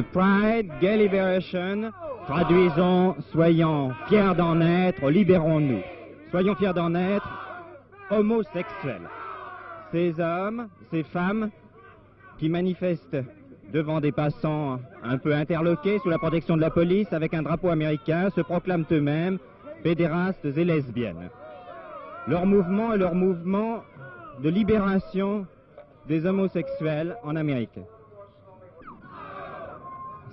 Pride, 0.00 0.70
Gay 0.80 0.96
Liberation, 0.96 1.90
traduisons, 2.26 3.16
soyons 3.32 3.92
fiers 4.08 4.34
d'en 4.36 4.60
être, 4.60 5.10
libérons-nous. 5.10 5.82
Soyons 6.30 6.54
fiers 6.54 6.72
d'en 6.72 6.94
être 6.94 7.28
homosexuels. 8.10 9.08
Ces 9.90 10.18
hommes, 10.18 10.68
ces 10.90 11.02
femmes 11.02 11.50
qui 12.38 12.48
manifestent 12.48 13.18
devant 13.72 14.00
des 14.00 14.12
passants 14.12 14.78
un 15.02 15.18
peu 15.18 15.34
interloqués 15.34 15.98
sous 15.98 16.08
la 16.08 16.18
protection 16.18 16.56
de 16.56 16.62
la 16.62 16.70
police 16.70 17.12
avec 17.12 17.34
un 17.34 17.42
drapeau 17.42 17.68
américain 17.68 18.30
se 18.34 18.40
proclament 18.40 18.86
eux-mêmes 18.90 19.38
pédérastes 19.82 20.44
et 20.44 20.64
lesbiennes. 20.64 21.28
Leur 22.28 22.46
mouvement 22.46 22.94
est 22.94 22.98
leur 22.98 23.14
mouvement 23.14 23.82
de 24.42 24.48
libération 24.48 25.46
des 26.08 26.24
homosexuels 26.24 27.16
en 27.22 27.36
Amérique. 27.36 27.78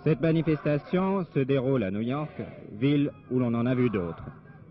Cette 0.04 0.22
manifestation 0.22 1.26
se 1.34 1.40
déroule 1.40 1.84
à 1.84 1.92
New 1.92 2.00
York, 2.02 2.42
ville 2.80 3.12
où 3.30 3.38
l'on 3.38 3.54
en 3.54 3.66
a 3.66 3.76
vu 3.76 3.90
d'autres. 3.90 4.24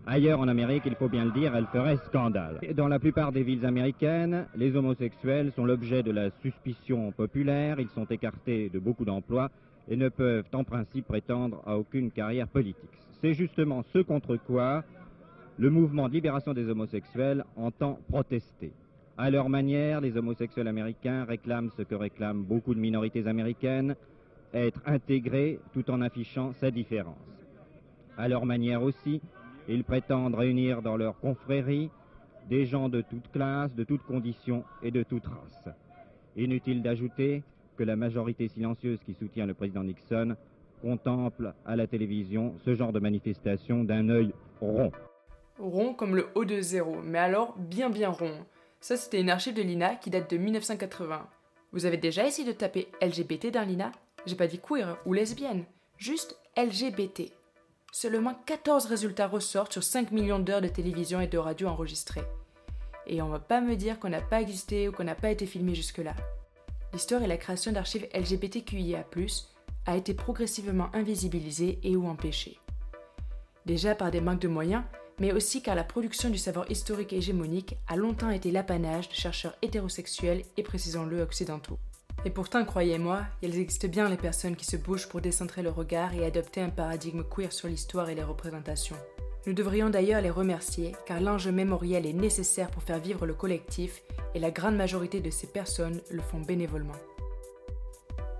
Ailleurs 0.07 0.39
en 0.39 0.47
Amérique, 0.47 0.83
il 0.87 0.95
faut 0.95 1.07
bien 1.07 1.23
le 1.25 1.31
dire, 1.31 1.55
elle 1.55 1.67
ferait 1.67 1.97
scandale. 2.07 2.59
Dans 2.75 2.87
la 2.87 2.97
plupart 2.97 3.31
des 3.31 3.43
villes 3.43 3.63
américaines, 3.63 4.47
les 4.55 4.75
homosexuels 4.75 5.51
sont 5.55 5.65
l'objet 5.65 6.01
de 6.01 6.09
la 6.09 6.31
suspicion 6.41 7.11
populaire, 7.11 7.79
ils 7.79 7.89
sont 7.89 8.05
écartés 8.05 8.69
de 8.69 8.79
beaucoup 8.79 9.05
d'emplois 9.05 9.51
et 9.87 9.95
ne 9.95 10.09
peuvent 10.09 10.45
en 10.51 10.63
principe 10.63 11.05
prétendre 11.05 11.61
à 11.67 11.77
aucune 11.77 12.09
carrière 12.09 12.47
politique. 12.47 12.89
C'est 13.21 13.35
justement 13.35 13.83
ce 13.93 13.99
contre 13.99 14.35
quoi 14.35 14.83
le 15.59 15.69
mouvement 15.69 16.07
de 16.07 16.13
libération 16.13 16.53
des 16.53 16.67
homosexuels 16.69 17.43
entend 17.55 17.99
protester. 18.09 18.71
À 19.15 19.29
leur 19.29 19.47
manière, 19.49 20.01
les 20.01 20.17
homosexuels 20.17 20.67
américains 20.67 21.25
réclament 21.25 21.69
ce 21.77 21.83
que 21.83 21.93
réclament 21.93 22.41
beaucoup 22.41 22.73
de 22.73 22.79
minorités 22.79 23.27
américaines, 23.27 23.95
être 24.53 24.81
intégrés 24.85 25.59
tout 25.73 25.89
en 25.91 26.01
affichant 26.01 26.53
sa 26.53 26.71
différence. 26.71 27.15
À 28.17 28.27
leur 28.27 28.45
manière 28.45 28.83
aussi, 28.83 29.21
ils 29.67 29.83
prétendent 29.83 30.35
réunir 30.35 30.81
dans 30.81 30.97
leur 30.97 31.19
confrérie 31.19 31.89
des 32.49 32.65
gens 32.65 32.89
de 32.89 33.01
toutes 33.01 33.31
classes, 33.31 33.73
de 33.75 33.83
toutes 33.83 34.03
conditions 34.03 34.63
et 34.81 34.91
de 34.91 35.03
toutes 35.03 35.27
races. 35.27 35.69
Inutile 36.35 36.81
d'ajouter 36.81 37.43
que 37.77 37.83
la 37.83 37.95
majorité 37.95 38.47
silencieuse 38.47 38.99
qui 39.05 39.13
soutient 39.13 39.45
le 39.45 39.53
président 39.53 39.83
Nixon 39.83 40.35
contemple 40.81 41.53
à 41.65 41.75
la 41.75 41.87
télévision 41.87 42.55
ce 42.65 42.73
genre 42.73 42.91
de 42.91 42.99
manifestation 42.99 43.83
d'un 43.83 44.09
œil 44.09 44.33
rond. 44.59 44.91
Rond 45.59 45.93
comme 45.93 46.15
le 46.15 46.27
haut 46.35 46.45
de 46.45 46.61
zéro, 46.61 46.97
mais 47.03 47.19
alors 47.19 47.55
bien 47.57 47.89
bien 47.89 48.09
rond. 48.09 48.45
Ça 48.79 48.97
c'était 48.97 49.21
une 49.21 49.29
archive 49.29 49.53
de 49.53 49.61
l'INA 49.61 49.95
qui 49.95 50.09
date 50.09 50.31
de 50.31 50.37
1980. 50.37 51.27
Vous 51.71 51.85
avez 51.85 51.97
déjà 51.97 52.25
essayé 52.25 52.47
de 52.47 52.53
taper 52.53 52.87
LGBT 53.01 53.51
dans 53.51 53.67
l'INA? 53.67 53.91
J'ai 54.25 54.35
pas 54.35 54.47
dit 54.47 54.59
queer 54.59 54.97
ou 55.05 55.13
lesbienne, 55.13 55.65
juste 55.97 56.37
LGBT. 56.57 57.31
Seulement 57.91 58.35
14 58.45 58.85
résultats 58.85 59.27
ressortent 59.27 59.73
sur 59.73 59.83
5 59.83 60.11
millions 60.11 60.39
d'heures 60.39 60.61
de 60.61 60.67
télévision 60.67 61.21
et 61.21 61.27
de 61.27 61.37
radio 61.37 61.67
enregistrées. 61.67 62.25
Et 63.07 63.21
on 63.21 63.29
va 63.29 63.39
pas 63.39 63.61
me 63.61 63.75
dire 63.75 63.99
qu'on 63.99 64.09
n'a 64.09 64.21
pas 64.21 64.41
existé 64.41 64.87
ou 64.87 64.91
qu'on 64.91 65.03
n'a 65.03 65.15
pas 65.15 65.31
été 65.31 65.45
filmé 65.45 65.73
jusque-là. 65.73 66.13
L'histoire 66.93 67.23
et 67.23 67.27
la 67.27 67.37
création 67.37 67.71
d'archives 67.71 68.07
LGBTQIA, 68.13 69.05
a 69.85 69.97
été 69.97 70.13
progressivement 70.13 70.89
invisibilisée 70.93 71.79
et 71.83 71.95
ou 71.95 72.07
empêchée. 72.07 72.59
Déjà 73.65 73.95
par 73.95 74.11
des 74.11 74.21
manques 74.21 74.41
de 74.41 74.47
moyens, 74.47 74.83
mais 75.19 75.33
aussi 75.33 75.61
car 75.61 75.75
la 75.75 75.83
production 75.83 76.29
du 76.29 76.37
savoir 76.37 76.69
historique 76.69 77.13
hégémonique 77.13 77.75
a 77.87 77.95
longtemps 77.95 78.29
été 78.29 78.51
l'apanage 78.51 79.09
de 79.09 79.13
chercheurs 79.13 79.55
hétérosexuels 79.61 80.43
et 80.57 80.63
précisons-le 80.63 81.21
occidentaux. 81.21 81.79
Et 82.25 82.29
pourtant, 82.29 82.65
croyez-moi, 82.65 83.21
il 83.41 83.57
existe 83.57 83.87
bien 83.87 84.09
les 84.09 84.17
personnes 84.17 84.57
qui 84.57 84.65
se 84.65 84.75
bougent 84.75 85.07
pour 85.07 85.21
décentrer 85.21 85.61
le 85.61 85.69
regard 85.69 86.13
et 86.13 86.25
adopter 86.25 86.61
un 86.61 86.69
paradigme 86.69 87.23
queer 87.23 87.53
sur 87.53 87.69
l'histoire 87.69 88.09
et 88.09 88.15
les 88.15 88.23
représentations. 88.23 88.97
Nous 89.47 89.53
devrions 89.53 89.89
d'ailleurs 89.89 90.21
les 90.21 90.29
remercier 90.29 90.91
car 91.05 91.21
l'enjeu 91.21 91.51
mémoriel 91.51 92.05
est 92.05 92.13
nécessaire 92.13 92.69
pour 92.71 92.83
faire 92.83 92.99
vivre 92.99 93.25
le 93.25 93.33
collectif 93.33 94.01
et 94.35 94.39
la 94.39 94.51
grande 94.51 94.75
majorité 94.75 95.21
de 95.21 95.29
ces 95.29 95.47
personnes 95.47 96.01
le 96.11 96.21
font 96.21 96.41
bénévolement. 96.41 96.95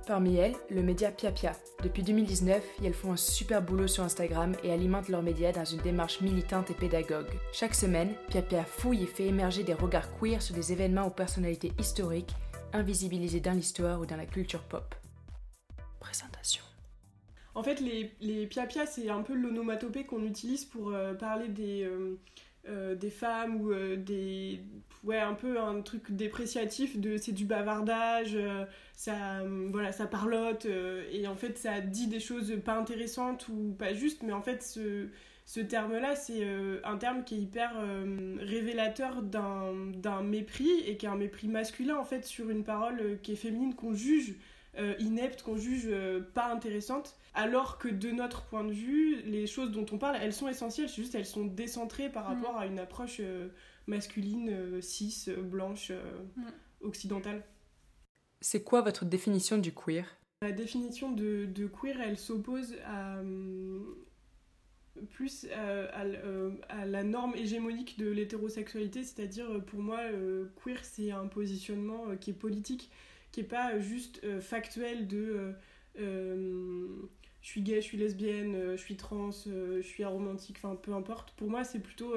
Parmi 0.06 0.36
elles, 0.38 0.56
le 0.70 0.82
média 0.82 1.12
Piapia. 1.12 1.54
Depuis 1.84 2.04
2019, 2.04 2.64
elles 2.84 2.94
font 2.94 3.14
un 3.14 3.18
super 3.18 3.62
boulot 3.62 3.88
sur 3.88 4.04
Instagram 4.04 4.54
et 4.64 4.74
alimentent 4.74 5.08
leurs 5.08 5.22
médias 5.22 5.52
dans 5.52 5.66
une 5.66 5.82
démarche 5.82 6.20
militante 6.22 6.72
et 6.72 6.74
pédagogue. 6.74 7.30
Chaque 7.54 7.76
semaine, 7.76 8.14
Piapia 8.28 8.64
fouille 8.66 9.04
et 9.04 9.08
fait 9.08 9.28
émerger 9.28 9.64
des 9.64 9.76
regards 9.76 10.10
queer 10.20 10.42
sur 10.42 10.56
des 10.56 10.74
événements 10.74 11.06
ou 11.06 11.12
personnalités 11.12 11.72
historiques 11.80 12.36
invisibilisés 12.74 13.40
dans 13.40 13.54
l'histoire 13.54 14.00
ou 14.00 14.06
dans 14.06 14.18
la 14.18 14.26
culture 14.26 14.62
pop. 14.62 14.96
Présentation. 16.00 16.64
En 17.56 17.64
fait, 17.64 17.82
les, 17.82 18.12
les 18.22 18.48
Piapia, 18.48 18.86
c'est 18.86 19.10
un 19.10 19.22
peu 19.22 19.34
l'onomatopée 19.34 20.06
qu'on 20.06 20.24
utilise 20.24 20.66
pour 20.66 20.94
euh, 20.94 21.14
parler 21.14 21.48
des, 21.48 21.84
euh, 21.84 22.18
euh, 22.68 22.96
des 22.96 23.10
femmes 23.10 23.62
ou 23.62 23.74
des. 23.98 24.62
Ouais, 25.04 25.20
un 25.20 25.34
peu 25.34 25.60
un 25.60 25.82
truc 25.82 26.12
dépréciatif 26.12 27.00
de 27.00 27.16
c'est 27.16 27.32
du 27.32 27.46
bavardage, 27.46 28.38
ça, 28.98 29.42
voilà, 29.72 29.94
ça 29.94 30.08
parlote, 30.08 30.66
et 30.66 31.26
en 31.26 31.36
fait, 31.36 31.58
ça 31.58 31.80
dit 31.80 32.08
des 32.08 32.20
choses 32.20 32.54
pas 32.66 32.78
intéressantes 32.78 33.48
ou 33.48 33.74
pas 33.80 33.94
justes, 33.94 34.24
mais 34.24 34.34
en 34.34 34.42
fait, 34.42 34.62
ce 34.62 35.08
ce 35.50 35.62
terme-là, 35.62 36.16
c'est 36.16 36.44
euh, 36.44 36.80
un 36.84 36.98
terme 36.98 37.24
qui 37.24 37.34
est 37.34 37.40
hyper 37.40 37.72
euh, 37.78 38.38
révélateur 38.40 39.24
d'un 39.24 40.22
mépris 40.22 40.70
et 40.86 40.96
qui 40.96 41.08
est 41.08 41.10
un 41.10 41.16
mépris 41.16 41.48
masculin 41.48 41.98
en 41.98 42.06
fait 42.06 42.24
sur 42.24 42.52
une 42.52 42.64
parole 42.64 43.00
euh, 43.00 43.16
qui 43.16 43.32
est 43.32 43.36
féminine 43.36 43.74
qu'on 43.74 43.96
juge 43.96 44.36
inepte, 45.00 45.42
qu'on 45.42 45.58
juge 45.58 45.90
pas 46.36 46.54
intéressante, 46.54 47.18
alors 47.34 47.80
que 47.80 47.90
de 47.90 48.12
notre 48.12 48.44
point 48.46 48.64
de 48.64 48.72
vue, 48.72 49.22
les 49.24 49.46
choses 49.46 49.72
dont 49.72 49.86
on 49.92 49.98
parle, 49.98 50.18
elles 50.22 50.32
sont 50.32 50.48
essentielles, 50.48 50.88
c'est 50.88 51.02
juste 51.02 51.16
elles 51.16 51.26
sont 51.26 51.44
décentrées 51.44 52.10
par 52.10 52.30
mm. 52.30 52.34
rapport 52.34 52.58
à 52.58 52.66
une 52.66 52.80
approche 52.80 53.20
masculine, 53.88 54.80
cis, 54.82 55.26
blanche, 55.36 55.92
mm. 55.92 56.44
occidentale. 56.82 57.44
C'est 58.40 58.64
quoi 58.64 58.82
votre 58.82 59.04
définition 59.04 59.58
du 59.58 59.74
queer? 59.74 60.06
La 60.44 60.54
définition 60.54 61.12
de, 61.12 61.46
de 61.46 61.68
queer, 61.68 62.00
elle 62.00 62.18
s'oppose 62.18 62.76
à 62.86 63.22
plus 65.12 65.46
euh, 65.52 65.88
euh, 65.96 66.52
à, 66.70 66.86
la 66.86 67.04
norme 67.04 67.36
hégémonique 67.36 67.98
de 67.98 68.10
l'hétérosexualité, 68.10 69.04
c'est-à-dire 69.04 69.50
euh, 69.50 69.60
pour 69.60 69.80
moi, 69.80 70.00
queer 70.64 70.84
c'est 70.84 71.12
un 71.12 71.28
positionnement 71.28 72.16
qui 72.20 72.32
est 72.32 72.34
politique, 72.34 72.90
qui 73.32 73.42
est 73.42 73.44
pas 73.44 73.80
juste 73.80 74.22
factuel 74.42 75.08
de 75.08 75.54
je 77.42 77.48
suis 77.48 77.62
gay, 77.62 77.76
je 77.76 77.86
suis 77.86 77.98
lesbienne, 77.98 78.76
je 78.76 78.82
suis 78.82 78.96
trans, 78.96 79.32
je 79.32 79.82
suis 79.82 80.04
aromantique, 80.04 80.58
enfin 80.58 80.76
peu 80.76 80.94
importe. 80.94 81.32
Pour 81.32 81.50
moi, 81.50 81.64
c'est 81.64 81.80
plutôt 81.80 82.16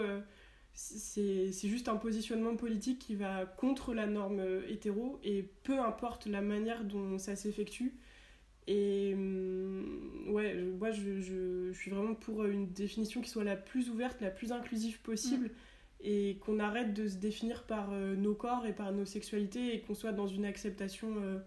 c'est 0.75 1.69
juste 1.69 1.88
un 1.88 1.97
positionnement 1.97 2.56
politique 2.56 2.99
qui 2.99 3.14
va 3.14 3.44
contre 3.44 3.93
la 3.94 4.06
norme 4.06 4.43
hétéro 4.69 5.19
et 5.22 5.43
peu 5.64 5.78
importe 5.78 6.26
la 6.26 6.41
manière 6.41 6.84
dont 6.84 7.19
ça 7.19 7.37
s'effectue, 7.37 7.94
et 8.67 9.12
hum, 9.15 10.25
ouais, 10.28 10.55
moi 10.55 10.91
je, 10.91 11.21
je, 11.21 11.73
suis 11.73 11.91
vraiment 11.91 12.15
pour 12.15 12.45
une 12.45 12.69
définition 12.69 13.21
qui 13.21 13.31
soit 13.31 13.45
la 13.45 13.56
plus 13.56 13.91
ouverte, 13.91 14.21
la 14.21 14.31
plus 14.31 14.53
inclusive 14.53 15.00
possible, 15.00 15.47
mm. 15.47 16.05
et 16.05 16.39
qu'on 16.45 16.61
arrête 16.61 16.95
de 16.95 17.09
se 17.09 17.17
définir 17.17 17.65
par 17.65 17.91
euh, 17.93 18.15
nos 18.15 18.34
corps 18.34 18.67
et 18.67 18.73
par 18.73 18.93
nos 18.93 19.05
sexualités, 19.05 19.75
et 19.75 19.81
qu'on 19.81 19.95
soit 19.95 20.12
dans 20.12 20.28
une 20.28 20.45
acceptation 20.45 21.09
euh, 21.17 21.38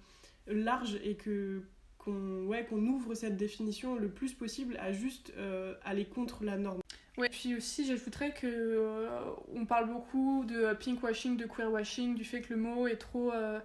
large, 0.47 0.99
et 1.03 1.15
que 1.15 1.61
qu'on 1.97 2.45
ouais, 2.45 2.65
qu'on 2.65 2.85
ouvre 2.85 3.15
cette 3.15 3.37
définition 3.37 3.95
le 3.95 4.09
plus 4.09 4.33
possible 4.33 4.77
à 4.79 4.91
juste 4.91 5.31
euh, 5.37 5.73
aller 5.83 6.05
contre 6.05 6.43
la 6.43 6.57
norme. 6.57 6.81
Ouais, 7.17 7.29
puis 7.29 7.55
aussi 7.55 7.85
j'ajouterais 7.85 8.33
que 8.33 9.07
on 9.55 9.65
parle 9.65 9.89
beaucoup 9.89 10.43
de 10.45 10.73
pinkwashing, 10.73 11.37
de 11.37 11.45
queerwashing, 11.45 12.13
du 12.13 12.25
fait 12.25 12.41
que 12.41 12.53
le 12.53 12.59
mot 12.59 12.87
est 12.87 12.97
trop 12.97 13.31
euh, 13.31 13.61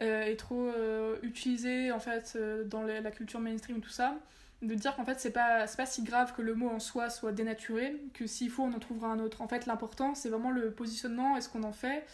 est 0.00 0.36
trop 0.36 0.66
euh, 0.68 1.16
utilisé 1.22 1.92
en 1.92 2.00
fait 2.00 2.32
euh, 2.36 2.64
dans 2.64 2.82
la 2.82 3.10
culture 3.10 3.40
mainstream 3.40 3.78
et 3.78 3.80
tout 3.80 3.90
ça 3.90 4.16
de 4.62 4.74
dire 4.74 4.94
qu'en 4.96 5.04
fait 5.04 5.20
c'est 5.20 5.30
pas 5.30 5.66
pas 5.66 5.86
si 5.86 6.02
grave 6.02 6.34
que 6.34 6.42
le 6.42 6.54
mot 6.54 6.68
en 6.68 6.80
soi 6.80 7.08
soit 7.08 7.32
dénaturé 7.32 7.96
que 8.12 8.26
s'il 8.26 8.50
faut 8.50 8.62
on 8.62 8.72
en 8.72 8.78
trouvera 8.78 9.08
un 9.08 9.18
autre. 9.18 9.40
En 9.40 9.48
fait 9.48 9.66
l'important 9.66 10.14
c'est 10.14 10.28
vraiment 10.28 10.50
le 10.50 10.70
positionnement 10.70 11.36
et 11.36 11.40
ce 11.40 11.48
qu'on 11.48 11.62
en 11.62 11.72
fait 11.72 12.04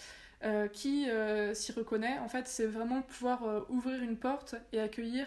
qui 0.73 1.09
s'y 1.55 1.73
reconnaît. 1.73 2.19
En 2.21 2.29
fait 2.29 2.47
c'est 2.47 2.67
vraiment 2.67 3.03
pouvoir 3.03 3.67
ouvrir 3.69 4.01
une 4.01 4.17
porte 4.17 4.55
et 4.73 4.79
accueillir 4.79 5.27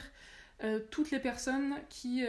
toutes 0.92 1.12
les 1.12 1.20
personnes 1.20 1.76
qui 1.90 2.22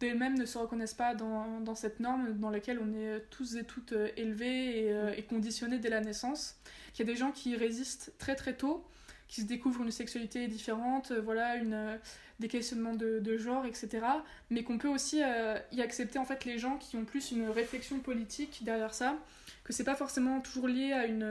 d'elles-mêmes 0.00 0.36
ne 0.36 0.44
se 0.44 0.58
reconnaissent 0.58 0.92
pas 0.92 1.14
dans, 1.14 1.60
dans, 1.60 1.74
cette 1.74 1.98
norme 1.98 2.34
dans 2.34 2.50
laquelle 2.50 2.78
on 2.78 2.92
est 2.92 3.20
tous 3.30 3.56
et 3.56 3.64
toutes 3.64 3.94
élevés 4.18 4.80
et, 4.80 4.94
et 5.16 5.22
conditionnés 5.22 5.78
dès 5.78 5.88
la 5.88 6.02
naissance. 6.02 6.56
Qu'il 6.92 7.06
y 7.06 7.10
a 7.10 7.12
des 7.14 7.18
gens 7.18 7.30
qui 7.30 7.56
résistent 7.56 8.12
très 8.18 8.34
très 8.34 8.54
tôt 8.54 8.84
qui 9.32 9.40
se 9.40 9.46
découvrent 9.46 9.82
une 9.82 9.90
sexualité 9.90 10.46
différente, 10.46 11.10
voilà, 11.10 11.56
une, 11.56 11.98
des 12.38 12.48
questionnements 12.48 12.94
de, 12.94 13.18
de, 13.18 13.38
genre, 13.38 13.64
etc. 13.64 13.88
Mais 14.50 14.62
qu'on 14.62 14.76
peut 14.76 14.88
aussi 14.88 15.22
y 15.72 15.80
accepter 15.80 16.18
en 16.18 16.26
fait 16.26 16.44
les 16.44 16.58
gens 16.58 16.76
qui 16.76 16.96
ont 16.96 17.06
plus 17.06 17.32
une 17.32 17.48
réflexion 17.48 17.98
politique 18.00 18.62
derrière 18.62 18.92
ça 18.92 19.16
que 19.64 19.72
c'est 19.72 19.84
pas 19.84 19.94
forcément 19.94 20.40
toujours 20.40 20.68
lié 20.68 20.92
à, 20.92 21.06
une, 21.06 21.22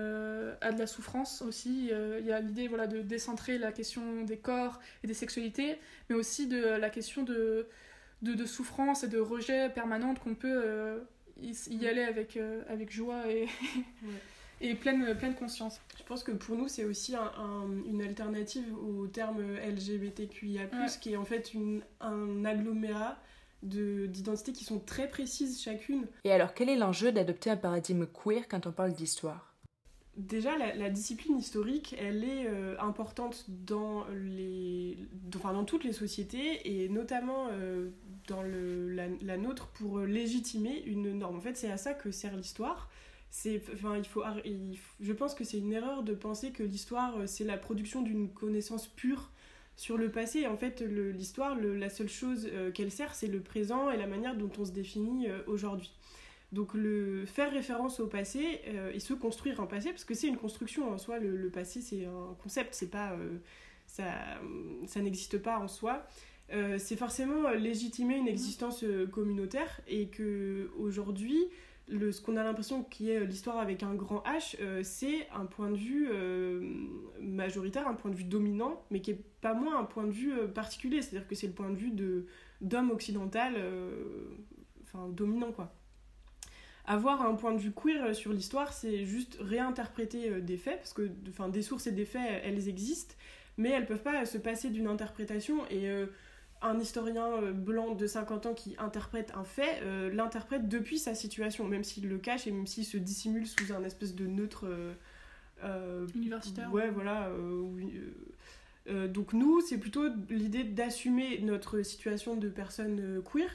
à 0.61 0.71
de 0.71 0.79
la 0.79 0.87
souffrance 0.87 1.43
aussi. 1.43 1.91
Il 2.19 2.25
y 2.25 2.31
a 2.31 2.39
l'idée 2.39 2.67
voilà, 2.67 2.87
de 2.87 3.01
décentrer 3.01 3.59
la 3.59 3.71
question 3.71 4.23
des 4.23 4.37
corps 4.37 4.79
et 5.03 5.07
des 5.07 5.13
sexualités, 5.13 5.77
mais 6.09 6.15
aussi 6.15 6.47
de 6.47 6.57
la 6.57 6.89
question 6.89 7.21
de, 7.21 7.67
de, 8.21 8.33
de 8.33 8.45
souffrance 8.45 9.03
et 9.03 9.07
de 9.07 9.19
rejet 9.19 9.69
permanente 9.69 10.19
qu'on 10.19 10.35
peut 10.35 10.61
euh, 10.63 10.99
y, 11.41 11.87
aller 11.87 12.03
avec, 12.03 12.37
euh, 12.37 12.63
avec 12.69 12.91
joie 12.91 13.27
et, 13.29 13.47
et 14.61 14.75
pleine, 14.75 15.15
pleine 15.17 15.35
conscience. 15.35 15.81
Je 15.97 16.03
pense 16.03 16.23
que 16.23 16.31
pour 16.31 16.55
nous, 16.55 16.67
c'est 16.67 16.85
aussi 16.85 17.15
un, 17.15 17.67
une 17.87 18.01
alternative 18.01 18.65
au 18.77 19.07
terme 19.07 19.41
LGBTQIA, 19.41 20.67
qui 21.01 21.13
est 21.13 21.17
en 21.17 21.25
fait 21.25 21.53
une, 21.53 21.81
un 21.99 22.45
agglomérat 22.45 23.17
d'identités 23.63 24.53
qui 24.53 24.63
sont 24.63 24.79
très 24.79 25.07
précises 25.07 25.61
chacune. 25.61 26.07
Et 26.23 26.31
alors, 26.31 26.53
quel 26.53 26.69
est 26.69 26.75
l'enjeu 26.75 27.11
d'adopter 27.11 27.49
un 27.49 27.57
paradigme 27.57 28.07
queer 28.07 28.47
quand 28.47 28.65
on 28.67 28.71
parle 28.71 28.93
d'histoire? 28.93 29.53
Déjà, 30.17 30.57
la, 30.57 30.89
discipline 30.89 31.37
historique, 31.37 31.95
elle 31.97 32.23
est 32.23 32.45
euh, 32.45 32.75
importante 32.79 33.45
dans, 33.47 34.05
les, 34.13 34.97
enfin, 35.35 35.53
dans 35.53 35.63
toutes 35.63 35.85
les 35.85 35.93
sociétés 35.93 36.83
et 36.83 36.89
notamment 36.89 37.47
euh, 37.51 37.89
dans 38.27 38.43
le, 38.43 38.89
la, 38.93 39.37
nôtre 39.37 39.67
pour 39.67 39.99
légitimer 39.99 40.83
une 40.85 41.17
norme. 41.17 41.37
En 41.37 41.41
fait, 41.41 41.55
c'est 41.55 41.71
à 41.71 41.77
ça 41.77 41.93
que 41.93 42.11
sert 42.11 42.35
l'histoire. 42.35 42.89
Enfin, 43.73 43.97
il 43.97 44.05
faut, 44.05 44.23
je 44.99 45.13
pense 45.13 45.35
que 45.35 45.43
c'est 45.43 45.57
une 45.57 45.71
erreur 45.71 46.03
de 46.03 46.13
penser 46.13 46.51
que 46.51 46.63
l'histoire, 46.63 47.17
euh, 47.17 47.27
c'est 47.27 47.45
la 47.45 47.57
production 47.57 48.01
d'une 48.01 48.29
connaissance 48.29 48.87
pure 48.87 49.31
sur 49.81 49.97
le 49.97 50.11
passé. 50.11 50.45
En 50.47 50.57
fait, 50.57 50.81
l'histoire, 50.81 51.55
la 51.59 51.89
seule 51.89 52.09
chose 52.09 52.47
euh, 52.51 52.71
qu'elle 52.71 52.91
sert, 52.91 53.15
c'est 53.15 53.27
le 53.27 53.39
présent 53.39 53.89
et 53.89 53.97
la 53.97 54.07
manière 54.07 54.35
dont 54.35 54.51
on 54.59 54.65
se 54.65 54.71
définit 54.71 55.27
euh, 55.27 55.39
aujourd'hui. 55.47 55.91
Donc 56.51 56.73
le 56.73 57.25
faire 57.25 57.51
référence 57.51 57.99
au 57.99 58.07
passé 58.07 58.61
euh, 58.67 58.91
et 58.93 58.99
se 58.99 59.13
construire 59.13 59.59
un 59.59 59.65
passé, 59.65 59.89
parce 59.89 60.03
que 60.03 60.13
c'est 60.13 60.27
une 60.27 60.37
construction 60.37 60.91
en 60.91 60.97
soi, 60.99 61.17
le, 61.17 61.49
passé 61.49 61.81
c'est 61.81 62.05
un 62.05 62.35
concept, 62.43 62.75
c'est 62.75 62.91
pas 62.91 63.17
ça, 63.87 64.03
ça 64.85 65.01
n'existe 65.01 65.37
pas 65.37 65.57
en 65.57 65.69
soi. 65.69 66.05
c'est 66.77 66.97
forcément 66.97 67.49
légitimer 67.51 68.17
une 68.17 68.27
existence 68.27 68.83
communautaire 69.11 69.79
et 69.87 70.07
que 70.07 70.69
aujourd'hui 70.77 71.47
le, 71.87 72.11
ce 72.11 72.21
qu'on 72.21 72.37
a 72.37 72.43
l'impression 72.43 72.83
qui 72.83 73.11
est 73.11 73.25
l'histoire 73.25 73.57
avec 73.57 73.83
un 73.83 73.93
grand 73.93 74.23
H, 74.25 74.55
euh, 74.61 74.81
c'est 74.83 75.27
un 75.33 75.45
point 75.45 75.69
de 75.69 75.75
vue 75.75 76.07
euh, 76.11 76.61
majoritaire, 77.19 77.87
un 77.87 77.93
point 77.93 78.11
de 78.11 78.15
vue 78.15 78.23
dominant, 78.23 78.83
mais 78.91 79.01
qui 79.01 79.11
est 79.11 79.23
pas 79.41 79.53
moins 79.53 79.79
un 79.79 79.83
point 79.83 80.05
de 80.05 80.11
vue 80.11 80.33
euh, 80.33 80.47
particulier. 80.47 81.01
C'est-à-dire 81.01 81.27
que 81.27 81.35
c'est 81.35 81.47
le 81.47 81.53
point 81.53 81.69
de 81.69 81.75
vue 81.75 81.91
d'homme 82.61 82.91
occidental, 82.91 83.55
enfin 84.83 85.07
dominant 85.09 85.51
quoi. 85.51 85.73
Avoir 86.85 87.21
un 87.21 87.35
point 87.35 87.53
de 87.53 87.59
vue 87.59 87.71
queer 87.71 88.15
sur 88.15 88.33
l'histoire, 88.33 88.73
c'est 88.73 89.05
juste 89.05 89.37
réinterpréter 89.39 90.41
des 90.41 90.57
faits, 90.57 90.77
parce 90.77 90.93
que 90.93 91.09
enfin, 91.29 91.49
des 91.49 91.61
sources 91.61 91.87
et 91.87 91.91
des 91.91 92.05
faits, 92.05 92.41
elles 92.43 92.67
existent, 92.67 93.15
mais 93.57 93.69
elles 93.69 93.85
peuvent 93.85 94.01
pas 94.01 94.25
se 94.25 94.37
passer 94.37 94.69
d'une 94.69 94.87
interprétation 94.87 95.65
et 95.69 95.87
un 96.61 96.79
historien 96.79 97.27
euh, 97.41 97.51
blanc 97.51 97.95
de 97.95 98.07
50 98.07 98.45
ans 98.45 98.53
qui 98.53 98.75
interprète 98.77 99.31
un 99.35 99.43
fait, 99.43 99.81
euh, 99.83 100.11
l'interprète 100.13 100.67
depuis 100.67 100.99
sa 100.99 101.15
situation, 101.15 101.65
même 101.65 101.83
s'il 101.83 102.07
le 102.07 102.17
cache 102.17 102.47
et 102.47 102.51
même 102.51 102.67
s'il 102.67 102.85
se 102.85 102.97
dissimule 102.97 103.47
sous 103.47 103.73
un 103.73 103.83
espèce 103.83 104.15
de 104.15 104.25
neutre... 104.25 104.65
Euh, 105.63 106.07
Universitaire. 106.15 106.73
Ouais, 106.73 106.89
voilà. 106.89 107.29
donc 109.09 109.33
nous, 109.33 109.61
c'est 109.61 109.77
plutôt 109.77 110.07
l'idée 110.31 110.63
d'assumer 110.63 111.39
notre 111.43 111.83
situation 111.83 112.35
de 112.35 112.49
personne 112.49 113.21
queer 113.31 113.47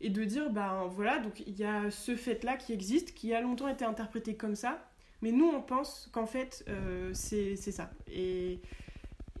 et 0.00 0.08
de 0.08 0.24
dire, 0.24 0.48
ben 0.48 0.86
voilà, 0.90 1.18
donc 1.18 1.40
il 1.46 1.54
y 1.58 1.64
a 1.64 1.90
ce 1.90 2.16
fait-là 2.16 2.56
qui 2.56 2.72
existe, 2.72 3.12
qui 3.12 3.34
a 3.34 3.42
longtemps 3.42 3.68
été 3.68 3.84
interprété 3.84 4.36
comme 4.36 4.54
ça, 4.54 4.90
mais 5.20 5.32
nous, 5.32 5.50
on 5.54 5.60
pense 5.60 6.08
qu'en 6.12 6.24
fait, 6.24 6.64
c'est 7.12 7.56
ça. 7.56 7.90
Et 8.10 8.60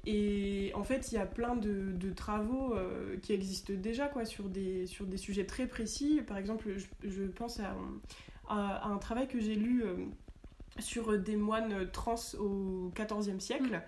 et 0.06 0.72
en 0.74 0.82
fait, 0.82 1.12
il 1.12 1.16
y 1.16 1.18
a 1.18 1.26
plein 1.26 1.56
de, 1.56 1.92
de 1.92 2.10
travaux 2.10 2.74
euh, 2.74 3.16
qui 3.20 3.32
existent 3.32 3.74
déjà 3.76 4.06
quoi, 4.06 4.24
sur, 4.24 4.48
des, 4.48 4.86
sur 4.86 5.06
des 5.06 5.18
sujets 5.18 5.44
très 5.44 5.66
précis. 5.66 6.22
Par 6.26 6.38
exemple, 6.38 6.70
je, 7.04 7.22
pense 7.24 7.60
à, 7.60 7.76
à, 8.48 8.88
un 8.88 8.96
travail 8.96 9.28
que 9.28 9.40
j'ai 9.40 9.54
lu 9.54 9.82
euh, 9.84 9.96
sur 10.78 11.18
des 11.18 11.36
moines 11.36 11.90
trans 11.92 12.14
au 12.38 12.90
XIVe 12.94 13.40
siècle. 13.40 13.82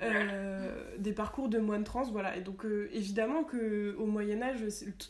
Euh, 0.00 0.96
des 0.98 1.12
parcours 1.12 1.50
de 1.50 1.58
moines 1.58 1.84
trans, 1.84 2.10
voilà. 2.10 2.34
Et 2.38 2.40
donc, 2.40 2.64
évidemment 2.92 3.44
qu'au 3.44 4.06
Moyen-Âge, 4.06 4.60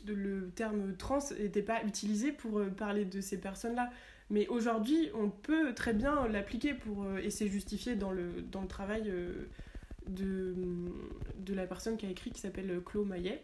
le, 0.08 0.50
terme 0.56 0.96
trans 0.96 1.20
n'était 1.38 1.62
pas 1.62 1.84
utilisé 1.84 2.32
pour 2.32 2.60
parler 2.76 3.04
de 3.04 3.20
ces 3.20 3.38
personnes-là. 3.38 3.90
Mais 4.28 4.48
aujourd'hui, 4.48 5.10
on 5.14 5.30
peut 5.30 5.72
très 5.72 5.92
bien 5.92 6.26
l'appliquer 6.26 6.74
pour. 6.74 7.06
et 7.18 7.30
c'est 7.30 7.46
justifié 7.46 7.94
dans 7.94 8.10
le, 8.10 8.42
dans 8.50 8.62
le 8.62 8.66
travail 8.66 9.12
de, 10.08 10.54
de 11.38 11.54
la 11.54 11.66
personne 11.66 11.96
qui 11.96 12.06
a 12.06 12.10
écrit 12.10 12.30
qui 12.30 12.40
s'appelle 12.40 12.80
Claude 12.84 13.08
Maillet. 13.08 13.40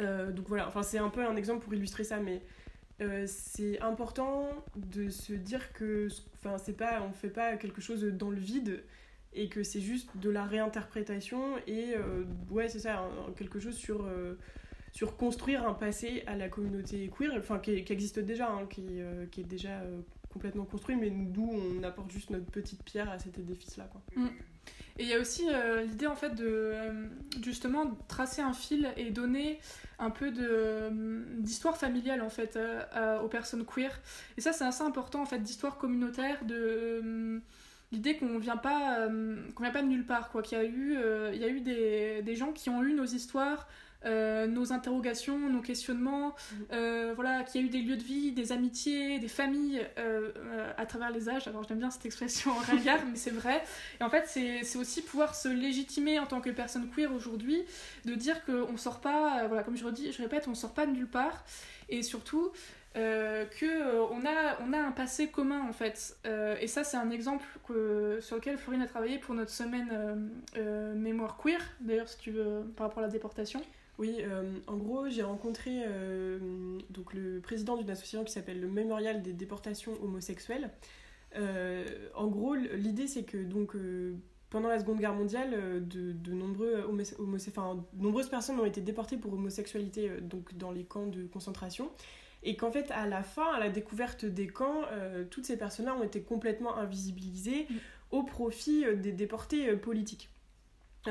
Euh, 0.00 0.30
donc 0.30 0.48
voilà, 0.48 0.68
enfin 0.68 0.82
c'est 0.82 0.98
un 0.98 1.08
peu 1.08 1.24
un 1.24 1.36
exemple 1.36 1.64
pour 1.64 1.74
illustrer 1.74 2.04
ça, 2.04 2.18
mais 2.18 2.42
euh, 3.00 3.24
c'est 3.26 3.80
important 3.80 4.48
de 4.76 5.08
se 5.08 5.32
dire 5.32 5.72
que 5.72 6.08
enfin 6.34 6.58
c'est 6.58 6.76
pas 6.76 7.02
on 7.02 7.12
fait 7.12 7.30
pas 7.30 7.56
quelque 7.56 7.80
chose 7.80 8.04
dans 8.04 8.30
le 8.30 8.38
vide 8.38 8.82
et 9.32 9.48
que 9.48 9.62
c'est 9.62 9.80
juste 9.80 10.16
de 10.16 10.30
la 10.30 10.44
réinterprétation 10.44 11.58
et 11.66 11.94
euh, 11.94 12.24
ouais 12.50 12.68
c'est 12.68 12.78
ça 12.78 13.06
quelque 13.36 13.60
chose 13.60 13.76
sur 13.76 14.08
sur 14.92 15.16
construire 15.16 15.68
un 15.68 15.74
passé 15.74 16.22
à 16.26 16.36
la 16.36 16.48
communauté 16.48 17.10
queer 17.16 17.32
enfin 17.36 17.58
qui, 17.58 17.84
qui 17.84 17.92
existe 17.92 18.18
déjà 18.18 18.50
hein, 18.50 18.66
qui, 18.68 19.00
qui, 19.30 19.42
est 19.42 19.44
déjà 19.44 19.82
complètement 20.36 20.66
construit 20.66 20.96
mais 20.96 21.08
nous 21.08 21.50
on 21.50 21.82
apporte 21.82 22.10
juste 22.10 22.28
notre 22.28 22.44
petite 22.44 22.82
pierre 22.82 23.08
à 23.10 23.18
cet 23.18 23.38
édifice 23.38 23.78
là 23.78 23.88
quoi. 23.90 24.02
Mm. 24.14 24.28
Et 24.98 25.02
il 25.02 25.08
y 25.08 25.14
a 25.14 25.18
aussi 25.18 25.46
euh, 25.48 25.82
l'idée 25.82 26.06
en 26.06 26.14
fait 26.14 26.34
de 26.34 26.46
euh, 26.46 27.06
justement 27.42 27.84
tracer 28.08 28.42
un 28.42 28.52
fil 28.52 28.92
et 28.96 29.10
donner 29.10 29.58
un 29.98 30.10
peu 30.10 30.30
de 30.30 30.46
euh, 30.48 31.24
d'histoire 31.38 31.76
familiale 31.76 32.22
en 32.22 32.30
fait 32.30 32.58
aux 33.22 33.28
personnes 33.28 33.64
queer. 33.64 33.98
Et 34.36 34.40
ça 34.42 34.52
c'est 34.52 34.64
assez 34.64 34.82
important 34.82 35.22
en 35.22 35.26
fait 35.26 35.38
d'histoire 35.38 35.78
communautaire 35.78 36.44
de 36.44 37.40
l'idée 37.92 38.16
qu'on 38.16 38.38
vient 38.38 38.56
pas 38.56 39.08
qu'on 39.54 39.62
vient 39.62 39.72
pas 39.72 39.82
de 39.82 39.88
nulle 39.88 40.06
part 40.06 40.30
quoi 40.30 40.42
qu'il 40.42 40.58
y 40.58 40.60
a 40.60 40.64
eu 40.64 40.98
il 41.32 41.40
y 41.40 41.44
a 41.44 41.48
eu 41.48 41.60
des, 41.60 42.22
des 42.22 42.36
gens 42.36 42.52
qui 42.52 42.68
ont 42.68 42.82
eu 42.82 42.92
nos 42.92 43.06
histoires 43.06 43.66
euh, 44.04 44.46
nos 44.46 44.72
interrogations, 44.72 45.38
nos 45.48 45.60
questionnements, 45.60 46.28
mm. 46.28 46.54
euh, 46.72 47.12
voilà, 47.14 47.42
qu'il 47.42 47.60
y 47.60 47.64
a 47.64 47.66
eu 47.66 47.70
des 47.70 47.80
lieux 47.80 47.96
de 47.96 48.02
vie, 48.02 48.32
des 48.32 48.52
amitiés, 48.52 49.18
des 49.18 49.28
familles 49.28 49.80
euh, 49.98 50.30
à 50.76 50.86
travers 50.86 51.10
les 51.10 51.28
âges. 51.28 51.48
Alors 51.48 51.64
j'aime 51.66 51.78
bien 51.78 51.90
cette 51.90 52.06
expression 52.06 52.52
en 52.52 52.76
regard, 52.76 53.00
mais 53.10 53.16
c'est 53.16 53.30
vrai. 53.30 53.62
Et 54.00 54.04
en 54.04 54.10
fait, 54.10 54.26
c'est 54.26 54.78
aussi 54.78 55.02
pouvoir 55.02 55.34
se 55.34 55.48
légitimer 55.48 56.18
en 56.18 56.26
tant 56.26 56.40
que 56.40 56.50
personne 56.50 56.90
queer 56.94 57.12
aujourd'hui, 57.12 57.62
de 58.04 58.14
dire 58.14 58.44
qu'on 58.44 58.76
sort 58.76 59.00
pas, 59.00 59.46
voilà, 59.48 59.62
comme 59.62 59.76
je 59.76 59.84
redis, 59.84 60.12
je 60.12 60.22
répète, 60.22 60.46
on 60.46 60.54
sort 60.54 60.74
pas 60.74 60.86
de 60.86 60.92
nulle 60.92 61.08
part, 61.08 61.44
et 61.88 62.02
surtout 62.02 62.52
euh, 62.96 63.44
qu'on 63.58 64.26
a, 64.26 64.58
on 64.60 64.72
a 64.72 64.78
un 64.78 64.92
passé 64.92 65.28
commun 65.28 65.66
en 65.68 65.72
fait. 65.72 66.16
et 66.60 66.66
ça, 66.66 66.84
c'est 66.84 66.96
un 66.96 67.10
exemple 67.10 67.46
que, 67.66 68.18
sur 68.20 68.36
lequel 68.36 68.58
Florine 68.58 68.82
a 68.82 68.86
travaillé 68.86 69.18
pour 69.18 69.34
notre 69.34 69.50
semaine 69.50 70.30
mémoire 70.94 71.38
queer, 71.38 71.60
d'ailleurs, 71.80 72.08
si 72.08 72.18
tu 72.18 72.30
veux, 72.30 72.62
par 72.76 72.88
rapport 72.88 73.02
à 73.02 73.06
la 73.06 73.12
déportation. 73.12 73.62
Oui, 73.98 74.16
euh, 74.20 74.58
en 74.66 74.76
gros, 74.76 75.08
j'ai 75.08 75.22
rencontré 75.22 75.82
euh, 75.86 76.78
donc 76.90 77.14
le 77.14 77.40
président 77.40 77.76
d'une 77.76 77.88
association 77.88 78.24
qui 78.24 78.32
s'appelle 78.32 78.60
le 78.60 78.68
Mémorial 78.68 79.22
des 79.22 79.32
déportations 79.32 79.92
homosexuelles. 80.02 80.70
Euh, 81.36 81.86
en 82.14 82.28
gros, 82.28 82.54
l'idée 82.54 83.06
c'est 83.06 83.24
que 83.24 83.38
donc 83.38 83.74
pendant 84.50 84.68
la 84.68 84.78
Seconde 84.78 84.98
Guerre 84.98 85.14
mondiale, 85.14 85.86
de, 85.86 86.12
de 86.12 86.32
nombreux 86.32 86.84
enfin, 87.48 87.84
nombreuses 87.94 88.28
personnes 88.28 88.60
ont 88.60 88.64
été 88.66 88.80
déportées 88.80 89.16
pour 89.16 89.32
homosexualité 89.32 90.10
donc 90.20 90.56
dans 90.56 90.72
les 90.72 90.84
camps 90.84 91.06
de 91.06 91.26
concentration. 91.26 91.90
Et 92.42 92.54
qu'en 92.54 92.70
fait, 92.70 92.90
à 92.92 93.06
la 93.06 93.22
fin, 93.22 93.54
à 93.54 93.58
la 93.58 93.70
découverte 93.70 94.24
des 94.24 94.46
camps, 94.46 94.82
toutes 95.30 95.46
ces 95.46 95.56
personnes-là 95.56 95.96
ont 95.96 96.04
été 96.04 96.20
complètement 96.20 96.76
invisibilisées 96.76 97.66
mm. 97.68 97.74
au 98.12 98.22
profit 98.22 98.84
des 98.94 99.12
déportés 99.12 99.74
politiques 99.76 100.30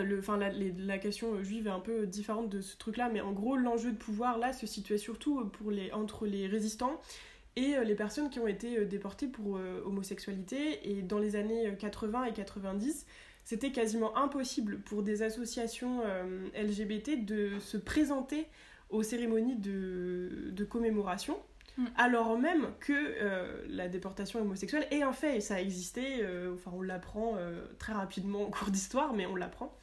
le, 0.03 0.21
la, 0.37 0.51
la, 0.51 0.97
question 0.97 1.41
juive 1.43 1.67
est 1.67 1.71
un 1.71 1.79
peu 1.79 2.05
différente 2.05 2.49
de 2.49 2.61
ce 2.61 2.77
truc-là, 2.77 3.09
mais 3.11 3.21
en 3.21 3.31
gros, 3.31 3.55
l'enjeu 3.55 3.91
de 3.91 3.97
pouvoir 3.97 4.37
là 4.37 4.53
se 4.53 4.65
situait 4.65 4.97
surtout 4.97 5.45
pour 5.45 5.71
les, 5.71 5.91
entre 5.91 6.25
les 6.25 6.47
résistants 6.47 6.99
et 7.55 7.75
euh, 7.75 7.83
les 7.83 7.95
personnes 7.95 8.29
qui 8.29 8.39
ont 8.39 8.47
été 8.47 8.77
euh, 8.77 8.85
déportées 8.85 9.27
pour 9.27 9.57
euh, 9.57 9.81
homosexualité. 9.85 10.89
Et 10.89 11.01
dans 11.01 11.19
les 11.19 11.35
années 11.35 11.73
80 11.77 12.25
et 12.25 12.33
90, 12.33 13.05
c'était 13.43 13.71
quasiment 13.71 14.17
impossible 14.17 14.79
pour 14.79 15.03
des 15.03 15.21
associations 15.21 16.01
LGBT 16.59 17.25
de 17.25 17.59
se 17.59 17.77
présenter 17.77 18.47
aux 18.89 19.03
cérémonies 19.03 19.55
de, 19.55 20.49
de 20.51 20.63
commémoration. 20.63 21.37
Mm. 21.77 21.85
alors 21.97 22.37
même 22.37 22.67
que 22.79 23.65
la 23.69 23.87
déportation 23.87 24.41
homosexuelle 24.41 24.87
est 24.91 25.01
un 25.01 25.13
fait 25.13 25.37
et 25.37 25.41
ça 25.41 25.55
a 25.55 25.59
existé, 25.59 26.25
enfin 26.53 26.71
on 26.73 26.81
l'apprend 26.81 27.37
très 27.79 27.93
rapidement 27.93 28.43
au 28.43 28.49
cours 28.49 28.69
d'histoire, 28.69 29.13
mais 29.13 29.25
on 29.25 29.35
l'apprend. 29.35 29.77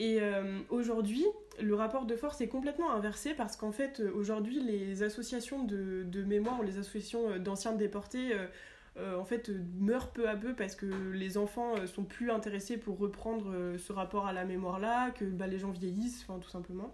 Et 0.00 0.20
aujourd'hui, 0.70 1.26
le 1.60 1.74
rapport 1.74 2.06
de 2.06 2.14
force 2.14 2.40
est 2.40 2.48
complètement 2.48 2.92
inversé 2.92 3.34
parce 3.34 3.56
qu'en 3.56 3.72
fait, 3.72 4.00
aujourd'hui, 4.14 4.60
les 4.60 5.02
associations 5.02 5.64
de, 5.64 6.22
mémoire 6.24 6.60
ou 6.60 6.62
les 6.62 6.78
associations 6.78 7.38
d'anciens 7.38 7.72
déportés 7.72 8.34
euh, 8.98 9.16
en 9.16 9.24
fait 9.24 9.50
meurent 9.78 10.10
peu 10.10 10.28
à 10.28 10.34
peu 10.34 10.54
parce 10.54 10.74
que 10.74 10.86
les 10.86 11.38
enfants 11.38 11.76
euh, 11.76 11.86
sont 11.86 12.02
plus 12.02 12.32
intéressés 12.32 12.76
pour 12.76 12.98
reprendre 12.98 13.52
euh, 13.52 13.78
ce 13.78 13.92
rapport 13.92 14.26
à 14.26 14.32
la 14.32 14.44
mémoire 14.44 14.80
là, 14.80 15.10
que 15.12 15.24
bah, 15.24 15.46
les 15.46 15.58
gens 15.58 15.70
vieillissent, 15.70 16.24
enfin 16.26 16.40
tout 16.40 16.48
simplement. 16.48 16.92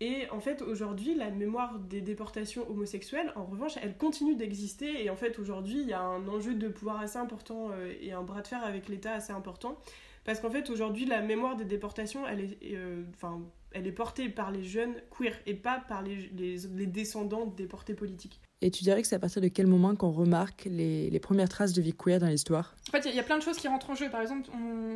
Et 0.00 0.28
en 0.30 0.40
fait, 0.40 0.62
aujourd'hui, 0.62 1.14
la 1.14 1.30
mémoire 1.30 1.78
des 1.78 2.00
déportations 2.00 2.68
homosexuelles, 2.70 3.32
en 3.36 3.44
revanche, 3.44 3.74
elle 3.82 3.96
continue 3.96 4.34
d'exister. 4.34 5.04
Et 5.04 5.10
en 5.10 5.16
fait, 5.16 5.38
aujourd'hui, 5.38 5.80
il 5.82 5.88
y 5.88 5.92
a 5.92 6.00
un 6.00 6.26
enjeu 6.26 6.54
de 6.54 6.68
pouvoir 6.68 7.00
assez 7.00 7.18
important 7.18 7.68
et 8.00 8.12
un 8.12 8.22
bras 8.22 8.40
de 8.40 8.48
fer 8.48 8.64
avec 8.64 8.88
l'État 8.88 9.12
assez 9.12 9.32
important. 9.32 9.76
Parce 10.24 10.40
qu'en 10.40 10.50
fait, 10.50 10.70
aujourd'hui, 10.70 11.04
la 11.04 11.20
mémoire 11.20 11.56
des 11.56 11.66
déportations, 11.66 12.26
elle 12.26 12.40
est, 12.40 12.78
enfin, 13.14 13.42
elle 13.72 13.86
est 13.86 13.92
portée 13.92 14.28
par 14.28 14.50
les 14.50 14.62
jeunes 14.62 14.94
queer 15.16 15.34
et 15.46 15.54
pas 15.54 15.82
par 15.86 16.02
les, 16.02 16.30
les, 16.36 16.56
les 16.74 16.86
descendants 16.86 17.46
de 17.46 17.54
déportés 17.54 17.94
politiques. 17.94 18.40
Et 18.62 18.70
tu 18.70 18.84
dirais 18.84 19.00
que 19.00 19.08
c'est 19.08 19.16
à 19.16 19.18
partir 19.18 19.40
de 19.40 19.48
quel 19.48 19.66
moment 19.66 19.94
qu'on 19.94 20.10
remarque 20.10 20.66
les, 20.70 21.08
les, 21.08 21.20
premières 21.20 21.48
traces 21.48 21.72
de 21.72 21.80
vie 21.80 21.94
queer 21.94 22.18
dans 22.18 22.26
l'histoire? 22.26 22.74
En 22.88 22.90
fait, 22.90 23.08
il 23.08 23.14
y, 23.14 23.18
a 23.18 23.22
plein 23.22 23.38
de 23.38 23.42
choses 23.42 23.56
qui 23.56 23.68
rentrent 23.68 23.90
en 23.90 23.94
jeu. 23.94 24.10
Par 24.10 24.20
exemple, 24.20 24.50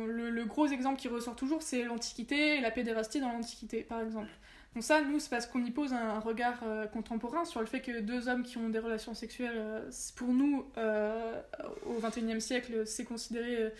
le, 0.07 0.45
gros 0.45 0.67
exemple 0.67 0.99
qui 0.99 1.07
ressort 1.07 1.35
toujours, 1.35 1.63
c'est 1.63 1.83
l'Antiquité 1.83 2.57
et 2.57 2.61
la 2.61 2.69
pédérastie 2.69 3.19
dans 3.19 3.31
l'Antiquité, 3.31 3.81
par 3.81 4.01
exemple. 4.01 4.29
Donc 4.75 4.83
ça, 4.83 5.01
nous, 5.01 5.19
c'est 5.19 5.29
parce 5.29 5.45
qu'on 5.45 5.63
y 5.63 5.71
pose 5.71 5.93
un, 5.93 6.19
regard 6.19 6.59
euh, 6.63 6.85
contemporain 6.85 7.45
sur 7.45 7.61
le 7.61 7.65
fait 7.65 7.79
que 7.79 8.01
deux 8.01 8.27
hommes 8.27 8.43
qui 8.43 8.57
ont 8.57 8.67
des 8.67 8.79
relations 8.79 9.13
sexuelles, 9.13 9.55
euh, 9.55 9.89
pour 10.17 10.27
nous, 10.27 10.65
euh, 10.77 11.41
au 11.85 12.01
XXIe 12.01 12.41
siècle, 12.41 12.85
c'est 12.85 13.05
considéré 13.05 13.71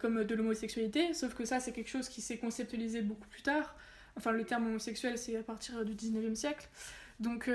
comme 0.00 0.22
de 0.22 0.34
l'homosexualité, 0.36 1.12
sauf 1.12 1.34
que 1.34 1.44
ça, 1.44 1.58
c'est 1.58 1.72
quelque 1.72 1.90
chose 1.90 2.08
qui 2.08 2.20
s'est 2.20 2.38
conceptualisé 2.38 3.02
beaucoup 3.02 3.26
plus 3.26 3.42
tard. 3.42 3.74
Enfin, 4.16 4.30
le 4.30 4.44
terme 4.44 4.66
homosexuel, 4.66 5.18
c'est 5.18 5.36
à 5.36 5.42
partir 5.42 5.84
du 5.84 5.94
XIXe 5.94 6.38
siècle. 6.38 6.68
Donc... 7.20 7.50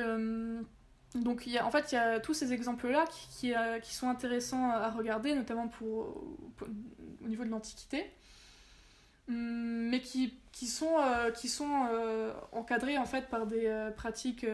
Donc 1.13 1.45
y 1.45 1.57
a, 1.57 1.65
en 1.65 1.71
fait, 1.71 1.91
il 1.91 1.95
y 1.95 1.97
a 1.97 2.21
tous 2.21 2.33
ces 2.33 2.53
exemples-là 2.53 3.03
qui, 3.37 3.53
sont 3.83 4.07
intéressants 4.07 4.69
à 4.69 4.89
regarder, 4.89 5.35
notamment 5.35 5.67
pour, 5.67 6.23
au 7.23 7.27
niveau 7.27 7.43
de 7.43 7.49
l'Antiquité, 7.49 8.09
mais 9.27 10.01
qui, 10.01 10.33
qui 10.51 10.67
sont, 10.67 10.99
euh, 10.99 11.31
qui 11.31 11.47
sont 11.47 11.87
euh, 11.91 12.33
encadrés 12.51 12.97
en 12.97 13.05
fait 13.05 13.29
par 13.29 13.47
des 13.47 13.89
pratiques 13.95 14.45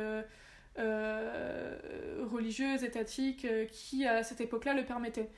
religieuses, 0.77 2.83
étatiques, 2.83 3.47
qui 3.71 4.05
à 4.05 4.23
cette 4.23 4.41
époque-là 4.41 4.73
le 4.73 4.85
permettaient. 4.85 5.29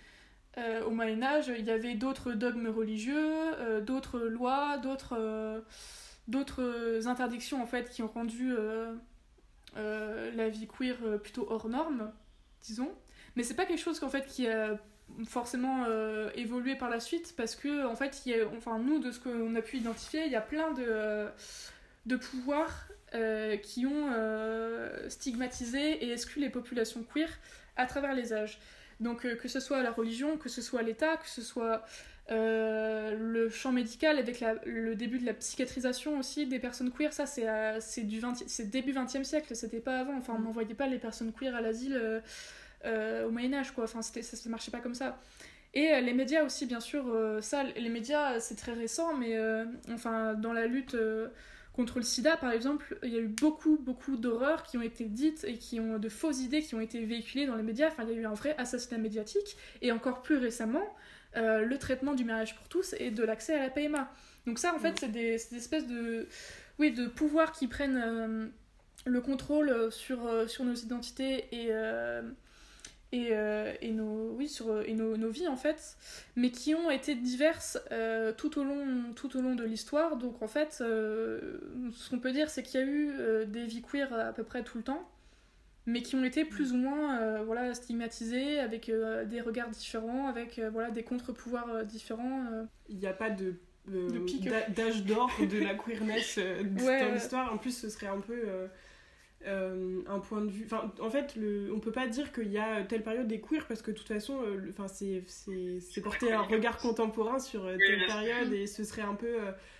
au 0.86 0.92
Moyen 0.92 1.24
Âge, 1.24 1.52
il 1.58 1.66
y 1.66 1.72
avait 1.72 1.96
d'autres 1.96 2.34
dogmes 2.34 2.68
religieux, 2.68 3.82
d'autres 3.82 4.20
lois, 4.20 4.78
d'autres 4.78 5.64
d'autres 6.28 7.08
interdictions 7.08 7.64
en 7.64 7.66
fait 7.66 7.90
qui 7.90 8.04
ont 8.04 8.08
rendu 8.08 8.54
euh, 9.78 10.32
la 10.36 10.50
vie 10.50 10.68
queer 10.68 10.98
euh, 11.04 11.18
plutôt 11.18 11.48
hors 11.50 11.70
norme, 11.70 12.12
disons. 12.62 12.92
Mais 13.36 13.44
c'est 13.44 13.54
pas 13.54 13.66
quelque 13.66 13.80
chose 13.80 14.00
qu'en 14.00 14.10
fait 14.10 14.26
qui 14.26 14.48
a 14.48 14.80
forcément 15.26 15.86
euh, 15.88 16.30
évolué 16.36 16.76
par 16.76 16.90
la 16.90 17.00
suite 17.00 17.34
parce 17.36 17.56
que 17.56 17.86
en 17.86 17.96
fait 17.96 18.22
il 18.26 18.32
y 18.32 18.40
a, 18.40 18.48
enfin 18.58 18.80
nous 18.80 19.00
de 19.00 19.12
ce 19.12 19.20
qu'on 19.20 19.56
a 19.56 19.62
pu 19.62 19.78
identifier 19.78 20.26
il 20.26 20.32
y 20.32 20.36
a 20.36 20.42
plein 20.42 20.72
de, 20.72 21.28
de 22.06 22.16
pouvoirs 22.16 22.88
qui 23.64 23.88
ont 23.88 24.14
stigmatisé 25.08 26.06
et 26.06 26.12
exclu 26.12 26.42
les 26.42 26.52
populations 26.52 27.04
queer 27.04 27.28
à 27.76 27.88
travers 27.88 28.14
les 28.14 28.34
âges 28.34 28.60
donc 29.00 29.22
que 29.22 29.48
ce 29.48 29.60
soit 29.60 29.82
la 29.82 29.92
religion 29.92 30.38
que 30.38 30.48
ce 30.48 30.62
soit 30.62 30.84
l'État 30.84 31.18
que 31.18 31.28
ce 31.28 31.42
soit 31.42 31.84
euh, 32.32 33.18
le 33.18 33.50
champ 33.50 33.72
médical 33.72 34.20
avec 34.20 34.44
le 34.66 34.96
début 34.96 35.18
de 35.18 35.26
la 35.26 35.34
psychiatrisation 35.34 36.20
aussi 36.20 36.46
des 36.46 36.60
personnes 36.60 36.92
queer, 36.92 37.12
ça 37.12 37.26
c'est 37.26 37.50
euh, 37.50 37.80
du 38.04 38.22
début 38.66 38.94
20e 38.94 39.24
siècle, 39.24 39.56
c'était 39.56 39.80
pas 39.80 40.02
avant. 40.02 40.16
Enfin, 40.16 40.34
on 40.36 40.40
mm. 40.40 40.44
n'envoyait 40.44 40.76
pas 40.76 40.86
les 40.86 41.00
personnes 41.00 41.34
queer 41.34 41.56
à 41.56 41.62
l'asile 41.62 42.22
euh, 42.86 43.28
au 43.28 43.32
Moyen-Âge, 43.32 43.72
quoi. 43.72 43.86
Enfin, 43.86 44.02
ça 44.02 44.20
ne 44.20 44.52
marchait 44.52 44.72
pas 44.72 44.80
comme 44.80 44.96
ça. 44.96 45.20
Et 45.74 46.02
les 46.02 46.14
médias 46.14 46.44
aussi, 46.44 46.66
bien 46.66 46.80
sûr, 46.80 47.16
ça, 47.42 47.64
les 47.64 47.90
médias 47.90 48.40
c'est 48.40 48.56
très 48.56 48.74
récent, 48.74 49.16
mais 49.16 49.38
enfin, 49.92 50.34
dans 50.34 50.52
la 50.52 50.66
lutte 50.66 50.98
contre 51.74 52.00
le 52.00 52.04
sida, 52.04 52.38
par 52.38 52.52
exemple, 52.52 52.98
il 53.04 53.14
y 53.14 53.18
a 53.18 53.20
eu 53.20 53.28
beaucoup, 53.28 53.78
beaucoup 53.78 54.18
d'horreurs 54.18 54.64
qui 54.64 54.78
ont 54.78 54.82
été 54.82 55.06
dites 55.06 55.46
et 55.48 55.58
qui 55.58 55.80
ont 55.80 56.00
de 56.00 56.10
fausses 56.10 56.42
idées 56.42 56.62
qui 56.62 56.74
ont 56.74 56.82
été 56.82 57.06
véhiculées 57.06 57.46
dans 57.46 57.56
les 57.56 57.64
médias. 57.64 57.88
Enfin, 57.88 58.04
il 58.04 58.10
y 58.10 58.18
a 58.18 58.20
eu 58.20 58.26
un 58.26 58.34
vrai 58.34 58.56
assassinat 58.58 58.98
médiatique. 58.98 59.56
Et 59.82 59.92
encore 59.92 60.22
plus 60.22 60.38
récemment, 60.38 60.84
euh, 61.38 61.64
le 61.64 61.78
traitement 61.78 62.16
du 62.16 62.26
mariage 62.26 62.56
pour 62.56 62.68
tous 62.68 62.96
et 63.00 63.12
de 63.12 63.24
l'accès 63.24 63.54
à 63.54 63.60
la 63.60 63.70
PMA. 63.70 64.12
Donc 64.48 64.58
ça, 64.58 64.74
en 64.74 64.80
fait, 64.80 64.94
mm. 64.94 64.98
c'est 65.00 65.12
des, 65.12 65.38
des, 65.52 65.56
espèces 65.58 65.86
de, 65.86 66.28
oui, 66.80 66.92
de 66.92 67.08
pouvoirs 67.08 67.52
qui 67.52 67.68
prennent 67.68 68.02
euh, 68.04 68.48
le 69.06 69.22
contrôle 69.22 69.92
sur, 69.92 70.26
euh, 70.26 70.48
sur 70.48 70.66
nos 70.66 70.74
identités 70.74 71.48
et, 71.52 71.72
et, 73.12 73.32
et, 73.82 73.92
nos, 73.92 74.32
oui, 74.38 74.48
sur, 74.48 74.82
et 74.82 74.94
nos, 74.94 75.18
nos, 75.18 75.30
vies, 75.30 75.48
en 75.48 75.58
fait, 75.58 75.98
mais 76.36 76.52
qui 76.52 76.76
ont 76.76 76.92
été 76.92 77.16
diverses 77.16 77.80
tout, 78.38 78.60
au 78.60 78.64
long, 78.64 79.14
tout 79.16 79.36
au 79.38 79.42
long 79.42 79.56
de 79.56 79.64
l'histoire. 79.64 80.18
Donc, 80.18 80.42
en 80.42 80.48
fait, 80.48 80.74
ce 80.74 82.10
qu'on 82.10 82.20
peut 82.20 82.32
dire, 82.32 82.50
c'est 82.50 82.64
qu'il 82.64 82.80
y 82.80 82.84
a 82.84 82.86
eu 82.86 83.46
des 83.48 83.66
vies 83.66 83.82
queer 83.82 84.14
à 84.14 84.34
peu 84.34 84.44
près 84.44 84.64
tout 84.64 84.78
le 84.78 84.84
temps 84.84 85.10
mais 85.90 86.02
qui 86.02 86.16
ont 86.16 86.24
été 86.24 86.46
plus 86.46 86.72
ou 86.74 86.78
moins 86.78 87.20
euh, 87.20 87.44
voilà, 87.46 87.74
stigmatisés 87.74 88.60
avec 88.60 88.90
euh, 88.90 89.26
des 89.26 89.42
regards 89.42 89.70
différents, 89.70 90.28
avec 90.28 90.60
euh, 90.60 90.70
voilà, 90.70 90.92
des 90.92 91.04
contre-pouvoirs 91.04 91.84
différents. 91.86 92.46
Il 92.90 92.98
n'y 92.98 93.08
a 93.08 93.14
pas 93.14 93.30
de 93.30 93.56
d'âge 93.88 95.04
d'or 95.04 95.32
de 95.40 95.58
la 95.58 95.74
queerness 95.74 96.38
dans 96.64 97.14
l'histoire. 97.14 97.52
En 97.52 97.58
plus, 97.58 97.76
ce 97.76 97.90
serait 97.90 98.08
un 98.08 98.20
peu 98.20 98.70
un 99.46 100.20
point 100.20 100.42
de 100.42 100.52
vue. 100.52 100.66
Enfin, 100.66 100.92
en 101.02 101.10
fait, 101.10 101.36
le... 101.36 101.72
on 101.74 101.80
peut 101.80 101.92
pas 101.92 102.08
dire 102.08 102.32
qu'il 102.32 102.52
y 102.52 102.58
a 102.58 102.84
telle 102.84 103.04
période 103.04 103.28
des 103.28 103.42
queers 103.42 103.66
parce 103.68 103.82
que 103.82 103.92
de 103.92 103.98
toute 103.98 104.08
façon, 104.08 104.38
enfin, 104.70 104.88
c'est 104.88 106.02
porter 106.02 106.34
un 106.34 106.42
regard 106.42 106.78
contemporain 106.78 107.40
sur 107.40 107.64
telle 107.64 108.06
période 108.06 108.54
et 108.54 108.68
ce 108.68 108.84
serait 108.84 109.02
un 109.02 109.16
peu 109.16 109.38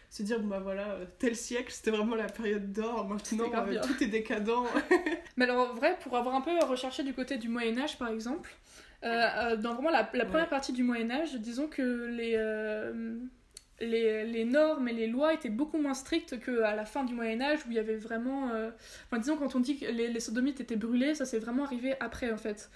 se 0.10 0.24
dire, 0.24 0.40
bon 0.40 0.48
bah 0.48 0.60
voilà, 0.60 0.98
tel 1.20 1.36
siècle, 1.36 1.72
c'était 1.72 1.92
vraiment 1.92 2.16
la 2.16 2.28
période 2.28 2.72
d'or, 2.74 3.08
maintenant 3.08 3.52
euh, 3.54 3.82
tout 3.82 4.04
est 4.04 4.08
décadent. 4.08 4.66
Mais 5.38 5.46
alors, 5.46 5.70
en 5.70 5.74
vrai, 5.74 5.98
pour 6.02 6.16
avoir 6.18 6.36
un 6.36 6.42
peu 6.42 6.58
recherché 6.66 7.04
du 7.04 7.14
côté 7.14 7.38
du 7.38 7.48
Moyen-Âge, 7.48 7.98
par 7.98 8.10
exemple, 8.10 8.52
euh, 9.04 9.08
euh, 9.08 9.56
dans 9.56 9.74
vraiment 9.76 9.92
la, 9.92 10.04
première 10.04 10.50
partie 10.50 10.74
du 10.74 10.84
Moyen-Âge, 10.84 11.36
disons 11.36 11.68
que 11.68 12.08
les, 12.08 12.36
les, 13.82 14.26
les, 14.26 14.46
normes 14.46 14.88
et 14.88 14.94
les 14.94 15.08
lois 15.08 15.34
étaient 15.34 15.50
beaucoup 15.50 15.78
moins 15.78 15.94
strictes 15.94 16.40
qu'à 16.40 16.76
la 16.76 16.86
fin 16.86 17.04
du 17.04 17.14
Moyen-Âge, 17.14 17.60
où 17.68 17.72
il 17.72 17.76
y 17.76 17.80
avait 17.80 17.98
vraiment. 17.98 18.46
Enfin, 18.46 19.20
disons, 19.20 19.38
quand 19.38 19.56
on 19.56 19.60
dit 19.60 19.80
que 19.80 19.86
les, 19.86 20.08
les 20.08 20.20
sodomites 20.20 20.60
étaient 20.60 20.76
brûlés, 20.76 21.16
ça 21.16 21.26
s'est 21.26 21.40
vraiment 21.40 21.64
arrivé 21.64 21.96
après, 22.00 22.32
en 22.32 22.38
fait. 22.38 22.70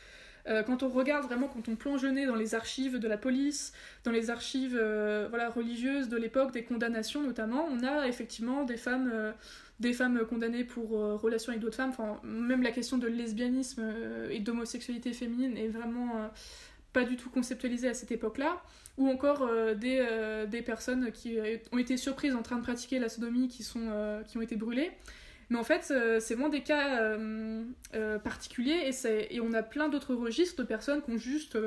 Euh, 0.48 0.62
quand 0.62 0.84
on 0.84 0.90
regarde 0.90 1.26
vraiment, 1.26 1.48
quand 1.48 1.70
on 1.70 1.76
plonge 1.76 2.06
nez 2.06 2.26
dans 2.26 2.36
les 2.36 2.54
archives 2.54 3.00
de 3.00 3.08
la 3.08 3.18
police, 3.18 3.72
dans 4.04 4.12
les 4.12 4.30
archives 4.30 4.78
euh, 4.78 5.28
voilà, 5.30 5.50
religieuses 5.50 6.10
de 6.10 6.18
l'époque, 6.18 6.52
des 6.52 6.64
condamnations 6.64 7.24
notamment, 7.24 7.66
on 7.72 7.84
a 7.84 8.08
effectivement 8.08 8.64
des 8.64 8.76
femmes, 8.76 9.10
euh, 9.14 9.32
des 9.80 9.94
femmes 9.94 10.26
condamnées 10.28 10.66
pour 10.66 10.90
relations 10.90 11.52
avec 11.52 11.62
d'autres 11.62 11.78
femmes. 11.78 11.92
Enfin, 11.92 12.20
même 12.24 12.62
la 12.62 12.72
question 12.72 12.98
de 12.98 13.08
lesbianisme 13.08 13.84
et 14.30 14.40
d'homosexualité 14.40 15.14
féminine 15.14 15.58
est 15.58 15.68
vraiment 15.68 16.30
pas 16.92 17.04
du 17.04 17.16
tout 17.18 17.30
conceptualisée 17.30 17.90
à 17.90 17.94
cette 17.94 18.12
époque-là. 18.12 18.62
Ou 18.98 19.10
encore 19.10 19.50
des, 19.76 20.06
des, 20.48 20.62
personnes 20.62 21.12
qui 21.12 21.38
ont 21.72 21.80
été 21.80 21.98
surprises 21.98 22.36
en 22.36 22.44
train 22.44 22.58
de 22.58 22.62
pratiquer 22.62 23.00
la 23.00 23.10
sodomie 23.10 23.48
qui, 23.48 23.64
sont, 23.64 24.22
qui 24.28 24.38
ont 24.38 24.42
été 24.42 24.56
brûlées. 24.56 24.92
Mais 25.50 25.60
en 25.60 25.64
fait, 25.64 25.90
euh, 25.92 26.20
c'est 26.20 26.34
vraiment 26.34 26.50
des 26.50 26.62
cas 26.62 27.00
euh, 27.00 27.64
euh, 27.94 28.18
particuliers 28.18 28.90
et, 28.90 29.36
et, 29.36 29.42
on 29.42 29.54
a 29.54 29.62
plein 29.62 29.90
d'autres 29.90 30.16
registres 30.16 30.62
de 30.62 30.68
personnes 30.68 31.02
qui 31.02 31.12
ont 31.12 31.18
juste 31.18 31.58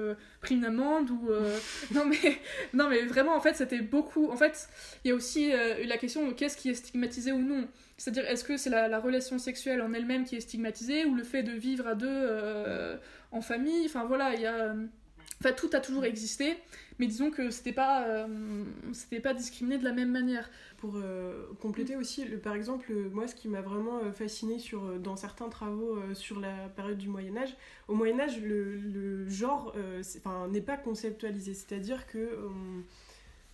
pris 0.40 0.56
une 0.56 0.64
amende 0.64 1.10
ou. 1.10 1.28
non, 1.94 2.04
mais, 2.06 2.38
non, 2.72 2.88
mais 2.88 3.02
vraiment, 3.02 3.36
en 3.36 3.40
fait, 3.40 3.54
c'était 3.54 3.82
beaucoup. 3.82 4.28
En 4.30 4.36
fait, 4.36 4.68
il 5.04 5.08
y 5.08 5.10
a 5.12 5.14
aussi 5.14 5.52
la 5.84 5.98
question 5.98 6.26
de 6.26 6.32
qu'est-ce 6.32 6.56
qui 6.56 6.70
est 6.70 6.74
stigmatisé 6.74 7.32
ou 7.32 7.38
non. 7.38 7.68
C'est-à-dire, 7.96 8.26
est-ce 8.26 8.44
que 8.44 8.56
c'est 8.56 8.70
la, 8.70 8.98
relation 8.98 9.38
sexuelle 9.38 9.80
en 9.80 9.92
elle-même 9.92 10.24
qui 10.24 10.36
est 10.36 10.40
stigmatisée 10.40 11.04
ou 11.04 11.14
le 11.14 11.22
fait 11.22 11.42
de 11.42 11.52
vivre 11.52 11.86
à 11.86 11.94
deux 11.94 12.98
en 13.30 13.40
famille? 13.40 13.86
Enfin, 13.86 14.04
voilà, 14.04 14.34
il 14.34 14.40
y 14.40 14.46
a. 14.46 14.74
Enfin, 15.40 15.52
tout 15.52 15.68
a 15.74 15.80
toujours 15.80 16.04
existé, 16.04 16.56
mais 16.98 17.06
disons 17.06 17.30
que 17.30 17.50
c'était 17.50 17.72
pas, 17.72 18.26
c'était 18.92 19.20
pas 19.20 19.34
discriminé 19.34 19.76
de 19.78 19.84
la 19.84 19.92
même 19.92 20.10
manière. 20.10 20.48
Pour 20.78 20.96
euh, 20.96 21.46
compléter 21.60 21.96
aussi, 21.96 22.24
le, 22.24 22.38
par 22.38 22.54
exemple, 22.54 22.92
moi 23.12 23.26
ce 23.26 23.34
qui 23.34 23.48
m'a 23.48 23.60
vraiment 23.60 23.98
euh, 23.98 24.12
fasciné 24.12 24.58
sur, 24.58 24.84
euh, 24.84 24.98
dans 24.98 25.16
certains 25.16 25.48
travaux 25.48 25.98
sur 26.14 26.40
la 26.40 26.68
période 26.74 26.98
du 26.98 27.08
Moyen 27.08 27.36
Âge, 27.36 27.54
au 27.88 27.94
Moyen 27.94 28.18
Âge, 28.20 28.40
le, 28.40 28.76
le 28.76 29.28
genre 29.28 29.74
n'est 30.50 30.60
pas 30.60 30.76
conceptualisé, 30.76 31.54
c'est-à-dire 31.54 32.06
que 32.06 32.38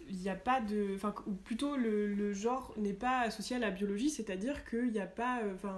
il 0.09 0.17
n'y 0.17 0.29
a 0.29 0.35
pas 0.35 0.61
de. 0.61 0.95
Enfin, 0.95 1.15
ou 1.27 1.33
plutôt 1.33 1.77
le, 1.77 2.13
le 2.13 2.33
genre 2.33 2.75
n'est 2.77 2.93
pas 2.93 3.21
associé 3.21 3.57
à 3.57 3.59
la 3.61 3.71
biologie, 3.71 4.11
c'est-à-dire 4.11 4.65
qu'il 4.65 4.91
n'y 4.91 5.01
a 5.01 5.07
pas. 5.07 5.41
Enfin 5.55 5.77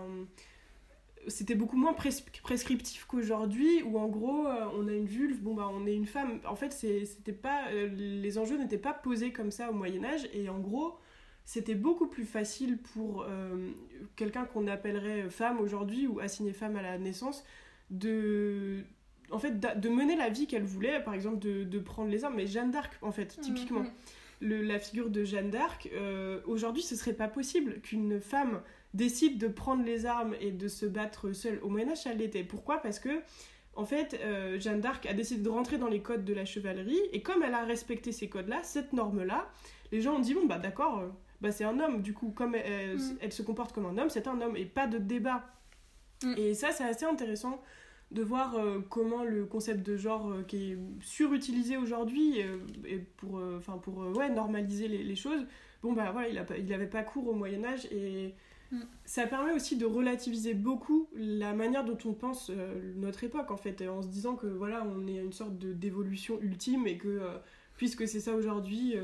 c'était 1.29 1.55
beaucoup 1.55 1.77
moins 1.77 1.95
prescriptif 1.95 3.05
qu'aujourd'hui 3.07 3.83
où 3.83 3.99
en 3.99 4.09
gros 4.09 4.47
on 4.75 4.89
a 4.89 4.93
une 4.93 5.07
vulve 5.07 5.41
bon 5.41 5.55
bah 5.55 5.69
on 5.73 5.87
est 5.87 5.95
une 5.95 6.07
femme. 6.07 6.41
En 6.47 6.57
fait 6.57 6.73
c'était 6.73 7.33
pas 7.33 7.71
les 7.73 8.39
enjeux 8.39 8.59
n'étaient 8.59 8.79
pas 8.79 8.93
posés 8.93 9.33
comme 9.33 9.51
ça 9.51 9.71
au 9.71 9.75
Moyen 9.75 10.05
Âge 10.05 10.29
et 10.33 10.49
en 10.49 10.59
gros 10.59 10.99
c'était 11.45 11.75
beaucoup 11.75 12.07
plus 12.07 12.25
facile 12.25 12.79
pour 12.79 13.27
quelqu'un 14.17 14.45
qu'on 14.45 14.67
appellerait 14.67 15.31
femme 15.31 15.61
aujourd'hui 15.61 16.07
ou 16.07 16.21
assigné 16.21 16.53
femme 16.53 16.77
à 16.77 16.83
la 16.83 16.99
naissance 16.99 17.45
de 17.91 18.85
en 19.31 19.39
fait 19.39 19.59
de 19.59 19.89
mener 19.89 20.17
la 20.17 20.29
vie 20.29 20.47
qu'elle 20.47 20.65
voulait 20.65 21.01
par 21.01 21.15
exemple 21.15 21.39
de, 21.39 21.65
de, 21.65 21.79
prendre 21.79 22.11
les 22.11 22.25
armes 22.25 22.37
mais 22.37 22.47
Jeanne 22.47 22.71
d'Arc 22.71 22.99
en 23.03 23.13
fait 23.13 23.39
typiquement. 23.41 23.81
mm, 23.81 23.85
mm 23.85 23.93
la 24.45 24.79
figure 24.79 25.11
de 25.11 25.25
Jeanne 25.25 25.51
d'Arc, 25.51 25.89
euh, 25.93 26.41
aujourd'hui 26.47 26.83
ce 26.83 26.97
serait 26.97 27.13
pas 27.13 27.29
possible 27.29 27.81
qu'une 27.81 28.21
femme 28.21 28.61
décide 28.95 29.39
de 29.39 29.49
prendre 29.49 29.85
les 29.85 30.07
armes 30.07 30.35
et 30.41 30.51
de 30.51 30.69
se 30.69 30.87
battre 30.87 31.33
seule. 31.33 31.59
Au 31.63 31.69
Moyen-Âge, 31.69 32.07
elle 32.07 32.19
l'était. 32.19 32.45
Pourquoi? 32.45 32.79
Parce 32.79 32.99
que, 32.99 33.21
en 33.75 33.85
fait, 33.85 34.19
euh, 34.23 34.59
Jeanne 34.59 34.81
d'Arc 34.81 35.05
a 35.07 35.15
décidé 35.15 35.43
de 35.43 35.49
rentrer 35.49 35.79
dans 35.79 35.89
les 35.89 36.01
codes 36.01 36.25
de 36.25 36.33
la 36.33 36.45
chevalerie, 36.45 37.01
et 37.13 37.23
comme 37.23 37.43
elle 37.43 37.55
a 37.55 37.65
respecté 37.65 38.13
ces 38.13 38.29
codes-là, 38.29 38.63
cette 38.63 38.93
norme-là, 38.93 39.51
les 39.93 40.01
gens 40.01 40.17
ont 40.17 40.21
dit 40.21 40.35
bon, 40.35 40.47
bah 40.47 40.59
d'accord, 40.59 41.01
euh, 41.01 41.09
bah, 41.41 41.53
c'est 41.53 41.65
un 41.65 41.79
homme, 41.81 42.03
du 42.03 42.15
coup, 42.15 42.31
comme 42.31 42.55
elle, 42.55 42.97
mm. 42.97 43.19
elle, 43.21 43.33
se 43.33 43.43
comporte 43.43 43.73
comme 43.73 43.87
un 43.87 43.99
homme, 43.99 44.11
c'est 44.11 44.29
un 44.29 44.41
homme, 44.41 44.57
et 44.57 44.65
pas 44.65 44.87
de 44.87 44.99
débat. 44.99 45.45
Mm. 46.23 46.35
Et 46.39 46.55
ça, 46.55 46.71
c'est 46.71 46.85
assez 46.85 47.05
intéressant 47.05 47.61
de 48.15 48.23
voir 48.23 48.55
euh, 48.55 48.81
comment 48.89 49.25
le 49.25 49.45
concept 49.45 49.85
de 49.85 49.97
genre 49.97 50.31
euh, 50.31 50.43
qui 50.43 50.73
est 50.73 50.79
surutilisé 51.01 51.77
aujourd'hui 51.77 52.41
euh, 52.43 52.59
et 52.87 52.99
pour, 52.99 53.41
enfin 53.57 53.79
pour 53.79 53.99
ouais, 54.17 54.31
normaliser 54.31 54.89
les, 54.89 55.03
les, 55.03 55.17
choses, 55.17 55.45
bon 55.83 55.93
bah 55.93 56.11
voilà, 56.13 56.29
il 56.29 56.67
n'avait 56.67 56.87
pas 56.87 57.03
cours 57.03 57.29
au 57.29 57.35
Moyen 57.35 57.65
Âge 57.65 57.87
et 57.87 58.35
mm. 58.73 58.81
ça 59.05 59.27
permet 59.27 59.53
aussi 59.53 59.77
de 59.77 59.87
relativiser 59.87 60.55
beaucoup 60.55 61.09
la 61.15 61.55
manière 61.55 61.85
dont 61.85 61.99
on 62.05 62.13
pense 62.13 62.51
notre 62.97 63.25
époque 63.25 63.51
en 63.51 63.57
fait, 63.57 63.83
en 63.89 64.03
se 64.03 64.09
disant 64.09 64.37
que 64.37 64.47
voilà, 64.47 64.85
on 64.85 65.07
est 65.07 65.19
à 65.19 65.23
une 65.23 65.33
sorte 65.33 65.59
d'évolution 65.59 66.41
ultime 66.41 66.87
et 66.87 66.99
que 66.99 67.21
puisque 67.77 68.07
c'est 68.07 68.21
ça 68.21 68.35
aujourd'hui, 68.35 68.97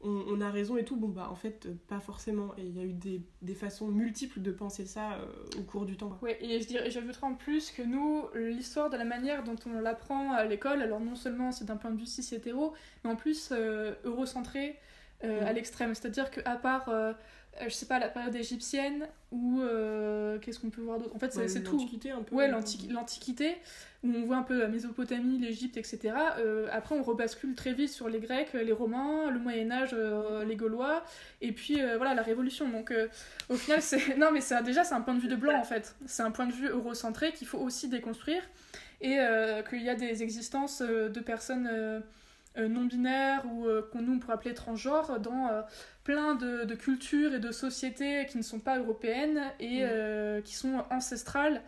on, 0.00 0.40
a 0.40 0.50
raison 0.50 0.76
et 0.76 0.84
tout. 0.84 0.96
Bon, 0.96 1.08
bah 1.08 1.28
en 1.30 1.34
fait, 1.34 1.68
pas 1.88 2.00
forcément. 2.00 2.54
Et 2.56 2.62
il 2.62 2.76
y 2.76 2.80
a 2.80 2.84
eu 2.84 2.92
des, 2.92 3.22
des, 3.42 3.54
façons 3.54 3.88
multiples 3.88 4.40
de 4.40 4.52
penser 4.52 4.86
ça 4.86 5.14
euh, 5.14 5.26
au 5.58 5.62
cours 5.62 5.86
du 5.86 5.96
temps. 5.96 6.16
Ouais, 6.22 6.38
et 6.40 6.60
je 6.60 6.66
dirais, 6.66 6.90
j'ajouterais 6.90 7.26
en 7.26 7.34
plus 7.34 7.70
que 7.70 7.82
nous, 7.82 8.26
l'histoire 8.34 8.90
de 8.90 8.96
la 8.96 9.04
manière 9.04 9.42
dont 9.42 9.56
on 9.66 9.80
l'apprend 9.80 10.32
à 10.32 10.44
l'école, 10.44 10.82
alors 10.82 11.00
non 11.00 11.16
seulement 11.16 11.50
c'est 11.50 11.64
d'un 11.64 11.76
point 11.76 11.90
de 11.90 11.98
vue 11.98 12.06
cis 12.06 12.34
hétéro, 12.34 12.74
mais 13.02 13.10
en 13.10 13.16
plus 13.16 13.50
euh, 13.50 13.94
eurocentré 14.04 14.78
euh, 15.24 15.44
à 15.44 15.50
mm. 15.50 15.54
l'extrême. 15.56 15.94
C'est-à-dire 15.94 16.30
qu'à 16.30 16.54
part 16.56 16.88
euh, 16.88 17.12
je 17.66 17.70
sais 17.70 17.86
pas, 17.86 17.98
la 17.98 18.08
période 18.08 18.34
égyptienne 18.34 19.06
ou 19.32 19.60
euh, 19.60 20.38
qu'est-ce 20.38 20.58
qu'on 20.58 20.70
peut 20.70 20.80
voir 20.80 20.98
d'autre? 20.98 21.14
En 21.14 21.18
fait, 21.18 21.32
c'est 21.32 21.62
tout. 21.62 21.72
L'Antiquité 21.72 22.10
un 22.10 22.22
peu. 22.22 22.34
Ouais, 22.34 22.48
l'Antiquité, 22.48 23.56
où 24.04 24.12
on 24.14 24.24
voit 24.24 24.36
un 24.36 24.42
peu 24.42 24.58
la 24.58 24.68
Mésopotamie, 24.68 25.38
l'Égypte, 25.38 25.76
etc. 25.76 26.14
Euh, 26.38 26.68
après, 26.72 26.94
on 26.94 27.02
rebascule 27.02 27.54
très 27.54 27.72
vite 27.72 27.90
sur 27.90 28.08
les 28.08 28.20
Grecs, 28.20 28.52
les 28.52 28.72
Romains, 28.72 29.30
le 29.30 29.38
Moyen-Âge, 29.38 29.94
les 30.46 30.56
Gaulois, 30.56 31.04
et 31.40 31.52
puis 31.52 31.80
voilà, 31.96 32.14
la 32.14 32.22
Révolution. 32.22 32.68
Donc, 32.68 32.92
au 33.48 33.54
final, 33.54 33.82
c'est. 33.82 33.98
Non, 34.16 34.30
mais 34.32 34.40
déjà, 34.64 34.84
c'est 34.84 34.94
un 34.94 35.00
point 35.00 35.14
de 35.14 35.20
vue 35.20 35.28
de 35.28 35.36
blanc, 35.36 35.58
en 35.58 35.64
fait. 35.64 35.94
C'est 36.06 36.22
un 36.22 36.30
point 36.30 36.46
de 36.46 36.52
vue 36.52 36.68
eurocentré 36.68 37.32
qu'il 37.32 37.46
faut 37.46 37.58
aussi 37.58 37.88
déconstruire, 37.88 38.42
et 39.00 39.18
qu'il 39.68 39.82
y 39.82 39.88
a 39.88 39.94
des 39.94 40.22
existences 40.22 40.80
de 40.80 41.20
personnes 41.20 42.02
non 42.58 42.84
binaires 42.84 43.44
ou 43.46 43.66
qu'on 43.92 44.02
nous 44.02 44.14
on 44.14 44.18
pourrait 44.18 44.34
appeler 44.34 44.54
transgenres 44.54 45.20
dans 45.20 45.64
plein 46.08 46.36
de, 46.36 46.74
cultures 46.74 47.34
et 47.34 47.38
de 47.38 47.52
sociétés 47.52 48.24
qui 48.24 48.38
ne 48.38 48.42
sont 48.42 48.60
pas 48.60 48.78
européennes 48.78 49.42
et 49.60 49.82
mm. 49.82 49.88
euh, 49.90 50.40
qui 50.40 50.54
sont 50.54 50.82
ancestrales 50.90 51.60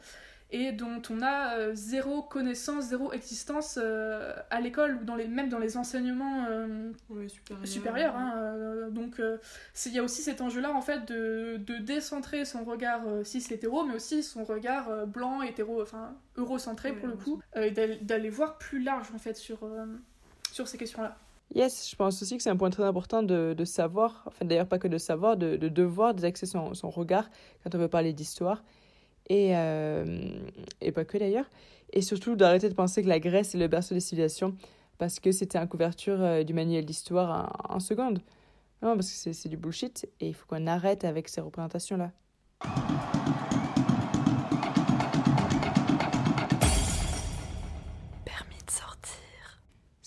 et 0.51 0.73
dont 0.73 1.03
on 1.11 1.21
a 1.21 1.59
euh, 1.59 1.73
zéro 1.75 2.23
connaissance, 2.23 2.87
zéro 2.87 3.13
existence 3.13 3.79
euh, 3.81 4.35
à 4.49 4.63
l'école 4.63 4.97
ou 4.97 5.05
dans 5.05 5.15
les, 5.15 5.29
même 5.29 5.51
dans 5.51 5.59
les 5.59 5.77
enseignements 5.77 6.47
supérieurs. 7.65 8.17
Hein, 8.17 8.89
donc 8.91 9.21
il 9.85 9.93
y 9.93 9.99
a 9.99 10.03
aussi 10.03 10.23
cet 10.23 10.41
enjeu-là 10.41 10.73
en 10.73 10.81
fait 10.81 11.05
de, 11.05 11.59
de 11.59 11.77
décentrer 11.77 12.47
son 12.47 12.65
regard 12.65 13.03
cis-hétéro, 13.23 13.85
mais 13.85 13.95
aussi 13.95 14.23
son 14.23 14.45
regard 14.45 15.07
blanc, 15.07 15.43
hétéro, 15.43 15.83
enfin 15.83 16.17
eurocentré 16.37 16.93
pour 16.95 17.09
le 17.09 17.17
coup, 17.17 17.43
et 17.55 17.71
d'aller 17.71 18.31
voir 18.31 18.57
plus 18.57 18.83
large 18.83 19.09
en 19.15 19.19
fait 19.19 19.37
sur, 19.37 19.69
sur 20.53 20.69
ces 20.69 20.79
questions-là. 20.79 21.17
Yes, 21.55 21.91
je 21.91 21.97
pense 21.97 22.23
aussi 22.23 22.37
que 22.37 22.43
c'est 22.43 22.51
un 22.51 22.57
point 22.57 22.71
très 22.71 22.85
important 22.85 23.25
de, 23.25 23.55
de 23.57 23.65
savoir, 23.65 24.23
enfin 24.27 24.45
d'ailleurs 24.45 24.69
pas 24.69 24.79
que 24.79 24.87
de 24.87 24.99
savoir, 24.99 25.37
de, 25.37 25.57
de 25.57 25.69
devoir 25.69 26.15
d'axer 26.15 26.47
son, 26.47 26.75
son, 26.75 26.91
regard 26.91 27.29
quand 27.63 27.75
on 27.75 27.79
veut 27.79 27.89
parler 27.89 28.13
d'histoire, 28.13 28.63
et, 29.29 29.57
euh, 29.57 30.31
et 30.81 30.93
pas 30.93 31.05
que 31.05 31.19
d'ailleurs, 31.19 31.47
et 31.93 32.03
surtout 32.03 32.37
d'arrêter 32.37 32.69
de 32.69 32.75
penser 32.75 33.03
que 33.03 33.09
la 33.09 33.19
Grèce 33.19 33.55
est 33.57 33.59
le 33.59 33.67
berceau 33.67 33.95
des 33.95 34.01
civilisations, 34.01 34.55
parce 34.99 35.19
que 35.19 35.33
c'était 35.33 35.59
en 35.59 35.67
couverture 35.67 36.21
euh, 36.21 36.45
du 36.45 36.55
manuel 36.55 36.85
d'histoire 36.85 37.51
en, 37.69 37.77
en, 37.77 37.81
seconde. 37.81 38.21
Non, 38.83 38.95
parce 38.95 39.11
que 39.13 39.33
c'est 39.33 39.49
du 39.49 39.57
bullshit, 39.57 40.09
et 40.21 40.29
il 40.29 40.35
faut 40.35 40.47
qu'on 40.47 40.69
arrête 40.69 41.05
avec 41.05 41.29
ces 41.29 41.41
représentations-là. 41.41 42.13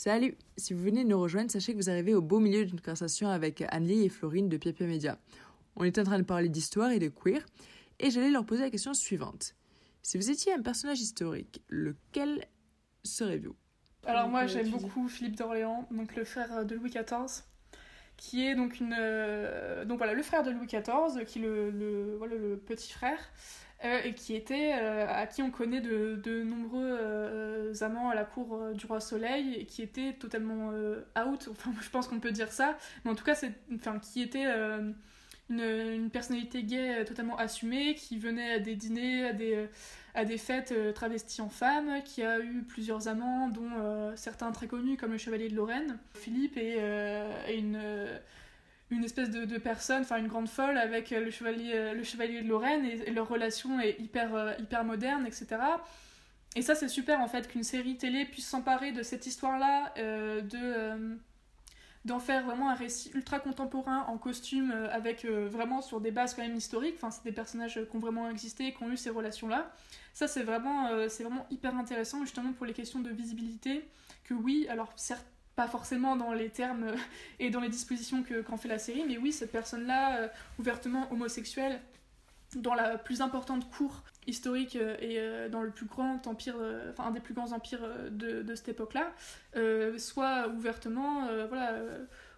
Salut 0.03 0.35
Si 0.57 0.73
vous 0.73 0.83
venez 0.83 1.05
de 1.05 1.09
nous 1.09 1.21
rejoindre, 1.21 1.49
sachez 1.49 1.71
que 1.71 1.77
vous 1.77 1.89
arrivez 1.89 2.13
au 2.13 2.21
beau 2.21 2.41
milieu 2.41 2.65
d'une 2.65 2.81
conversation 2.81 3.29
avec 3.29 3.63
Annelie 3.69 4.03
et 4.03 4.09
Florine 4.09 4.49
de 4.49 4.57
Pia 4.57 4.73
Media. 4.81 5.17
On 5.77 5.85
était 5.85 6.01
en 6.01 6.03
train 6.03 6.17
de 6.17 6.25
parler 6.25 6.49
d'histoire 6.49 6.91
et 6.91 6.99
de 6.99 7.07
queer, 7.07 7.41
et 8.01 8.11
j'allais 8.11 8.29
leur 8.29 8.45
poser 8.45 8.63
la 8.63 8.69
question 8.69 8.93
suivante. 8.93 9.55
Si 10.01 10.17
vous 10.17 10.29
étiez 10.29 10.51
un 10.51 10.61
personnage 10.61 10.99
historique, 10.99 11.61
lequel 11.69 12.43
seriez-vous 13.05 13.55
Alors 14.05 14.27
moi 14.27 14.45
j'aime 14.45 14.71
beaucoup 14.71 15.07
Philippe 15.07 15.37
d'Orléans, 15.37 15.87
donc 15.89 16.17
le 16.17 16.25
frère 16.25 16.65
de 16.65 16.75
Louis 16.75 16.89
XIV, 16.89 17.45
qui 18.17 18.45
est 18.45 18.55
donc 18.55 18.81
une... 18.81 18.97
Euh, 18.99 19.85
donc 19.85 19.99
voilà, 19.99 20.13
le 20.13 20.21
frère 20.21 20.43
de 20.43 20.51
Louis 20.51 20.67
XIV, 20.67 21.23
qui 21.25 21.39
est 21.39 21.43
le, 21.43 21.71
le, 21.71 22.17
voilà, 22.17 22.35
le 22.35 22.57
petit 22.57 22.91
frère, 22.91 23.19
euh, 23.19 23.72
et 23.83 24.13
qui 24.13 24.35
était 24.35 24.73
euh, 24.75 25.05
à 25.07 25.27
qui 25.27 25.41
on 25.41 25.51
connaît 25.51 25.81
de, 25.81 26.19
de 26.23 26.43
nombreux 26.43 26.97
euh, 26.99 27.73
amants 27.81 28.09
à 28.09 28.15
la 28.15 28.23
cour 28.23 28.57
du 28.73 28.85
roi 28.85 28.99
Soleil 28.99 29.55
et 29.55 29.65
qui 29.65 29.81
était 29.81 30.13
totalement 30.13 30.69
out. 30.69 31.49
Enfin 31.51 31.71
je 31.81 31.89
pense 31.89 32.07
qu'on 32.07 32.19
peut 32.19 32.31
dire 32.31 32.51
ça. 32.51 32.77
Mais 33.03 33.11
en 33.11 33.15
tout 33.15 33.25
cas 33.25 33.35
c'est 33.35 33.53
enfin 33.75 33.99
qui 33.99 34.21
était 34.21 34.45
une, 35.49 35.59
une, 35.59 36.09
personnalité 36.09 36.63
gay 36.63 37.03
totalement 37.05 37.37
assumée 37.37 37.95
qui 37.95 38.17
venait 38.17 38.53
à 38.53 38.59
des 38.59 38.75
dîners 38.75 39.27
à 39.27 39.33
des 39.33 39.67
à 40.15 40.25
des 40.25 40.37
fêtes 40.37 40.73
travesties 40.93 41.41
en 41.41 41.49
femme 41.49 42.01
qui 42.05 42.21
a 42.23 42.39
eu 42.39 42.63
plusieurs 42.63 43.07
amants 43.07 43.49
dont 43.49 44.15
certains 44.15 44.51
très 44.51 44.67
connus 44.67 44.95
comme 44.95 45.11
le 45.11 45.17
chevalier 45.17 45.49
de 45.49 45.55
Lorraine 45.55 45.97
Philippe 46.13 46.57
est, 46.57 46.77
est 47.47 47.57
une 47.57 47.79
une 48.93 49.03
espèce 49.03 49.29
de, 49.29 49.57
personne, 49.57 50.01
enfin 50.01 50.17
une 50.17 50.27
grande 50.27 50.47
folle 50.47 50.77
avec 50.77 51.09
le 51.09 51.29
chevalier, 51.31 51.71
euh, 51.73 51.93
le 51.93 52.03
chevalier 52.03 52.41
de 52.41 52.47
Lorraine 52.47 52.85
et, 52.85 53.11
leur 53.11 53.27
relation 53.27 53.79
est 53.79 53.99
hyper, 53.99 54.33
euh, 54.35 54.53
hyper 54.59 54.83
moderne, 54.83 55.25
etc. 55.25 55.47
Et 56.55 56.61
ça 56.61 56.75
c'est 56.75 56.87
super 56.87 57.19
en 57.19 57.27
fait 57.27 57.47
qu'une 57.47 57.63
série 57.63 57.97
télé 57.97 58.25
puisse 58.25 58.47
s'emparer 58.47 58.91
de 58.91 59.03
cette 59.03 59.25
histoire-là, 59.25 59.93
euh, 59.97 60.41
de 60.41 61.17
d'en 62.05 62.19
faire 62.19 62.43
vraiment 62.43 62.69
un 62.69 62.73
récit 62.73 63.11
ultra 63.13 63.39
contemporain 63.39 64.05
en 64.09 64.17
costume 64.17 64.73
avec 64.91 65.23
vraiment 65.25 65.81
sur 65.81 66.01
des 66.01 66.11
bases 66.11 66.33
quand 66.33 66.41
même 66.41 66.55
historiques. 66.55 66.95
Enfin 66.97 67.11
c'est 67.11 67.23
des 67.23 67.31
personnages 67.31 67.79
qui 67.89 67.95
ont 67.95 67.99
vraiment 67.99 68.29
existé, 68.29 68.73
qui 68.73 68.83
ont 68.83 68.91
eu 68.91 68.97
ces 68.97 69.09
relations-là. 69.09 69.71
Ça 70.13 70.27
c'est 70.27 70.43
vraiment 70.43 70.89
c'est 71.07 71.23
vraiment 71.23 71.45
hyper 71.49 71.73
intéressant 71.77 72.19
justement 72.19 72.51
pour 72.51 72.65
les 72.65 72.73
questions 72.73 72.99
de 72.99 73.09
visibilité. 73.09 73.87
Que 74.25 74.33
oui, 74.33 74.67
alors 74.69 74.91
certes 74.97 75.25
pas 75.55 75.67
forcément 75.67 76.15
dans 76.15 76.33
les 76.33 76.49
termes 76.49 76.87
et 77.39 77.49
dans 77.49 77.59
les 77.59 77.69
dispositions 77.69 78.23
que 78.23 78.41
qu'en 78.41 78.57
fait 78.57 78.67
la 78.67 78.79
série, 78.79 79.03
mais 79.07 79.17
oui, 79.17 79.31
cette 79.31 79.51
personne-là, 79.51 80.17
euh, 80.17 80.27
ouvertement 80.59 81.11
homosexuelle, 81.11 81.79
dans 82.55 82.73
la 82.73 82.97
plus 82.97 83.21
importante 83.21 83.69
cour 83.71 84.03
historique 84.27 84.75
euh, 84.75 84.95
et 84.99 85.19
euh, 85.19 85.49
dans 85.49 85.61
le 85.61 85.71
plus 85.71 85.85
grand 85.85 86.25
empire, 86.27 86.55
enfin 86.91 87.05
un 87.05 87.11
des 87.11 87.19
plus 87.19 87.33
grands 87.33 87.51
empires 87.51 87.87
de, 88.11 88.41
de 88.41 88.55
cette 88.55 88.69
époque-là, 88.69 89.11
soit 89.97 90.47
ouvertement, 90.49 91.27
voilà, 91.47 91.79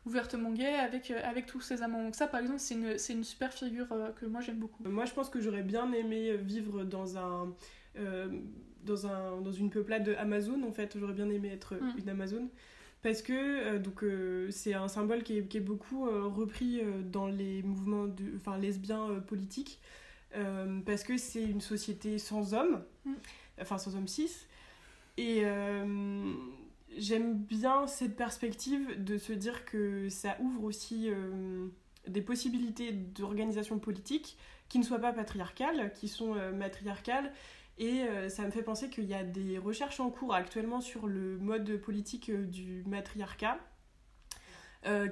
ouvertement 0.06 0.52
gay 0.52 0.76
avec, 0.76 1.12
avec 1.12 1.46
tous 1.46 1.62
ses 1.62 1.84
amants. 1.84 2.04
Donc 2.04 2.16
ça, 2.16 2.28
par 2.28 2.42
exemple, 2.42 2.60
c'est 2.60 2.76
une, 2.76 2.98
une, 3.18 3.24
super 3.24 3.54
figure 3.54 3.88
que 4.20 4.26
moi 4.26 4.42
j'aime 4.42 4.58
beaucoup. 4.58 4.84
Moi, 4.84 5.06
je 5.06 5.14
pense 5.14 5.30
que 5.30 5.40
j'aurais 5.40 5.64
bien 5.64 5.92
aimé 5.94 6.36
vivre 6.36 6.84
dans 6.84 7.18
un... 7.18 7.54
dans, 8.84 9.08
un, 9.08 9.42
dans 9.42 9.54
une 9.54 9.70
peuplade 9.70 10.04
de 10.04 10.14
Amazon, 10.16 10.62
en 10.64 10.72
fait, 10.72 10.98
j'aurais 11.00 11.14
bien 11.14 11.30
aimé 11.30 11.50
être 11.54 11.76
mm. 11.76 11.98
une 11.98 12.10
Amazon 12.10 12.50
parce 13.02 13.22
que 13.22 13.34
euh, 13.34 13.80
donc 13.80 14.04
euh, 14.04 14.50
c'est 14.52 14.74
un 14.74 14.88
symbole 14.88 15.24
qui 15.24 15.38
est, 15.38 15.48
qui 15.48 15.58
est 15.58 15.62
beaucoup 15.62 16.08
euh, 16.08 16.26
repris 16.26 16.82
dans 17.04 17.28
les 17.28 17.62
mouvements 17.64 18.08
de, 18.08 18.34
enfin, 18.38 18.58
lesbiens 18.58 19.22
politiques 19.28 19.80
parce 20.86 21.04
que 21.06 21.18
c'est 21.18 21.44
une 21.44 21.62
société 21.62 22.18
sans 22.18 22.54
hommes, 22.54 22.84
mm. 23.06 23.14
enfin 23.62 23.78
sans 23.78 23.96
hommes 23.96 24.08
cis. 24.08 24.48
Et 25.16 25.44
j'aime 26.98 27.38
bien 27.38 27.88
cette 27.88 28.18
perspective 28.18 29.02
de 29.02 29.18
se 29.18 29.32
dire 29.32 29.64
que 29.64 30.10
ça 30.10 30.36
ouvre 30.42 30.66
aussi 30.66 31.10
des 32.06 32.22
possibilités 32.22 32.92
d'organisation 32.92 33.80
politique 33.80 34.38
qui 34.68 34.78
ne 34.78 34.84
soient 34.84 35.00
pas 35.00 35.14
patriarcales, 35.14 35.94
qui 35.94 36.10
sont 36.10 36.36
matriarcales. 36.52 37.32
Et 37.78 38.06
ça 38.30 38.44
me 38.44 38.52
fait 38.52 38.64
penser 38.64 38.90
qu'il 38.90 39.04
y 39.04 39.14
a 39.14 39.24
des 39.24 39.58
recherches 39.58 40.00
en 40.00 40.10
cours 40.10 40.34
actuellement 40.34 40.80
sur 40.80 41.08
le 41.08 41.38
mode 41.38 41.76
politique 41.78 42.32
du 42.32 42.84
matriarcat. 42.88 43.60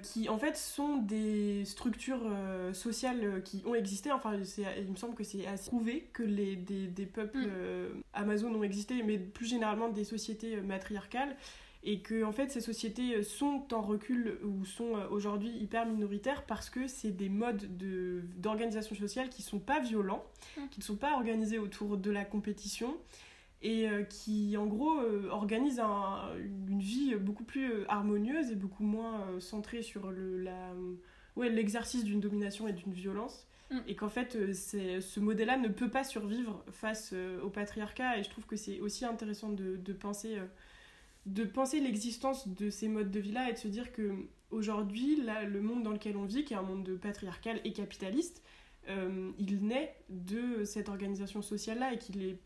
qui 0.01 0.29
en 0.29 0.37
fait 0.37 0.55
sont 0.55 0.97
des 0.97 1.65
structures 1.65 2.25
sociales 2.71 3.41
qui 3.43 3.63
ont 3.65 3.75
existé. 3.75 4.13
Enfin, 4.13 4.39
il 4.77 4.91
me 4.91 4.95
semble 4.95 5.13
que 5.13 5.25
c'est 5.25 5.45
assez 5.45 5.69
prouvé 5.69 6.09
que 6.13 6.23
les, 6.23 6.55
des, 6.55 6.87
des 6.87 7.05
peuples 7.05 7.47
mm. 7.47 8.01
Amazon 8.13 8.55
ont 8.55 8.63
existé, 8.63 9.03
mais 9.03 9.17
plus 9.17 9.45
généralement 9.45 9.89
des 9.89 10.05
sociétés 10.05 10.61
matriarcales 10.61 11.35
et 11.83 11.99
que 11.99 12.23
en 12.23 12.31
fait 12.31 12.49
ces 12.49 12.61
sociétés 12.61 13.15
euh, 13.15 13.23
sont 13.23 13.73
en 13.73 13.81
recul 13.81 14.37
ou 14.43 14.65
sont 14.65 14.95
euh, 14.95 15.07
aujourd'hui 15.09 15.49
hyper 15.49 15.85
minoritaires 15.85 16.45
parce 16.45 16.69
que 16.69 16.87
c'est 16.87 17.11
des 17.11 17.29
modes 17.29 17.67
d'organisation 18.37 18.95
sociale 18.95 19.29
qui 19.29 19.41
sont 19.41 19.59
pas 19.59 19.79
violents, 19.79 20.23
qui 20.71 20.79
ne 20.79 20.83
sont 20.83 20.95
pas 20.95 21.13
organisés 21.13 21.59
autour 21.59 21.97
de 21.97 22.09
la 22.09 22.23
compétition 22.23 22.95
et 23.61 23.89
euh, 23.89 24.03
qui 24.03 24.55
en 24.57 24.65
gros 24.65 24.97
organisent 25.29 25.81
une 26.67 26.79
vie 26.79 27.15
beaucoup 27.15 27.43
plus 27.43 27.85
harmonieuse 27.87 28.51
et 28.51 28.55
beaucoup 28.55 28.83
moins 28.83 29.39
centrée 29.39 29.81
sur 29.81 30.11
le, 30.11 30.41
la, 30.41 30.73
ouais, 31.35 31.49
l'exercice 31.49 32.03
d'une 32.03 32.19
domination 32.19 32.67
et 32.67 32.73
d'une 32.73 32.93
violence. 32.93 33.47
Mmh. 33.71 33.77
Et 33.87 33.95
qu'en 33.95 34.09
fait, 34.09 34.53
ce 34.53 35.19
modèle-là 35.19 35.57
ne 35.57 35.69
peut 35.69 35.89
pas 35.89 36.03
survivre 36.03 36.63
face 36.71 37.13
au 37.41 37.49
patriarcat. 37.49 38.19
Et 38.19 38.23
je 38.23 38.29
trouve 38.29 38.45
que 38.45 38.57
c'est 38.57 38.81
aussi 38.81 39.05
intéressant 39.05 39.49
de, 39.49 39.77
de 39.77 39.93
penser 39.93 40.37
de 41.25 41.43
penser 41.43 41.79
l'existence 41.79 42.47
de 42.47 42.69
ces 42.69 42.87
modes 42.87 43.11
de 43.11 43.19
vie-là 43.19 43.49
et 43.49 43.53
de 43.53 43.57
se 43.57 43.67
dire 43.67 43.91
que 43.91 44.11
aujourd'hui, 44.51 45.17
le 45.17 45.61
monde 45.61 45.83
dans 45.83 45.91
lequel 45.91 46.17
on 46.17 46.25
vit, 46.25 46.43
qui 46.45 46.53
est 46.53 46.57
un 46.57 46.63
monde 46.63 46.97
patriarcal 47.01 47.59
et 47.63 47.73
capitaliste, 47.73 48.43
euh, 48.89 49.31
il 49.39 49.65
naît 49.65 49.95
de 50.09 50.65
cette 50.65 50.89
organisation 50.89 51.41
sociale-là 51.41 51.93
et 51.93 51.97
qu'il 51.97 52.21
est, 52.21 52.37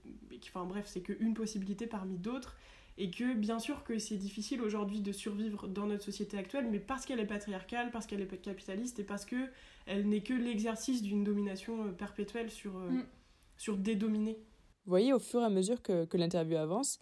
enfin 0.50 0.66
bref, 0.66 0.86
c'est 0.88 1.02
qu'une 1.02 1.34
possibilité 1.34 1.88
parmi 1.88 2.18
d'autres 2.18 2.56
et 3.00 3.12
que 3.12 3.34
bien 3.34 3.60
sûr 3.60 3.84
que 3.84 4.00
c'est 4.00 4.18
difficile 4.18 4.62
aujourd'hui 4.62 5.02
de 5.02 5.12
survivre 5.12 5.68
dans 5.68 5.86
notre 5.86 6.04
société 6.04 6.38
actuelle, 6.38 6.68
mais 6.70 6.80
parce 6.80 7.06
qu'elle 7.06 7.20
est 7.20 7.28
patriarcale, 7.28 7.92
parce 7.92 8.08
qu'elle 8.08 8.22
est 8.22 8.42
capitaliste 8.42 9.00
et 9.00 9.04
parce 9.04 9.26
que 9.26 9.50
elle 9.86 10.08
n'est 10.08 10.22
que 10.22 10.34
l'exercice 10.34 11.02
d'une 11.02 11.24
domination 11.24 11.86
euh, 11.86 11.92
perpétuelle 11.92 12.50
sur, 12.50 12.78
euh, 12.78 12.90
mm. 12.90 13.06
sur 13.58 13.78
des 13.78 13.96
dominés. 13.96 14.38
Vous 14.86 14.92
voyez, 14.92 15.14
au 15.14 15.20
fur 15.20 15.42
et 15.42 15.46
à 15.46 15.50
mesure 15.50 15.82
que, 15.82 16.06
que 16.06 16.18
l'interview 16.18 16.58
avance, 16.58 17.00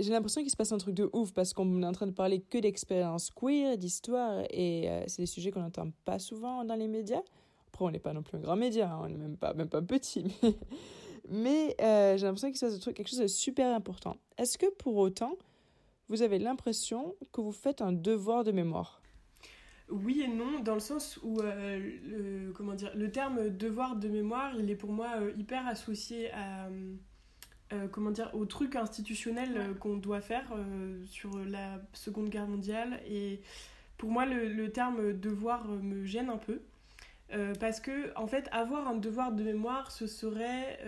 j'ai 0.00 0.10
l'impression 0.10 0.42
qu'il 0.42 0.50
se 0.50 0.56
passe 0.56 0.72
un 0.72 0.78
truc 0.78 0.94
de 0.94 1.10
ouf 1.12 1.32
parce 1.32 1.52
qu'on 1.52 1.82
est 1.82 1.86
en 1.86 1.92
train 1.92 2.06
de 2.06 2.12
parler 2.12 2.40
que 2.40 2.58
d'expériences 2.58 3.30
queer, 3.30 3.76
d'histoire, 3.76 4.44
et 4.50 4.88
euh, 4.88 5.04
c'est 5.08 5.22
des 5.22 5.26
sujets 5.26 5.50
qu'on 5.50 5.60
n'entend 5.60 5.90
pas 6.04 6.18
souvent 6.18 6.64
dans 6.64 6.76
les 6.76 6.88
médias. 6.88 7.22
Après, 7.68 7.84
on 7.84 7.90
n'est 7.90 7.98
pas 7.98 8.12
non 8.12 8.22
plus 8.22 8.38
un 8.38 8.40
grand 8.40 8.56
média, 8.56 8.92
hein, 8.92 9.00
on 9.02 9.08
n'est 9.08 9.16
même 9.16 9.36
pas, 9.36 9.54
même 9.54 9.68
pas 9.68 9.82
petit, 9.82 10.24
mais, 11.28 11.74
euh, 11.80 12.16
j'ai 12.16 12.26
l'impression 12.26 12.48
qu'il 12.48 12.58
se 12.58 12.66
passe 12.66 12.74
un 12.76 12.78
truc, 12.78 12.96
quelque 12.96 13.10
chose 13.10 13.18
de 13.18 13.26
super 13.26 13.74
important. 13.74 14.16
Est-ce 14.36 14.56
que 14.56 14.70
pour 14.74 14.96
autant, 14.96 15.36
vous 16.08 16.22
avez 16.22 16.38
l'impression 16.38 17.16
que 17.32 17.40
vous 17.40 17.52
faites 17.52 17.82
un 17.82 17.92
devoir 17.92 18.44
de 18.44 18.52
mémoire? 18.52 19.02
Oui 19.90 20.20
et 20.20 20.28
non, 20.28 20.60
dans 20.60 20.74
le 20.74 20.80
sens 20.80 21.18
où 21.22 21.40
euh, 21.40 21.78
le, 22.04 22.52
comment 22.52 22.74
dire, 22.74 22.92
le 22.94 23.10
terme 23.10 23.48
devoir 23.48 23.96
de 23.96 24.08
mémoire, 24.08 24.54
il 24.58 24.70
est 24.70 24.76
pour 24.76 24.92
moi 24.92 25.08
hyper 25.36 25.66
associé 25.66 26.30
à, 26.32 26.68
euh, 27.74 27.86
comment 27.86 28.10
dire, 28.10 28.30
au 28.32 28.46
truc 28.46 28.76
institutionnel 28.76 29.50
euh, 29.54 29.74
qu'on 29.74 29.98
doit 29.98 30.22
faire 30.22 30.46
euh, 30.52 31.04
sur 31.04 31.38
la 31.38 31.82
Seconde 31.92 32.30
Guerre 32.30 32.46
mondiale. 32.46 32.98
Et 33.06 33.42
pour 33.98 34.10
moi, 34.10 34.24
le, 34.24 34.72
terme 34.72 35.12
devoir 35.12 35.68
me 35.68 36.04
gêne 36.04 36.30
un 36.30 36.38
peu. 36.38 36.62
parce 37.60 37.80
que, 37.80 38.16
en 38.16 38.26
fait, 38.26 38.48
avoir 38.52 38.88
un 38.88 38.94
devoir 38.94 39.32
de 39.32 39.42
mémoire, 39.42 39.90
ce 39.90 40.06
serait 40.06 40.78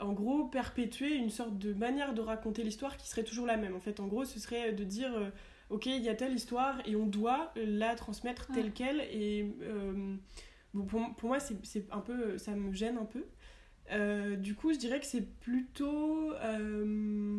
en 0.00 0.12
gros 0.12 0.44
perpétuer 0.44 1.14
une 1.14 1.30
sorte 1.30 1.58
de 1.58 1.72
manière 1.72 2.14
de 2.14 2.22
raconter 2.22 2.62
l'histoire 2.62 2.96
qui 2.96 3.06
serait 3.06 3.22
toujours 3.22 3.46
la 3.46 3.56
même. 3.56 3.76
En 3.76 3.80
fait, 3.80 4.00
en 4.00 4.06
gros, 4.06 4.24
ce 4.24 4.40
serait 4.40 4.72
de 4.72 4.82
dire 4.82 5.12
ok, 5.68 5.86
il 5.86 6.02
y 6.02 6.08
a 6.08 6.14
telle 6.14 6.32
histoire 6.32 6.80
et 6.86 6.96
on 6.96 7.06
doit 7.06 7.52
la 7.54 7.94
transmettre 7.96 8.46
telle 8.46 8.72
qu'elle. 8.72 9.02
Et 9.12 9.54
pour, 10.72 11.14
pour, 11.16 11.28
moi, 11.28 11.38
c'est 11.38 11.92
un 11.92 12.00
peu, 12.00 12.38
ça 12.38 12.52
me 12.52 12.72
gêne 12.72 12.96
un 12.96 13.04
peu. 13.04 13.26
Euh, 13.92 14.36
du 14.36 14.54
coup, 14.54 14.72
je 14.72 14.78
dirais 14.78 15.00
que 15.00 15.06
c'est 15.06 15.26
plutôt 15.40 16.32
euh, 16.32 17.38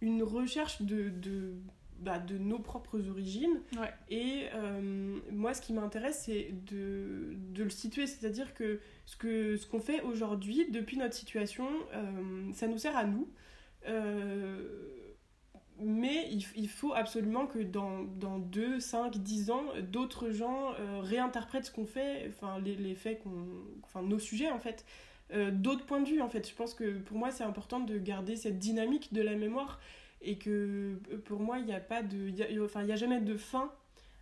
une 0.00 0.22
recherche 0.22 0.82
de, 0.82 1.08
de, 1.08 1.54
bah, 1.98 2.18
de, 2.18 2.38
nos 2.38 2.58
propres 2.58 3.08
origines. 3.08 3.60
Et 4.08 4.46
euh, 4.54 5.18
moi, 5.30 5.54
ce 5.54 5.60
qui 5.60 5.72
m'intéresse, 5.72 6.22
c'est 6.26 6.52
de, 6.66 7.34
de, 7.52 7.64
le 7.64 7.70
situer. 7.70 8.06
C'est-à-dire 8.06 8.54
que 8.54 8.80
ce 9.06 9.16
qu'on 9.16 9.56
ce 9.56 9.66
qu'on 9.66 9.80
fait 9.80 10.02
aujourd'hui, 10.02 10.70
depuis 10.70 10.96
notre 10.96 11.14
situation, 11.14 11.68
ça 12.52 12.68
nous 12.68 12.78
sert 12.78 12.96
à 12.96 13.04
nous. 13.04 13.28
mais 15.80 16.28
il, 16.30 16.44
il, 16.56 16.68
faut 16.68 16.92
absolument 16.92 17.46
que 17.46 17.60
dans, 17.60 18.02
dans 18.02 18.38
2, 18.38 18.78
5, 18.80 19.16
10 19.18 19.50
ans, 19.50 19.64
d'autres 19.82 20.30
gens 20.30 20.74
réinterprètent 21.00 21.66
ce 21.66 21.72
qu'on 21.72 21.86
fait, 21.86 22.26
enfin 22.28 22.60
les, 22.60 22.76
les 22.76 22.94
faits 22.94 23.20
qu'on. 23.22 23.46
Enfin 23.82 24.02
nos 24.02 24.18
sujets 24.18 24.50
en 24.50 24.60
fait. 24.60 24.84
Euh, 25.34 25.50
d'autres 25.50 25.84
points 25.84 26.00
de 26.00 26.08
vue 26.08 26.22
en 26.22 26.28
fait. 26.28 26.48
Je 26.48 26.54
pense 26.54 26.74
que 26.74 26.98
pour 27.00 27.18
moi 27.18 27.30
c'est 27.30 27.44
important 27.44 27.80
de 27.80 27.98
garder 27.98 28.36
cette 28.36 28.58
dynamique 28.58 29.12
de 29.12 29.20
la 29.20 29.34
mémoire 29.34 29.78
et 30.22 30.38
que 30.38 30.96
euh, 31.12 31.18
pour 31.24 31.40
moi 31.40 31.58
il 31.58 31.66
n'y 31.66 31.74
a 31.74 31.80
pas 31.80 32.02
de, 32.02 32.32
enfin 32.64 32.82
il 32.82 32.88
y 32.88 32.92
a 32.92 32.96
jamais 32.96 33.20
de 33.20 33.36
fin 33.36 33.70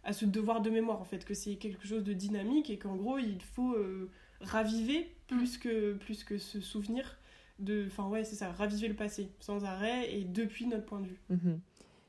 à 0.02 0.12
ce 0.12 0.24
devoir 0.24 0.60
de 0.60 0.70
mémoire 0.70 1.00
en 1.00 1.04
fait, 1.04 1.24
que 1.24 1.34
c'est 1.34 1.56
quelque 1.56 1.86
chose 1.86 2.04
de 2.04 2.12
dynamique 2.12 2.70
et 2.70 2.78
qu'en 2.78 2.96
gros 2.96 3.18
il 3.18 3.40
faut 3.40 3.74
euh, 3.74 4.10
raviver 4.40 5.12
plus 5.28 5.58
que 5.58 5.94
plus 5.94 6.24
que 6.24 6.38
se 6.38 6.60
souvenir 6.60 7.18
de, 7.60 7.86
enfin 7.86 8.08
ouais 8.08 8.24
c'est 8.24 8.36
ça, 8.36 8.50
raviver 8.50 8.88
le 8.88 8.94
passé 8.94 9.30
sans 9.38 9.64
arrêt 9.64 10.12
et 10.12 10.24
depuis 10.24 10.66
notre 10.66 10.84
point 10.84 11.00
de 11.00 11.06
vue. 11.06 11.20
Mhm. 11.30 11.60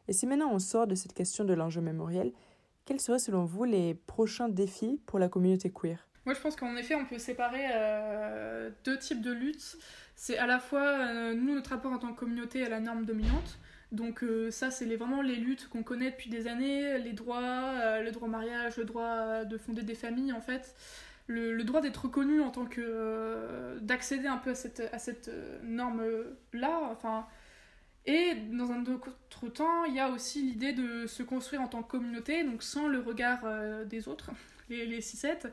Et 0.07 0.13
si 0.13 0.25
maintenant 0.25 0.51
on 0.51 0.59
sort 0.59 0.87
de 0.87 0.95
cette 0.95 1.13
question 1.13 1.45
de 1.45 1.53
l'enjeu 1.53 1.81
mémoriel, 1.81 2.31
quels 2.85 2.99
seraient 2.99 3.19
selon 3.19 3.45
vous 3.45 3.63
les 3.63 3.93
prochains 3.93 4.49
défis 4.49 4.99
pour 5.05 5.19
la 5.19 5.29
communauté 5.29 5.69
queer? 5.69 6.06
Moi, 6.27 6.33
je 6.33 6.41
pense 6.41 6.57
qu'en 6.57 6.75
effet, 6.75 6.93
on 6.93 7.05
peut 7.05 7.19
séparer 7.19 7.67
euh, 7.73 8.69
deux 8.83 8.99
types 8.99 9.21
de 9.21 9.31
luttes. 9.31 9.77
C'est 10.17 10.37
à 10.37 10.45
la 10.45 10.59
fois, 10.59 10.81
euh, 10.81 11.33
nous, 11.33 11.55
notre 11.55 11.69
rapport 11.69 11.93
en 11.93 11.99
tant 11.99 12.11
que 12.11 12.19
communauté 12.19 12.65
à 12.65 12.69
la 12.69 12.81
norme 12.81 13.05
dominante. 13.05 13.57
Donc 13.93 14.23
euh, 14.23 14.51
ça, 14.51 14.69
c'est 14.69 14.93
vraiment 14.97 15.21
les 15.21 15.37
luttes 15.37 15.69
qu'on 15.69 15.83
connaît 15.83 16.11
depuis 16.11 16.29
des 16.29 16.47
années, 16.47 16.99
les 16.99 17.13
droits, 17.13 18.01
le 18.01 18.11
droit 18.11 18.27
au 18.27 18.31
mariage, 18.31 18.75
le 18.75 18.83
droit 18.83 19.45
de 19.45 19.57
fonder 19.57 19.83
des 19.83 19.95
familles, 19.95 20.33
en 20.33 20.41
fait. 20.41 20.75
Le, 21.27 21.63
droit 21.63 21.79
d'être 21.79 22.03
reconnu 22.03 22.41
en 22.41 22.51
tant 22.51 22.65
que... 22.65 23.77
d'accéder 23.79 24.27
un 24.27 24.37
peu 24.37 24.49
à 24.49 24.55
cette, 24.55 24.81
à 24.91 24.99
cette 24.99 25.31
norme-là, 25.63 26.89
enfin... 26.91 27.25
Et 28.05 28.35
dans 28.51 28.71
un 28.71 28.85
autre 28.85 29.47
temps, 29.53 29.85
il 29.85 29.93
y 29.93 29.99
a 30.01 30.09
aussi 30.09 30.41
l'idée 30.41 30.73
de 30.73 31.07
se 31.07 31.23
construire 31.23 31.61
en 31.61 31.67
tant 31.67 31.83
que 31.83 31.91
communauté, 31.91 32.43
donc 32.43 32.63
sans 32.63 32.87
le 32.87 32.99
regard 32.99 33.45
des 33.85 34.07
autres 34.07 34.31
les, 34.69 34.85
les 34.85 35.01
6-7, 35.01 35.51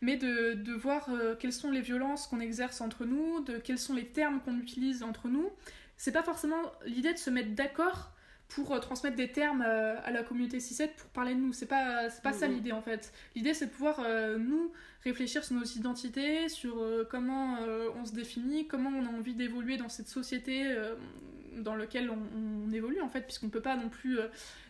mais 0.00 0.16
de, 0.16 0.54
de 0.54 0.72
voir 0.72 1.08
euh, 1.10 1.34
quelles 1.38 1.52
sont 1.52 1.70
les 1.70 1.80
violences 1.80 2.26
qu'on 2.26 2.40
exerce 2.40 2.80
entre 2.80 3.04
nous, 3.04 3.40
de 3.44 3.58
quels 3.58 3.78
sont 3.78 3.94
les 3.94 4.06
termes 4.06 4.40
qu'on 4.40 4.58
utilise 4.58 5.02
entre 5.02 5.28
nous. 5.28 5.50
C'est 5.96 6.12
pas 6.12 6.22
forcément 6.22 6.60
l'idée 6.86 7.12
de 7.12 7.18
se 7.18 7.30
mettre 7.30 7.50
d'accord 7.50 8.10
pour 8.48 8.72
euh, 8.72 8.78
transmettre 8.78 9.16
des 9.16 9.32
termes 9.32 9.64
euh, 9.66 9.96
à 10.04 10.10
la 10.10 10.22
communauté 10.22 10.58
6-7 10.58 10.90
pour 10.96 11.10
parler 11.10 11.34
de 11.34 11.40
nous. 11.40 11.52
C'est 11.52 11.66
pas, 11.66 12.10
c'est 12.10 12.22
pas 12.22 12.32
ça 12.32 12.46
l'idée 12.46 12.72
en 12.72 12.82
fait. 12.82 13.12
L'idée 13.34 13.54
c'est 13.54 13.66
de 13.66 13.70
pouvoir 13.70 14.00
nous 14.38 14.72
réfléchir 15.02 15.44
sur 15.44 15.54
nos 15.56 15.64
identités, 15.64 16.48
sur 16.48 16.82
comment 17.10 17.58
on 17.94 18.04
se 18.04 18.12
définit, 18.12 18.66
comment 18.66 18.90
on 18.90 19.04
a 19.04 19.08
envie 19.08 19.34
d'évoluer 19.34 19.76
dans 19.76 19.90
cette 19.90 20.08
société 20.08 20.74
dans 21.58 21.76
laquelle 21.76 22.10
on, 22.10 22.72
évolue 22.72 23.00
en 23.00 23.08
fait, 23.08 23.22
puisqu'on 23.22 23.50
peut 23.50 23.60
pas 23.60 23.76
non 23.76 23.88
plus 23.88 24.18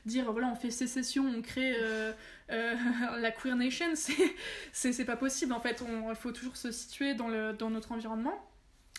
dire 0.07 0.31
voilà 0.31 0.49
on 0.49 0.57
fait 0.57 0.71
sécession, 0.71 1.25
on 1.27 1.43
crée 1.43 1.75
euh, 1.81 2.13
euh, 2.51 2.75
la 3.19 3.31
queer 3.31 3.57
nation, 3.57 3.87
c'est 4.73 5.05
pas 5.05 5.17
possible 5.17 5.53
en 5.53 5.61
fait. 5.61 5.83
Il 6.09 6.15
faut 6.17 6.33
toujours 6.33 6.57
se 6.57 6.71
situer 6.71 7.15
dans, 7.15 7.29
le, 7.29 7.53
dans 7.53 7.71
notre 7.71 7.93
environnement. 7.93 8.51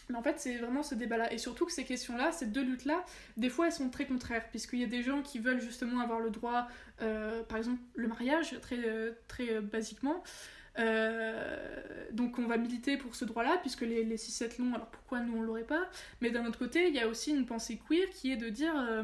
Mais 0.08 0.18
en 0.18 0.22
fait, 0.22 0.40
c'est 0.40 0.58
vraiment 0.58 0.84
ce 0.84 0.94
débat-là. 0.94 1.34
Et 1.34 1.40
surtout 1.40 1.66
que 1.66 1.72
ces 1.72 1.84
questions-là, 1.84 2.32
ces 2.32 2.46
deux 2.46 2.64
luttes-là, 2.64 3.04
des 3.38 3.50
fois, 3.50 3.66
elles 3.66 3.72
sont 3.72 3.90
très 3.90 4.06
contraires, 4.06 4.48
puisqu'il 4.52 4.78
y 4.78 4.84
a 4.84 4.88
des 4.88 5.02
gens 5.02 5.24
qui 5.24 5.40
veulent 5.40 5.60
justement 5.60 6.00
avoir 6.00 6.20
le 6.20 6.30
droit, 6.30 6.68
euh, 7.02 7.42
par 7.42 7.58
exemple, 7.58 7.82
le 7.96 8.08
mariage, 8.08 8.56
très, 8.62 8.78
très 9.28 9.62
basiquement, 9.62 10.24
euh, 10.78 12.06
donc 12.12 12.38
on 12.40 12.46
va 12.48 12.58
militer 12.58 12.98
pour 12.98 13.16
ce 13.16 13.26
droit-là, 13.26 13.58
puisque 13.62 13.82
les, 13.82 14.04
les 14.04 14.18
6-7 14.18 14.60
l'ont, 14.60 14.74
alors 14.74 14.88
pourquoi 14.88 15.20
nous 15.22 15.38
on 15.38 15.42
l'aurait 15.42 15.64
pas? 15.64 15.90
Mais 16.22 16.32
d'un 16.32 16.46
autre 16.46 16.60
côté, 16.60 16.88
il 16.88 16.96
y 16.96 17.00
a 17.00 17.08
aussi 17.08 17.32
une 17.32 17.46
pensée 17.46 17.80
queer 17.88 18.10
qui 18.10 18.32
est 18.32 18.38
de 18.38 18.50
dire, 18.50 18.74
euh, 18.78 19.04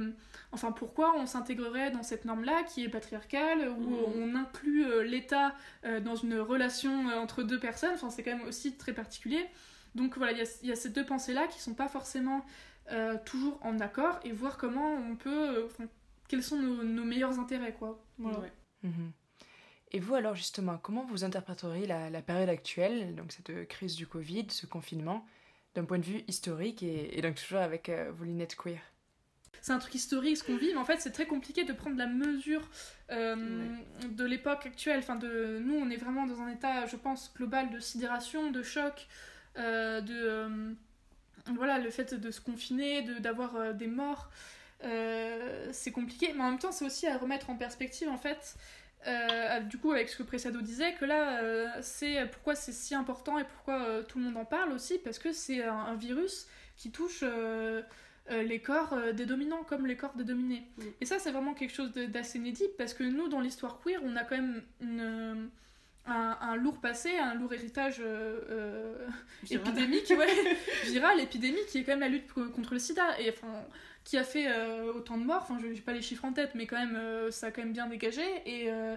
enfin 0.52 0.72
pourquoi 0.72 1.16
on 1.18 1.26
s'intégrerait 1.26 1.92
dans 1.92 2.04
cette 2.04 2.26
norme-là 2.26 2.64
qui 2.64 2.84
est 2.84 2.90
patriarcale, 2.90 3.70
où 3.70 3.90
mm. 3.90 4.22
on 4.22 4.36
inclut 4.36 4.86
euh, 4.86 5.04
l'État 5.04 5.56
dans 6.04 6.16
une 6.16 6.40
relation 6.40 7.08
entre 7.08 7.44
deux 7.44 7.60
personnes, 7.60 7.94
enfin 7.94 8.10
c'est 8.10 8.24
quand 8.24 8.36
même 8.36 8.48
aussi 8.48 8.78
très 8.78 8.94
particulier. 8.94 9.46
Donc 9.96 10.18
voilà, 10.18 10.32
il 10.32 10.68
y, 10.68 10.72
a, 10.72 10.76
ces 10.76 10.90
deux 10.90 11.06
pensées-là 11.06 11.48
qui 11.48 11.60
sont 11.60 11.74
pas 11.74 11.88
forcément 11.88 12.46
toujours 13.26 13.58
en 13.62 13.80
accord, 13.80 14.20
et 14.24 14.32
voir 14.32 14.58
comment 14.58 14.94
on 14.94 15.16
peut, 15.16 15.68
quels 16.28 16.44
sont 16.44 16.58
nos, 16.58 17.04
meilleurs 17.04 17.40
intérêts, 17.40 17.74
quoi. 17.74 18.04
Voilà. 18.18 18.50
Mhm. 18.84 19.12
Et 19.94 20.00
vous 20.00 20.16
alors 20.16 20.36
justement, 20.36 20.78
comment 20.78 21.04
vous 21.04 21.24
interpréteriez 21.26 21.86
la, 21.86 22.22
période 22.22 22.50
actuelle, 22.50 23.14
donc 23.16 23.32
cette 23.32 23.68
crise 23.68 23.96
du 23.96 24.08
Covid, 24.08 24.48
ce 24.50 24.66
confinement, 24.66 25.26
d'un 25.76 25.84
point 25.84 26.00
de 26.00 26.06
vue 26.06 26.24
historique 26.28 26.82
et, 26.82 27.22
donc 27.22 27.36
toujours 27.36 27.60
avec 27.60 27.90
euh, 27.90 28.12
vos 28.14 28.24
lunettes 28.24 28.56
queer? 28.56 28.80
C'est 29.62 29.74
un 29.74 29.80
truc 29.80 29.94
historique 29.94 30.38
ce 30.38 30.44
qu'on 30.44 30.56
vit, 30.56 30.72
mais 30.72 30.80
en 30.80 30.86
fait 30.86 31.02
c'est 31.02 31.12
très 31.12 31.28
compliqué 31.28 31.66
de 31.66 31.74
prendre 31.74 31.98
la 31.98 32.08
mesure 32.08 32.68
euh, 33.12 33.68
de 34.10 34.26
l'époque 34.26 34.66
actuelle. 34.66 35.00
Enfin, 35.00 35.18
de, 35.18 35.60
nous 35.60 35.76
on 35.76 35.90
est 35.90 35.98
vraiment 35.98 36.26
dans 36.26 36.42
un 36.42 36.50
état, 36.50 36.86
je 36.86 36.96
pense, 36.96 37.34
global 37.36 37.70
de 37.70 37.80
sidération, 37.80 38.50
de 38.50 38.64
choc, 38.64 39.08
euh, 39.58 40.00
de 40.00 40.76
voilà 41.54 41.80
le 41.80 41.90
fait 41.90 42.14
de 42.14 42.32
se 42.32 42.40
confiner, 42.40 43.02
d'avoir 43.20 43.74
des 43.74 43.88
morts. 43.88 44.30
c'est 44.80 45.92
compliqué, 45.92 46.32
mais 46.34 46.42
en 46.42 46.52
même 46.52 46.60
temps 46.60 46.72
c'est 46.72 46.86
aussi 46.86 47.08
à 47.08 47.18
remettre 47.18 47.50
en 47.50 47.58
perspective 47.58 48.08
en 48.08 48.18
fait 48.18 48.56
euh, 49.08 49.60
du 49.62 49.80
coup 49.80 49.92
avec 49.92 50.10
ce 50.10 50.18
que 50.18 50.24
Pressado 50.24 50.62
disait 50.62 50.94
que 50.94 51.06
là 51.06 51.42
euh, 51.42 51.68
c'est 51.82 52.24
pourquoi 52.32 52.54
c'est 52.54 52.72
si 52.72 52.94
important 52.94 53.40
et 53.40 53.44
pourquoi 53.44 53.82
euh, 53.82 54.04
tout 54.04 54.20
le 54.20 54.26
monde 54.26 54.38
en 54.38 54.46
parle 54.46 54.72
aussi 54.72 55.00
parce 55.00 55.18
que 55.18 55.34
c'est 55.34 55.64
un, 55.64 55.96
virus 55.96 56.48
qui 56.78 56.92
touche 56.92 57.24
les 58.30 58.60
corps 58.60 58.96
des 59.14 59.26
dominants 59.26 59.64
comme 59.64 59.86
les 59.88 59.98
corps 59.98 60.14
des 60.16 60.24
dominés. 60.24 60.68
Et 61.00 61.06
ça 61.06 61.20
c'est 61.20 61.32
vraiment 61.32 61.54
quelque 61.54 61.74
chose 61.74 61.92
d'assez 61.92 62.38
inédit 62.38 62.68
parce 62.78 62.94
que 62.94 63.04
nous 63.04 63.28
dans 63.28 63.40
l'histoire 63.40 63.80
queer 63.84 64.00
on 64.04 64.16
a 64.16 64.24
quand 64.24 64.36
même 64.36 64.62
une, 64.80 65.50
un, 66.06 66.56
lourd 66.56 66.80
passé, 66.80 67.18
un 67.18 67.36
lourd 67.36 67.54
héritage 67.54 68.02
épidémique, 69.50 70.12
ouais, 70.18 70.56
viral, 70.86 71.20
épidémique, 71.20 71.68
qui 71.68 71.80
est 71.80 71.84
quand 71.84 71.94
même 71.94 72.00
la 72.02 72.10
lutte 72.10 72.32
contre 72.34 72.74
le 72.74 72.80
sida. 72.80 73.20
Et 73.20 73.30
enfin, 73.30 73.64
qui 74.04 74.18
a 74.18 74.24
fait 74.24 74.48
euh, 74.48 74.94
autant 74.94 75.18
de 75.18 75.24
morts. 75.24 75.42
Enfin, 75.44 75.58
je 75.62 75.68
n'ai 75.68 75.82
pas 75.82 75.94
les 75.94 76.02
chiffres 76.02 76.26
en 76.26 76.34
tête, 76.34 76.52
mais 76.56 76.66
quand 76.66 76.78
même, 76.78 76.96
euh, 76.96 77.32
ça 77.32 77.48
a 77.48 77.52
quand 77.52 77.62
même 77.62 77.74
bien 77.74 77.88
dégagé. 77.88 78.24
Et, 78.46 78.72
euh, 78.72 78.96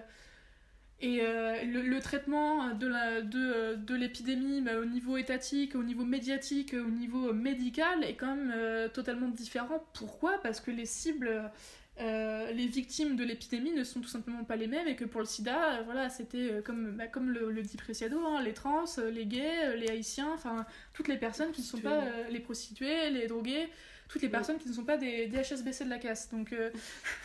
et 1.01 1.21
le, 1.65 1.99
traitement 1.99 2.73
de, 2.73 2.87
la, 2.87 3.21
de, 3.21 3.75
de 3.75 3.95
l'épidémie 3.95 4.61
bah, 4.61 4.79
au 4.79 4.85
niveau 4.85 5.17
étatique, 5.17 5.75
au 5.75 5.83
niveau 5.83 6.05
médiatique, 6.05 6.73
au 6.73 6.89
niveau 6.89 7.33
médical 7.33 8.03
est 8.03 8.15
quand 8.15 8.35
même 8.35 8.89
totalement 8.91 9.27
différent. 9.27 9.85
Pourquoi? 9.93 10.39
Parce 10.41 10.61
que 10.61 10.71
les 10.71 10.85
cibles. 10.85 11.51
les 11.99 12.67
victimes 12.67 13.17
de 13.17 13.25
l'épidémie 13.25 13.73
ne 13.73 13.83
sont 13.83 13.99
tout 13.99 14.07
simplement 14.07 14.45
pas 14.45 14.55
les 14.55 14.67
mêmes 14.67 14.87
et 14.87 14.95
que 14.95 15.05
pour 15.05 15.19
le 15.19 15.27
sida, 15.27 15.81
voilà, 15.83 16.09
c'était 16.09 16.61
comme, 16.63 16.93
bah, 16.93 17.07
comme 17.07 17.29
le, 17.29 17.61
dit 17.61 17.77
Preciado, 17.77 18.17
hein, 18.25 18.41
les 18.41 18.53
trans, 18.53 18.85
les 19.11 19.25
gays, 19.25 19.75
les 19.75 19.89
haïtiens, 19.89 20.31
enfin 20.33 20.65
toutes 20.93 21.09
les 21.09 21.17
personnes 21.17 21.51
qui 21.51 21.61
ne 21.61 21.67
sont 21.67 21.81
pas 21.81 22.05
les 22.31 22.39
prostituées, 22.39 23.09
les 23.11 23.27
drogués, 23.27 23.69
toutes 24.07 24.21
les 24.21 24.29
personnes 24.29 24.57
qui 24.57 24.69
ne 24.69 24.73
sont 24.73 24.83
pas 24.83 24.97
des, 24.97 25.27
des 25.27 25.37
HSBC 25.41 25.85
de 25.85 25.89
la 25.89 25.99
casse. 25.99 26.29
Donc, 26.29 26.53
euh, 26.53 26.71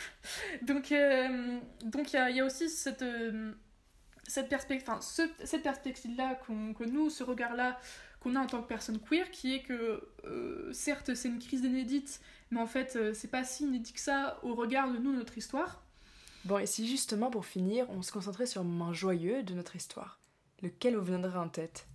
donc, 0.61 0.91
euh, 0.91 1.59
donc 1.85 2.13
il 2.13 2.15
y 2.15 2.19
a, 2.19 2.29
y 2.29 2.39
a, 2.39 2.45
aussi 2.45 2.69
cette, 2.69 3.01
euh, 3.01 3.51
cette 4.27 4.49
perspective, 4.49 4.89
enfin, 4.89 5.01
ce, 5.01 5.23
cette 5.43 5.63
perspective-là 5.63 6.35
que 6.35 6.83
nous, 6.83 7.09
ce 7.09 7.23
regard-là 7.23 7.79
qu'on 8.19 8.35
a 8.35 8.39
en 8.39 8.45
tant 8.45 8.61
que 8.61 8.67
personne 8.67 8.99
queer, 8.99 9.31
qui 9.31 9.55
est 9.55 9.63
que 9.63 10.11
certes 10.73 11.15
c'est 11.15 11.27
une 11.27 11.39
crise 11.39 11.61
inédite, 11.61 12.21
mais 12.51 12.59
en 12.59 12.67
fait 12.67 13.15
c'est 13.15 13.31
pas 13.31 13.43
si 13.43 13.63
inédit 13.63 13.93
que 13.93 13.99
ça 13.99 14.37
au 14.43 14.53
regard 14.53 14.91
de 14.91 14.99
nous, 14.99 15.11
notre 15.11 15.39
histoire. 15.39 15.83
Bon, 16.45 16.59
et 16.59 16.67
si 16.67 16.87
justement 16.87 17.31
pour 17.31 17.47
finir, 17.47 17.89
on 17.89 18.03
se 18.03 18.11
concentrait 18.11 18.45
sur 18.45 18.61
un 18.61 18.63
moment 18.63 18.93
joyeux 18.93 19.41
de 19.41 19.55
notre 19.55 19.75
histoire, 19.75 20.19
lequel 20.61 20.95
vous 20.95 21.03
viendrait 21.05 21.39
en 21.39 21.49
tête? 21.49 21.87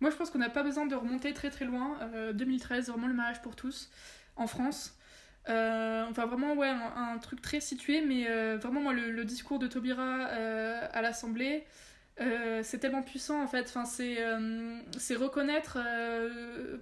Moi, 0.00 0.10
je 0.10 0.16
pense 0.16 0.30
qu'on 0.30 0.38
n'a 0.38 0.50
pas 0.50 0.62
besoin 0.62 0.86
de 0.86 0.94
remonter 0.94 1.32
très 1.32 1.50
très 1.50 1.64
loin. 1.64 1.98
2013, 2.34 2.88
euh, 2.88 2.92
vraiment 2.92 3.06
le 3.06 3.14
mariage 3.14 3.40
pour 3.42 3.56
tous 3.56 3.90
en 4.36 4.46
France. 4.46 4.94
Euh, 5.48 6.04
enfin, 6.10 6.26
vraiment, 6.26 6.54
ouais, 6.54 6.68
un, 6.68 7.18
truc 7.18 7.40
très 7.40 7.60
situé, 7.60 8.02
mais 8.02 8.26
euh, 8.28 8.58
vraiment, 8.58 8.80
moi, 8.80 8.92
le, 8.92 9.24
discours 9.24 9.58
de 9.58 9.66
Taubira 9.66 10.24
à 10.26 11.02
l'Assemblée, 11.02 11.64
c'est 12.18 12.78
tellement 12.78 13.02
puissant 13.02 13.42
en 13.42 13.46
fait. 13.46 13.72
Enfin, 13.74 13.84
c'est, 13.86 15.14
reconnaître 15.14 15.78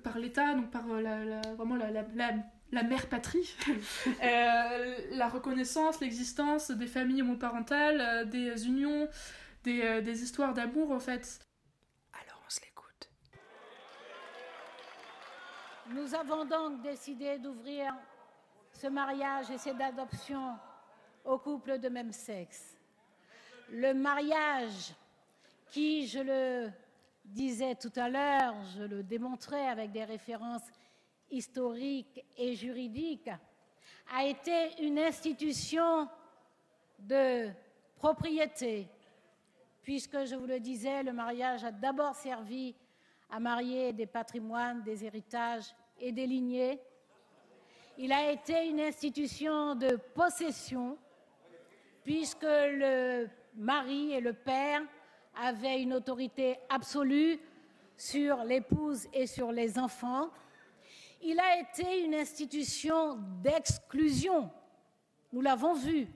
par 0.03 0.19
l'État, 0.19 0.55
donc 0.55 0.71
par 0.71 0.87
la, 0.89 1.41
vraiment 1.57 1.77
la, 1.77 1.91
la, 1.91 2.33
la 2.73 2.83
mère 2.83 3.07
patrie, 3.07 3.55
la 4.23 5.29
reconnaissance, 5.29 6.01
l'existence 6.01 6.73
des 6.73 6.89
familles 6.89 7.23
homoparentales, 7.23 8.29
des 8.29 8.67
unions, 8.67 9.09
des, 9.63 10.03
des 10.03 10.23
histoires 10.25 10.53
d'amour 10.53 10.91
en 10.91 11.01
fait. 11.01 11.44
Nous 15.91 16.15
avons 16.15 16.47
donc 16.47 16.81
décidé 16.81 17.39
d'ouvrir 17.39 17.95
ce 18.73 18.87
mariage 18.87 19.51
et 19.51 19.59
cette 19.59 19.81
adoption 19.81 20.57
aux 21.25 21.39
couples 21.39 21.79
de 21.79 21.91
même 21.91 22.11
sexe. 22.11 22.79
Le 23.71 23.93
mariage 23.93 24.95
qui, 25.71 26.07
je 26.07 26.21
le 26.21 26.73
disais 27.23 27.75
tout 27.75 27.93
à 27.97 28.09
l'heure, 28.09 28.55
je 28.77 28.85
le 28.85 29.03
démontrais 29.03 29.69
avec 29.69 29.93
des 29.93 30.05
références 30.05 30.67
historiques 31.31 32.25
et 32.39 32.55
juridiques, 32.55 33.31
a 34.11 34.25
été 34.25 34.83
une 34.83 34.99
institution 34.99 36.09
de 36.99 37.51
propriété, 37.97 38.89
puisque, 39.83 40.25
je 40.25 40.35
vous 40.35 40.47
le 40.47 40.61
disais, 40.61 41.03
le 41.03 41.13
mariage 41.13 41.63
a 41.63 41.73
d'abord 41.73 42.15
servi 42.15 42.75
à 43.31 43.41
marier 43.41 43.93
des 43.93 44.07
patrimoines, 44.07 44.83
des 44.83 45.05
héritages 45.05 45.75
et 46.01 46.13
des 46.13 46.27
lignées. 46.27 46.81
Il 47.97 48.13
a 48.13 48.31
été 48.31 48.69
une 48.69 48.81
institution 48.81 49.75
de 49.75 49.97
possession, 49.97 50.99
puisque 52.03 52.43
le 52.43 53.29
mari 53.55 54.13
et 54.13 54.21
le 54.21 54.33
père 54.33 54.83
avaient 55.37 55.81
une 55.81 55.95
autorité 55.95 56.59
absolue 56.69 57.39
sur 57.97 58.43
l'épouse 58.45 59.07
et 59.13 59.27
sur 59.27 59.53
les 59.53 59.79
enfants. 59.79 60.31
Il 61.23 61.39
a 61.41 61.61
été 61.61 62.05
une 62.05 62.15
institution 62.15 63.19
d'exclusion. 63.43 64.51
Nous 65.33 65.41
l'avons 65.41 65.75
vu. 65.75 66.09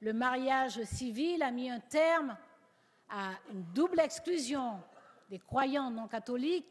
Le 0.00 0.12
mariage 0.12 0.82
civil 0.84 1.42
a 1.42 1.50
mis 1.50 1.70
un 1.70 1.80
terme 1.80 2.36
à 3.08 3.30
une 3.52 3.62
double 3.74 4.00
exclusion 4.00 4.78
des 5.28 5.38
croyants 5.38 5.90
non 5.90 6.08
catholiques 6.08 6.68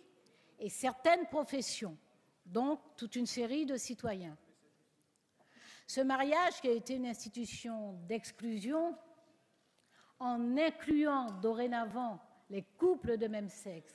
et 0.59 0.69
certaines 0.69 1.25
professions, 1.27 1.97
donc 2.45 2.79
toute 2.95 3.15
une 3.15 3.25
série 3.25 3.65
de 3.65 3.77
citoyens. 3.77 4.37
Ce 5.87 6.01
mariage, 6.01 6.61
qui 6.61 6.67
a 6.67 6.71
été 6.71 6.95
une 6.95 7.05
institution 7.05 7.93
d'exclusion, 8.07 8.97
en 10.19 10.57
incluant 10.57 11.31
dorénavant 11.41 12.19
les 12.49 12.63
couples 12.77 13.17
de 13.17 13.27
même 13.27 13.49
sexe, 13.49 13.93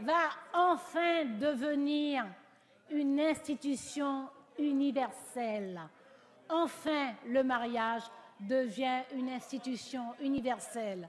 va 0.00 0.30
enfin 0.52 1.24
devenir 1.38 2.26
une 2.90 3.20
institution 3.20 4.28
universelle. 4.58 5.80
Enfin, 6.48 7.14
le 7.26 7.42
mariage 7.42 8.02
devient 8.40 9.02
une 9.14 9.30
institution 9.30 10.12
universelle. 10.20 11.08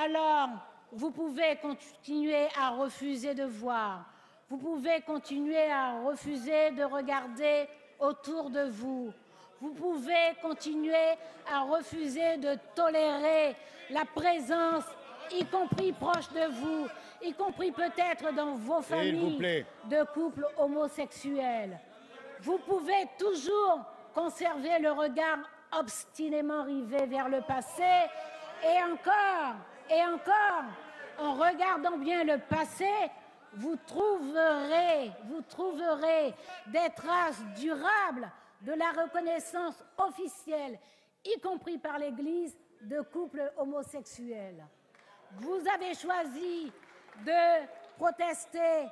Alors, 0.00 0.48
vous 0.94 1.10
pouvez 1.10 1.56
continuer 1.60 2.46
à 2.58 2.70
refuser 2.70 3.34
de 3.34 3.44
voir. 3.44 4.04
Vous 4.48 4.58
pouvez 4.58 5.00
continuer 5.00 5.70
à 5.70 6.00
refuser 6.00 6.70
de 6.70 6.84
regarder 6.84 7.68
autour 7.98 8.50
de 8.50 8.68
vous. 8.70 9.12
Vous 9.60 9.72
pouvez 9.72 10.34
continuer 10.42 11.16
à 11.50 11.60
refuser 11.62 12.36
de 12.36 12.56
tolérer 12.74 13.56
la 13.90 14.04
présence, 14.04 14.84
y 15.32 15.44
compris 15.46 15.92
proche 15.92 16.28
de 16.30 16.52
vous, 16.52 16.86
y 17.22 17.32
compris 17.32 17.72
peut-être 17.72 18.32
dans 18.34 18.54
vos 18.54 18.82
familles, 18.82 19.64
de 19.90 20.04
couples 20.12 20.46
homosexuels. 20.58 21.78
Vous 22.40 22.58
pouvez 22.58 23.08
toujours 23.18 23.80
conserver 24.14 24.78
le 24.80 24.92
regard 24.92 25.38
obstinément 25.78 26.62
rivé 26.62 27.06
vers 27.06 27.28
le 27.28 27.40
passé 27.40 27.82
et 28.62 28.82
encore, 28.92 29.56
et 29.90 30.02
encore, 30.02 30.64
en 31.18 31.34
regardant 31.34 31.98
bien 31.98 32.24
le 32.24 32.38
passé, 32.38 32.90
vous 33.54 33.76
trouverez, 33.86 35.12
vous 35.24 35.42
trouverez 35.42 36.34
des 36.66 36.88
traces 36.96 37.42
durables 37.56 38.30
de 38.62 38.72
la 38.72 38.90
reconnaissance 39.02 39.82
officielle, 39.98 40.78
y 41.24 41.40
compris 41.40 41.78
par 41.78 41.98
l'Église, 41.98 42.56
de 42.82 43.00
couples 43.00 43.50
homosexuels. 43.56 44.64
Vous 45.38 45.62
avez 45.72 45.94
choisi 45.94 46.70
de 47.24 47.66
protester 47.96 48.88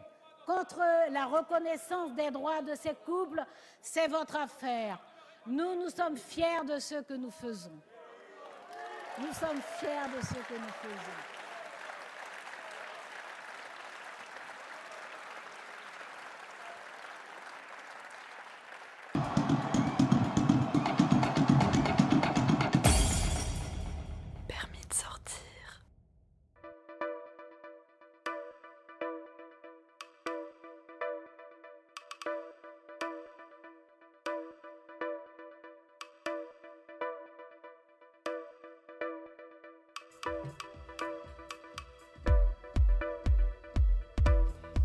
contre 0.46 0.80
la 1.10 1.26
reconnaissance 1.26 2.12
des 2.14 2.30
droits 2.30 2.62
de 2.62 2.74
ces 2.74 2.94
couples, 2.94 3.44
c'est 3.80 4.08
votre 4.08 4.36
affaire. 4.36 4.98
Nous, 5.46 5.76
nous 5.76 5.90
sommes 5.90 6.16
fiers 6.16 6.64
de 6.64 6.78
ce 6.78 6.96
que 7.02 7.14
nous 7.14 7.30
faisons. 7.30 7.78
Nous 9.18 9.32
sommes 9.32 9.60
fiers 9.78 10.08
de 10.16 10.24
ce 10.24 10.34
que 10.34 10.54
nous 10.54 10.72
faisons. 10.80 11.31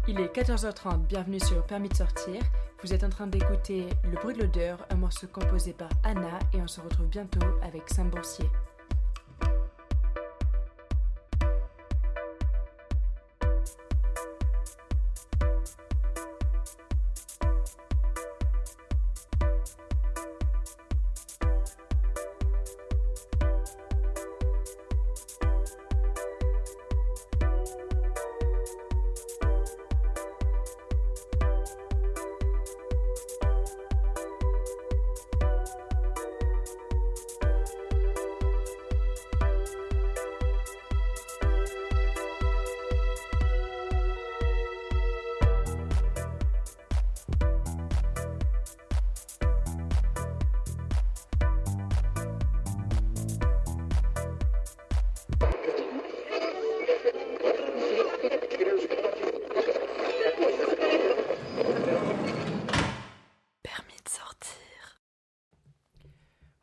Il 0.10 0.22
est 0.22 0.34
14h30, 0.34 1.06
bienvenue 1.08 1.40
sur 1.42 1.66
Permis 1.66 1.90
de 1.90 1.96
sortir. 1.96 2.42
Vous 2.82 2.94
êtes 2.94 3.04
en 3.04 3.10
train 3.10 3.28
d'écouter 3.28 3.88
Le 4.06 4.16
bruit 4.16 4.34
de 4.34 4.44
l'odeur, 4.44 4.80
un 4.90 4.96
morceau 4.96 5.28
composé 5.28 5.74
par 5.74 5.90
Anna, 6.06 6.40
et 6.54 6.62
on 6.62 6.68
se 6.68 6.80
retrouve 6.80 7.08
bientôt 7.08 7.46
avec 7.62 7.90
Sam 7.90 8.10
Boursier. 8.10 8.50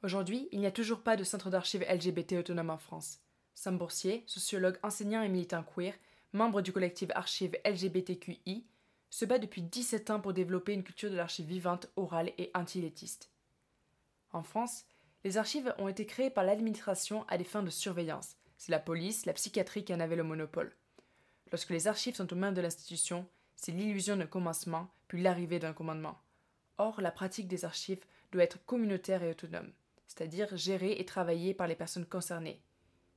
Aujourd'hui, 0.05 0.51
il 0.53 0.61
n'y 0.61 0.67
a 0.67 0.71
toujours 0.71 1.01
pas 1.01 1.17
de 1.17 1.25
centre 1.25 1.49
d'archives 1.49 1.87
LGBT 1.91 2.35
autonome 2.35 2.69
en 2.69 2.77
France. 2.77 3.21
Sam 3.55 3.79
Boursier, 3.79 4.23
sociologue, 4.27 4.77
enseignant 4.83 5.23
et 5.23 5.31
militant 5.31 5.63
queer, 5.63 5.95
membre 6.35 6.61
du 6.61 6.75
collectif 6.75 7.09
Archives 7.15 7.57
LGBTQI, 7.65 8.67
se 9.09 9.25
bat 9.25 9.39
depuis 9.39 9.63
17 9.63 10.11
ans 10.11 10.21
pour 10.21 10.35
développer 10.35 10.75
une 10.75 10.83
culture 10.83 11.11
de 11.11 11.17
l'archive 11.17 11.47
vivante, 11.47 11.89
orale 11.97 12.33
et 12.37 12.51
anti-létiste. 12.55 13.31
En 14.33 14.43
France, 14.43 14.85
les 15.25 15.39
archives 15.39 15.75
ont 15.79 15.89
été 15.89 16.05
créées 16.05 16.29
par 16.29 16.45
l'administration 16.45 17.25
à 17.29 17.39
des 17.39 17.45
fins 17.45 17.63
de 17.63 17.71
surveillance. 17.71 18.37
C'est 18.59 18.73
la 18.73 18.81
police, 18.81 19.25
la 19.25 19.33
psychiatrie 19.33 19.87
qui 19.87 19.95
en 19.95 20.01
avait 20.01 20.17
le 20.17 20.23
monopole. 20.23 20.77
Lorsque 21.51 21.71
les 21.71 21.89
archives 21.89 22.17
sont 22.17 22.31
aux 22.31 22.37
mains 22.37 22.53
de 22.53 22.61
l'institution, 22.61 23.27
c'est 23.57 23.73
l'illusion 23.73 24.19
d'un 24.19 24.27
commencement, 24.27 24.91
puis 25.09 25.23
l'arrivée 25.23 25.61
d'un 25.61 25.73
commandement. 25.73 26.19
Or, 26.77 27.01
la 27.01 27.11
pratique 27.11 27.49
des 27.49 27.65
archives 27.65 28.05
doit 28.33 28.43
être 28.43 28.63
communautaire 28.67 29.23
et 29.23 29.31
autonome 29.31 29.73
c'est-à-dire 30.15 30.57
gérée 30.57 30.99
et 30.99 31.05
travaillée 31.05 31.55
par 31.55 31.67
les 31.67 31.75
personnes 31.75 32.07
concernées. 32.07 32.63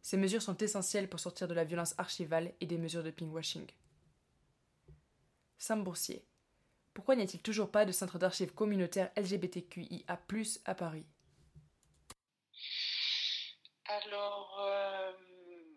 Ces 0.01 0.17
mesures 0.17 0.41
sont 0.41 0.57
essentielles 0.57 1.09
pour 1.09 1.19
sortir 1.19 1.47
de 1.47 1.53
la 1.53 1.63
violence 1.63 1.93
archivale 1.97 2.53
et 2.61 2.65
des 2.65 2.77
mesures 2.77 3.03
de 3.03 3.11
ping-washing. 3.11 3.67
Sam 5.57 5.83
Boursier. 5.83 6.25
Pourquoi 6.93 7.15
n'y 7.15 7.23
a-t-il 7.23 7.41
toujours 7.41 7.69
pas 7.69 7.85
de 7.85 7.91
centre 7.91 8.17
d'archives 8.17 8.53
communautaire 8.53 9.11
LGBTQIA 9.15 10.19
à 10.65 10.75
Paris? 10.75 11.05
Alors, 13.85 14.59
euh, 14.61 15.11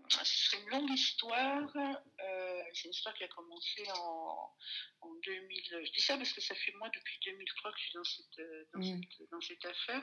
ce 0.09 0.25
serait 0.25 0.63
une 0.63 0.71
longue 0.71 0.91
histoire. 0.91 1.77
Euh, 1.77 2.40
c'est 2.73 2.85
une 2.85 2.91
histoire 2.91 3.15
qui 3.15 3.25
a 3.25 3.29
commencé 3.29 3.85
en, 3.91 4.53
en 5.01 5.15
2000. 5.25 5.85
Je 5.85 5.93
dis 5.93 6.01
ça 6.01 6.17
parce 6.17 6.33
que 6.33 6.41
ça 6.41 6.55
fait 6.55 6.73
moi 6.73 6.89
depuis 6.91 7.19
2003 7.25 7.73
que 7.73 7.79
je 7.79 7.83
suis 7.83 7.95
dans 7.95 8.05
cette, 8.05 8.41
dans 8.73 8.81
mmh. 8.81 9.03
cette, 9.19 9.31
dans 9.31 9.41
cette 9.41 9.65
affaire. 9.65 10.03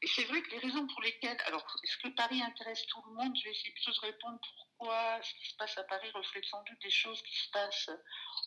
Et 0.00 0.06
c'est 0.06 0.24
vrai 0.24 0.40
que 0.42 0.50
les 0.50 0.58
raisons 0.58 0.86
pour 0.86 1.02
lesquelles, 1.02 1.40
alors, 1.46 1.64
est-ce 1.82 1.96
que 1.98 2.08
Paris 2.14 2.40
intéresse 2.40 2.86
tout 2.86 3.02
le 3.06 3.14
monde? 3.14 3.36
Je 3.36 3.44
vais 3.44 3.50
essayer 3.50 3.72
plutôt 3.72 3.90
de 3.90 4.00
répondre 4.00 4.38
pourquoi 4.40 5.20
ce 5.22 5.34
qui 5.34 5.46
se 5.46 5.56
passe 5.56 5.76
à 5.76 5.82
Paris 5.84 6.08
reflète 6.12 6.44
sans 6.44 6.62
doute 6.62 6.80
des 6.80 6.90
choses 6.90 7.20
qui 7.22 7.36
se 7.36 7.50
passent 7.50 7.90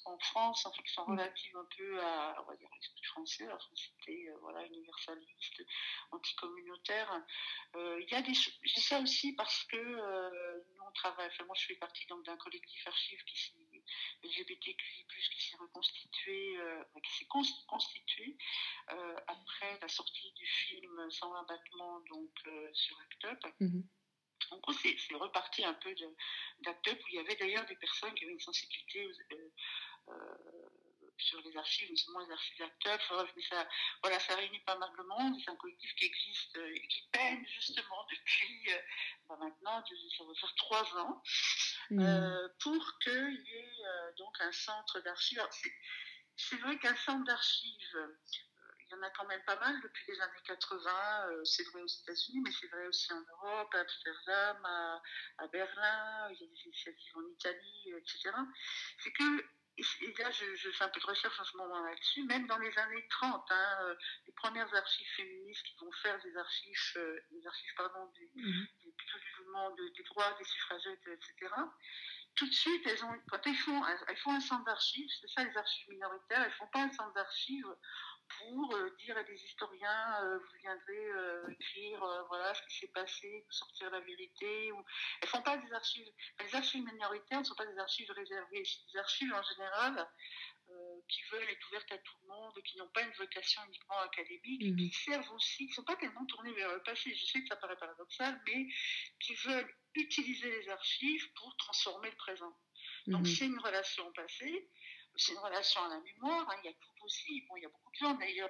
en 0.06 0.18
France, 0.20 0.66
en 0.66 0.72
fait, 0.72 0.84
qui 0.84 0.94
sont 0.94 1.06
mm. 1.08 1.12
relatives 1.12 1.58
un 1.58 1.68
peu 1.78 2.02
à, 2.02 2.36
on 2.42 2.46
va 2.50 2.56
dire, 2.56 2.70
l'esprit 2.74 3.04
français, 3.04 3.46
la 3.46 3.60
francité, 3.60 4.30
euh, 4.30 4.38
voilà, 4.40 4.66
universaliste, 4.66 5.64
anticommunautaire. 6.12 7.22
Euh, 7.76 8.02
il 8.02 8.10
y 8.10 8.16
a 8.16 8.22
des, 8.22 8.34
je 8.34 8.74
dis 8.74 8.82
ça 8.82 9.00
aussi 9.00 9.34
parce 9.34 9.64
que 9.66 9.76
euh, 9.76 10.64
nous 10.76 10.84
on 10.88 10.92
travaille, 10.94 11.28
enfin, 11.28 11.44
moi 11.46 11.56
je 11.60 11.66
fais 11.66 11.76
partie 11.76 12.06
donc 12.08 12.26
d'un 12.26 12.38
collectif 12.38 12.88
archive 12.88 13.24
qui 13.26 13.38
LGBTQI+, 14.23 15.06
qui 15.06 15.49
s'est 15.49 15.58
reconstitué, 15.58 16.58
euh, 16.58 16.84
qui 17.04 17.17
s'est 17.17 17.27
constitué 17.67 18.38
euh, 18.91 19.15
après 19.27 19.80
la 19.82 19.88
sortie 19.88 20.32
du 20.34 20.45
film 20.45 21.10
120 21.10 21.43
battements 21.43 21.99
donc 22.01 22.32
euh, 22.47 22.69
sur 22.73 22.99
Act 22.99 23.25
Up. 23.25 23.54
Mm-hmm. 23.62 23.84
En 24.51 24.58
gros, 24.58 24.73
c'est 24.73 24.97
reparti 25.13 25.63
un 25.63 25.73
peu 25.75 25.95
d'Act 26.60 26.88
Up 26.89 26.99
où 27.04 27.08
il 27.10 27.15
y 27.15 27.19
avait 27.19 27.36
d'ailleurs 27.36 27.65
des 27.67 27.75
personnes 27.75 28.13
qui 28.15 28.25
avaient 28.25 28.34
une 28.34 28.39
sensibilité 28.39 29.08
sur 31.21 31.41
les 31.41 31.55
archives, 31.57 31.89
notamment 31.89 32.25
les 32.25 32.31
archives 32.31 32.57
d'Act 32.57 32.88
Up. 32.88 33.01
ça, 33.49 33.67
voilà, 34.01 34.19
ça 34.19 34.36
réunit 34.36 34.60
pas 34.60 34.77
mal 34.77 34.89
de 34.97 35.03
monde. 35.03 35.36
C'est 35.43 35.51
un 35.51 35.55
collectif 35.55 35.93
qui 35.95 36.05
existe 36.05 36.57
et 36.57 36.88
qui 36.88 37.10
peine 37.12 37.45
justement 37.47 38.05
depuis 38.12 38.69
bah, 39.27 39.38
maintenant, 39.39 39.84
ça 39.86 40.23
va 40.23 40.34
faire 40.36 40.55
trois 40.55 40.97
ans. 40.97 41.21
Mm. 41.91 41.99
Euh, 41.99 42.47
pour 42.62 42.99
qu'il 42.99 43.12
y 43.12 43.55
ait 43.55 43.86
euh, 43.86 44.12
donc 44.17 44.34
un 44.39 44.51
centre 44.51 45.01
d'archives. 45.01 45.45
C'est 46.38 46.55
vrai 46.57 46.79
qu'un 46.79 46.95
centre 46.95 47.25
d'archives, 47.25 47.95
euh, 47.95 48.17
il 48.79 48.91
y 48.91 48.95
en 48.95 49.03
a 49.03 49.10
quand 49.10 49.27
même 49.27 49.43
pas 49.45 49.57
mal 49.57 49.79
depuis 49.81 50.05
les 50.07 50.21
années 50.21 50.41
80. 50.45 51.43
c'est 51.43 51.63
vrai 51.69 51.81
aux 51.81 51.88
États-Unis, 51.88 52.41
mais 52.43 52.51
c'est 52.51 52.67
vrai 52.67 52.88
aussi 52.88 53.12
en 53.13 53.21
Europe, 53.21 53.73
à 53.73 53.79
Amsterdam, 53.79 54.65
à, 55.38 55.47
Berlin, 55.47 56.29
il 56.31 56.41
y 56.41 56.43
a 56.43 56.47
des 56.47 56.62
initiatives 56.65 57.17
en 57.17 57.27
Italie, 57.27 57.93
etc. 57.97 58.31
C'est 58.99 59.12
que 59.12 59.45
et 59.77 59.84
là, 60.19 60.29
je, 60.31 60.71
fais 60.71 60.84
un 60.84 60.89
peu 60.89 60.99
de 60.99 61.05
recherche 61.05 61.39
en 61.39 61.43
ce 61.43 61.57
moment 61.57 61.81
là-dessus, 61.84 62.23
même 62.23 62.45
dans 62.47 62.57
les 62.57 62.77
années 62.77 63.07
30, 63.10 63.45
hein, 63.49 63.95
les 64.27 64.34
premières 64.34 64.73
archives 64.73 65.07
féministes 65.15 65.63
qui 65.63 65.75
vont 65.79 65.91
faire 66.03 66.21
des 66.21 66.36
archives, 66.38 66.77
des 67.31 67.47
archives 67.47 67.73
pardon, 67.75 68.05
du, 68.13 68.29
mm-hmm 68.36 68.67
du 69.19 69.43
mouvement 69.43 69.71
des 69.71 70.03
droits 70.03 70.34
des 70.38 70.45
suffragettes, 70.45 71.07
etc. 71.07 71.53
Tout 72.36 72.47
de 72.47 72.53
suite, 72.53 72.88
elles 72.88 73.03
ont, 73.03 73.19
quand 73.29 73.45
elles 73.45 73.55
font, 73.55 73.84
elles 74.07 74.17
font 74.17 74.34
un 74.34 74.39
centre 74.39 74.63
d'archives, 74.63 75.10
c'est 75.19 75.29
ça 75.29 75.43
les 75.43 75.57
archives 75.57 75.89
minoritaires, 75.89 76.41
elles 76.43 76.53
font 76.53 76.67
pas 76.67 76.84
un 76.84 76.91
centre 76.91 77.13
d'archives 77.13 77.75
pour 78.38 78.74
euh, 78.76 78.89
dire 79.00 79.17
à 79.17 79.24
des 79.24 79.36
historiens, 79.36 80.24
euh, 80.24 80.38
vous 80.38 80.58
viendrez 80.62 81.06
euh, 81.12 81.50
écrire 81.50 82.26
voilà 82.28 82.54
ce 82.54 82.62
qui 82.63 82.80
s'est 82.80 82.91
passé, 82.94 83.46
sortir 83.50 83.89
la 83.91 84.00
vérité. 84.02 84.72
Ou... 84.72 84.84
Elles 85.22 85.30
font 85.30 85.41
pas 85.41 85.58
des 85.58 85.72
archives. 85.74 86.08
les 86.39 86.56
archives 86.56 86.84
minoritaires 86.86 87.39
ne 87.39 87.46
sont 87.46 87.56
pas 87.56 87.65
des 87.65 87.78
archives 87.78 88.12
réservées. 88.12 88.63
C'est 88.65 88.94
des 88.94 89.00
archives 89.00 89.34
en 89.34 89.44
général 89.44 90.08
qui 91.10 91.22
veulent 91.32 91.50
être 91.50 91.67
ouvertes 91.67 91.91
à 91.91 91.98
tout 91.98 92.15
le 92.22 92.28
monde, 92.30 92.54
qui 92.63 92.78
n'ont 92.78 92.88
pas 92.89 93.02
une 93.02 93.12
vocation 93.13 93.62
uniquement 93.67 94.00
académique, 94.00 94.63
mhm. 94.63 94.78
qui 94.78 94.94
servent 94.94 95.32
aussi, 95.34 95.65
qui 95.65 95.72
ne 95.72 95.74
sont 95.74 95.84
pas 95.84 95.98
tellement 95.98 96.26
tournées 96.28 96.54
vers 96.54 96.74
le 96.74 96.82
passé, 96.84 97.13
je 97.13 97.26
sais 97.26 97.41
que 97.41 97.48
ça 97.50 97.58
paraît 97.58 97.76
paradoxal, 97.76 98.41
mais 98.48 98.67
qui 99.20 99.34
veulent 99.36 99.76
utiliser 99.96 100.50
les 100.50 100.70
archives 100.70 101.30
pour 101.34 101.58
transformer 101.58 102.10
le 102.10 102.15
présent. 102.15 102.56
Donc 103.08 103.22
mhm. 103.22 103.26
c'est 103.26 103.46
une 103.48 103.60
relation 103.60 104.08
au 104.08 104.12
passé, 104.12 104.70
c'est 105.15 105.34
une 105.34 105.39
relation 105.39 105.82
à 105.84 105.89
la 105.89 106.00
mémoire, 106.00 106.50
hein. 106.50 106.56
il 106.63 106.67
y 106.67 106.69
a 106.69 106.74
tout 106.74 107.06
aussi, 107.06 107.45
bon, 107.47 107.58
il 107.58 107.63
y 107.63 107.65
a 107.65 107.69
beaucoup 107.69 107.91
de 107.91 107.97
gens 107.97 108.13
d'ailleurs, 108.15 108.50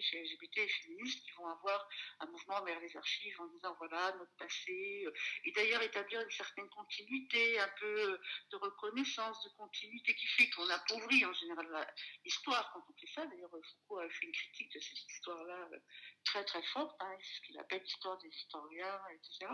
chez 0.00 0.22
LGBT 0.22 0.58
et 0.58 0.68
féministes 0.68 1.24
qui 1.24 1.32
vont 1.32 1.48
avoir 1.48 1.88
un 2.20 2.26
mouvement 2.26 2.62
vers 2.64 2.80
les 2.80 2.96
archives 2.96 3.40
en 3.40 3.46
disant 3.46 3.74
voilà 3.78 4.12
notre 4.18 4.34
passé, 4.36 5.04
euh, 5.06 5.12
et 5.44 5.52
d'ailleurs 5.52 5.82
établir 5.82 6.20
une 6.20 6.30
certaine 6.30 6.68
continuité, 6.70 7.58
un 7.58 7.70
peu 7.80 8.12
euh, 8.12 8.18
de 8.50 8.56
reconnaissance, 8.56 9.42
de 9.44 9.50
continuité 9.56 10.14
qui 10.14 10.26
fait 10.26 10.50
qu'on 10.50 10.68
appauvrit 10.68 11.24
en 11.24 11.32
général 11.32 11.94
l'histoire 12.24 12.70
quand 12.72 12.84
on 12.88 12.98
fait 12.98 13.12
ça. 13.14 13.26
D'ailleurs 13.26 13.50
Foucault 13.50 13.98
a 14.00 14.08
fait 14.08 14.26
une 14.26 14.32
critique 14.32 14.72
de 14.72 14.80
cette 14.80 15.10
histoire-là 15.10 15.68
euh, 15.72 15.78
très 16.24 16.44
très 16.44 16.62
forte, 16.62 16.96
hein, 17.00 17.16
ce 17.20 17.40
qu'il 17.46 17.58
appelle 17.58 17.82
l'histoire 17.82 18.18
des 18.18 18.28
historiens, 18.28 19.00
etc. 19.14 19.52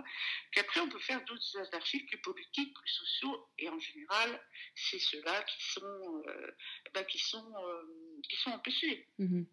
Puis 0.51 0.61
après 0.61 0.81
on 0.81 0.89
peut 0.89 1.01
faire 1.01 1.25
d'autres 1.25 1.75
archives 1.75 2.07
plus 2.07 2.21
politiques, 2.21 2.75
plus 2.75 2.91
sociaux, 2.91 3.49
et 3.59 3.69
en 3.69 3.79
général 3.79 4.43
c'est 4.75 4.99
ceux-là 4.99 5.43
qui 5.45 5.73
sont, 5.73 6.23
ben, 6.95 7.05
qui 7.05 7.19
sont, 7.19 7.55
qui 8.23 8.37
sont 8.37 8.51
empêchés. 8.51 9.09
Mm-hmm. 9.19 9.47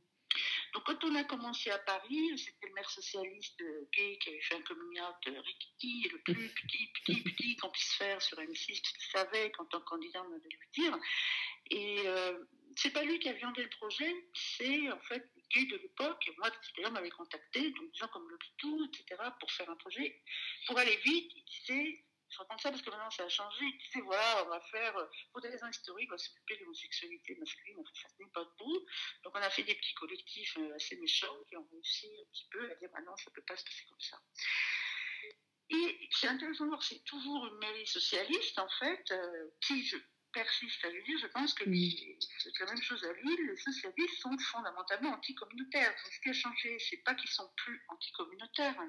Donc 0.74 0.84
quand 0.86 1.04
on 1.04 1.16
a 1.16 1.24
commencé 1.24 1.72
à 1.72 1.80
Paris, 1.80 2.38
c'était 2.38 2.68
le 2.68 2.74
maire 2.74 2.90
socialiste 2.90 3.64
gay 3.92 4.18
qui 4.20 4.30
avait 4.30 4.42
fait 4.42 4.56
un 4.56 4.62
communiqué 4.62 5.00
Ricky, 5.26 6.10
le 6.12 6.20
plus 6.20 6.50
petit, 6.54 6.92
petit, 6.94 7.22
petit 7.22 7.56
qu'on 7.58 7.70
puisse 7.70 7.94
faire 7.94 8.22
sur 8.22 8.38
M6, 8.38 8.66
qu'il 8.66 9.02
savait 9.12 9.52
qu'en 9.52 9.66
tant 9.66 9.80
que 9.80 9.86
candidat 9.86 10.24
on 10.24 10.34
allait 10.34 10.50
lui 10.50 10.70
dire. 10.74 10.98
Et 11.72 12.02
euh, 12.06 12.44
c'est 12.76 12.92
pas 12.92 13.04
lui 13.04 13.20
qui 13.20 13.30
a 13.30 13.34
viandé 13.34 13.64
le 13.64 13.70
projet, 13.70 14.14
c'est 14.34 14.92
en 14.92 15.00
fait 15.02 15.30
le 15.36 15.42
gay 15.54 15.66
de 15.66 15.78
l'époque. 15.78 16.30
Moi, 16.38 16.50
d'ailleurs, 16.76 16.92
m'avait 16.92 17.10
contacté, 17.10 17.72
donc 17.72 17.92
des 17.92 17.98
gens 17.98 18.08
comme 18.08 18.30
le 18.30 18.38
Pitou, 18.38 18.86
etc., 18.86 19.22
pour 19.40 19.52
faire 19.52 19.70
un 19.70 19.76
projet. 19.76 20.22
Pour 20.68 20.78
aller 20.78 20.98
vite, 21.06 21.32
il 21.36 21.44
disait 21.46 22.04
Je 22.30 22.38
raconte 22.38 22.62
ça 22.62 22.70
parce 22.70 22.82
que 22.82 22.90
maintenant 22.90 23.10
ça 23.10 23.24
a 23.24 23.30
changé. 23.30 23.66
Ils 23.66 23.78
disaient 23.78 24.06
voilà, 24.06 24.46
on 24.46 24.50
va 24.50 24.62
faire, 24.72 24.94
pour 25.32 25.42
des 25.42 25.50
raisons 25.50 25.68
historiques, 25.68 26.10
on 26.10 26.14
va 26.14 26.18
s'occuper 26.18 26.56
de 26.56 26.62
l'homosexualité 26.62 27.36
masculine. 27.36 27.80
En 27.80 27.84
fait, 27.84 28.02
ça 28.02 28.08
n'est 28.20 28.32
pas 28.32 28.44
debout. 28.44 28.86
Donc 29.24 29.34
on 29.36 29.42
a 29.42 29.50
fait 29.50 29.64
des 29.64 29.76
petits 29.76 29.94
collectifs 29.96 30.58
assez 30.76 30.98
méchants 30.98 31.44
qui 31.50 31.58
ont 31.58 31.68
réussi 31.72 32.08
un 32.08 32.30
petit 32.32 32.48
peu 32.52 32.72
à 32.72 32.76
dire 32.76 32.90
bah 32.92 33.02
non, 33.06 33.16
ça 33.18 33.30
ne 33.30 33.36
peut 33.36 33.46
pas 33.48 33.58
se 33.58 33.64
passer 33.64 33.86
comme 33.90 34.02
ça. 34.02 34.20
Et 35.72 36.10
c'est 36.12 36.28
intéressant 36.28 36.64
de 36.66 36.70
voir, 36.70 36.82
c'est 36.82 37.04
toujours 37.04 37.46
une 37.46 37.58
mairie 37.60 37.86
socialiste, 37.86 38.58
en 38.58 38.70
fait, 38.80 39.14
qui, 39.62 39.86
je, 39.86 39.98
persiste 40.34 40.84
à 40.86 40.90
Lille, 40.90 41.18
je 41.22 41.28
pense 41.28 41.54
que 41.54 41.64
c'est 41.64 42.60
la 42.60 42.66
même 42.66 42.82
chose 42.82 43.04
à 43.04 43.14
Lille, 43.14 43.48
les 43.48 43.58
socialistes 43.58 44.22
sont 44.22 44.38
fondamentalement 44.38 45.14
anticommunautaires. 45.14 45.94
Ce 46.12 46.20
qui 46.22 46.30
a 46.30 46.34
changé, 46.34 46.78
c'est 46.80 47.04
pas 47.04 47.16
qu'ils 47.16 47.30
sont 47.30 47.50
plus 47.58 47.84
anticommunautaires, 47.90 48.82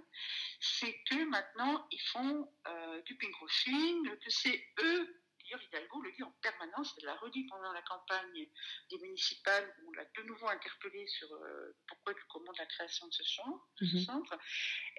c'est 0.60 0.94
que 1.10 1.24
maintenant 1.24 1.86
ils 1.90 2.02
font 2.12 2.52
euh, 2.66 3.02
du 3.02 3.16
pinkwashing, 3.16 4.18
que 4.18 4.30
c'est 4.30 4.64
eux 4.82 5.20
D'ailleurs, 5.50 5.66
Hidalgo 5.66 6.02
le 6.02 6.12
dit 6.12 6.22
en 6.22 6.30
permanence, 6.42 6.94
elle 6.98 7.06
l'a 7.06 7.16
redit 7.16 7.44
pendant 7.46 7.72
la 7.72 7.82
campagne 7.82 8.46
des 8.90 8.98
municipales, 8.98 9.74
où 9.82 9.88
on 9.88 9.92
l'a 9.92 10.04
de 10.04 10.22
nouveau 10.22 10.46
interpellé 10.46 11.04
sur 11.08 11.32
euh, 11.32 11.76
pourquoi 11.88 12.14
du 12.14 12.20
comment 12.28 12.52
la 12.56 12.66
création 12.66 13.08
de 13.08 13.12
ce, 13.12 13.22
champ, 13.24 13.60
ce 13.76 13.84
mhm. 13.84 14.02
centre. 14.02 14.38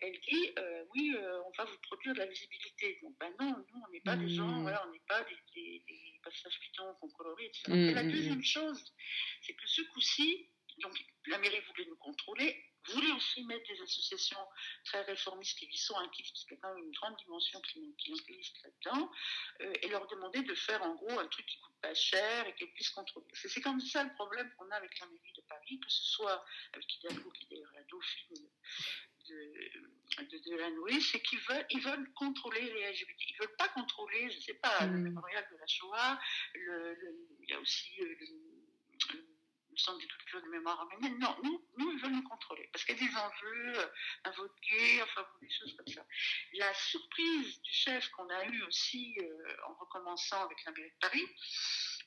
Elle 0.02 0.20
dit 0.20 0.52
euh, 0.60 0.84
oui, 0.94 1.16
on 1.46 1.52
va 1.58 1.64
vous 1.64 1.78
produire 1.84 2.14
de 2.14 2.20
la 2.20 2.26
visibilité. 2.26 3.00
Donc, 3.02 3.18
ben 3.18 3.34
non, 3.40 3.56
nous, 3.56 3.82
on 3.88 3.92
n'est 3.92 4.02
pas 4.02 4.18
des 4.18 4.28
gens, 4.28 4.48
mhm. 4.48 4.64
voilà, 4.64 4.86
on 4.88 4.92
n'est 4.92 5.04
pas 5.08 5.24
des, 5.24 5.84
des 5.88 6.20
passages 6.22 6.60
pitons 6.60 6.94
qu'on 6.96 7.10
colorie, 7.12 7.46
etc. 7.46 7.72
Et 7.72 7.94
la 7.94 8.04
deuxième 8.04 8.44
chose, 8.44 8.94
c'est 9.42 9.54
que 9.54 9.68
ce 9.68 9.82
coup-ci, 9.94 10.50
donc 10.82 10.94
la 11.28 11.38
mairie 11.38 11.62
voulait 11.62 11.86
nous 11.86 11.98
contrôler, 11.98 12.71
voulait 12.90 13.12
aussi 13.12 13.44
mettre 13.46 13.68
des 13.68 13.82
associations 13.82 14.40
très 14.86 15.02
réformistes 15.02 15.58
qui 15.58 15.66
y 15.66 15.78
sont 15.78 15.98
inquiètes, 15.98 16.28
parce 16.32 16.44
qu'il 16.46 16.54
y 16.54 16.58
a 16.58 16.62
quand 16.62 16.74
même 16.74 16.84
une 16.84 16.92
grande 16.92 17.18
dimension 17.18 17.62
clientéliste 17.62 18.58
là-dedans, 18.64 19.12
euh, 19.62 19.74
et 19.82 19.88
leur 19.90 20.08
demander 20.08 20.42
de 20.42 20.56
faire 20.56 20.82
en 20.84 20.96
gros 20.96 21.20
un 21.20 21.28
truc 21.28 21.46
qui 21.46 21.60
coûte 21.60 21.76
pas 21.82 21.94
cher 21.94 22.48
et 22.48 22.56
qu'elles 22.56 22.74
puissent 22.74 22.90
contrôler. 22.92 23.28
C'est 23.34 23.62
comme 23.62 23.82
ça 23.82 24.04
le 24.04 24.14
problème 24.14 24.52
qu'on 24.58 24.70
a 24.72 24.76
avec 24.76 25.00
la 25.00 25.08
mairie 25.08 25.34
de 25.36 25.42
Paris, 25.42 25.80
que 25.80 25.90
ce 25.90 26.04
soit 26.04 26.46
avec 26.74 26.96
Hidalgo, 26.98 27.32
qui 27.32 27.46
est 27.46 27.48
d'ailleurs 27.50 27.74
la 27.74 27.84
dauphine 27.84 28.50
de, 29.30 30.24
de, 30.24 30.38
de 30.50 30.56
la 30.56 31.00
c'est 31.02 31.22
qu'ils 31.22 31.40
veulent, 31.40 31.66
ils 31.70 31.82
veulent 31.82 32.12
contrôler 32.14 32.62
les 32.62 32.92
LGBT. 32.92 33.22
Ils 33.30 33.38
veulent 33.40 33.56
pas 33.58 33.70
contrôler, 33.70 34.30
je 34.30 34.40
sais 34.40 34.54
pas, 34.56 34.86
le 34.86 34.98
mm. 34.98 35.04
mémorial 35.04 35.48
de 35.52 35.58
la 35.58 35.68
Shoah, 35.68 36.20
le, 36.56 37.28
il 37.42 37.50
y 37.50 37.54
a 37.54 37.60
aussi 37.60 37.92
euh, 38.02 38.16
le, 38.20 38.28
centre 39.82 40.00
des 40.00 40.08
cultures 40.08 40.42
de 40.42 40.48
mémoire 40.50 40.80
arménienne. 40.80 41.20
Non, 41.20 41.36
nous, 41.44 41.64
nous, 41.78 41.92
ils 41.92 42.00
veulent 42.00 42.12
nous 42.12 42.28
contrôler. 42.28 42.70
Parce 42.72 42.86
qu'il 42.86 42.96
y 42.96 43.04
a 43.04 43.08
des 43.08 43.16
enjeux, 43.16 43.92
un 44.26 44.32
vote 44.32 44.56
gay, 44.70 45.02
enfin, 45.04 45.26
des 45.42 45.50
choses 45.50 45.76
comme 45.76 45.88
ça. 45.88 46.06
La 46.54 46.74
surprise 46.74 47.62
du 47.62 47.74
chef 47.74 48.10
qu'on 48.10 48.30
a 48.30 48.46
eu 48.46 48.64
aussi 48.64 49.16
euh, 49.20 49.56
en 49.68 49.74
recommençant 49.74 50.44
avec 50.44 50.64
la 50.66 50.72
mairie 50.72 50.90
de 50.90 51.00
Paris, 51.00 51.26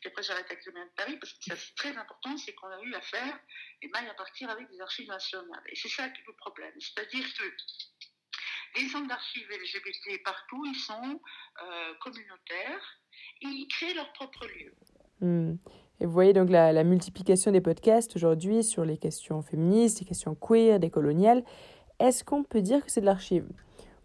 après 0.07 0.22
j'arrête 0.22 0.47
avec 0.51 0.64
le 0.66 0.72
de 0.72 0.95
Paris, 0.97 1.16
parce 1.18 1.33
que 1.33 1.57
c'est 1.57 1.75
très 1.77 1.97
important, 1.97 2.37
c'est 2.37 2.55
qu'on 2.55 2.68
a 2.68 2.81
eu 2.83 2.95
affaire 2.95 3.39
et 3.83 3.89
mailles 3.89 4.09
à 4.09 4.14
partir 4.14 4.51
avec 4.51 4.68
des 4.70 4.81
archives 4.81 5.09
nationales. 5.09 5.62
Et 5.68 5.77
c'est 5.77 5.89
ça 5.89 6.09
qui 6.09 6.20
est 6.20 6.27
le 6.27 6.35
problème. 6.35 6.72
C'est-à-dire 6.79 7.27
que 7.35 7.45
les 8.77 8.89
centres 8.89 9.09
d'archives 9.09 9.49
LGBT 9.49 10.22
partout, 10.22 10.64
ils 10.66 10.79
sont 10.79 11.20
euh, 11.62 11.95
communautaires 12.01 13.01
et 13.41 13.47
ils 13.47 13.68
créent 13.68 13.95
leur 13.95 14.12
propre 14.12 14.47
lieu. 14.47 14.75
Hmm. 15.20 15.57
Et 16.01 16.07
vous 16.07 16.12
voyez 16.12 16.32
donc 16.32 16.51
la, 16.51 16.72
la 16.72 16.84
multiplication 16.84 17.53
des 17.53 17.61
podcasts 17.61 18.16
aujourd'hui 18.16 18.64
sur 18.64 18.84
les 18.84 18.97
questions 18.97 19.42
féministes, 19.42 20.01
les 20.01 20.07
questions 20.07 20.34
queer, 20.34 20.80
décoloniales. 20.80 21.45
Est-ce 22.01 22.24
qu'on 22.24 22.42
peut 22.42 22.62
dire 22.62 22.84
que 22.84 22.90
c'est 22.90 23.01
de 23.01 23.07
l'archive? 23.07 23.47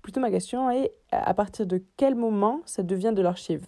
Plutôt 0.02 0.20
ma 0.20 0.32
question 0.32 0.70
est 0.70 0.94
à 1.12 1.34
partir 1.34 1.66
de 1.66 1.84
quel 1.98 2.16
moment 2.16 2.62
ça 2.66 2.84
devient 2.84 3.14
de 3.14 3.22
l'archive? 3.22 3.66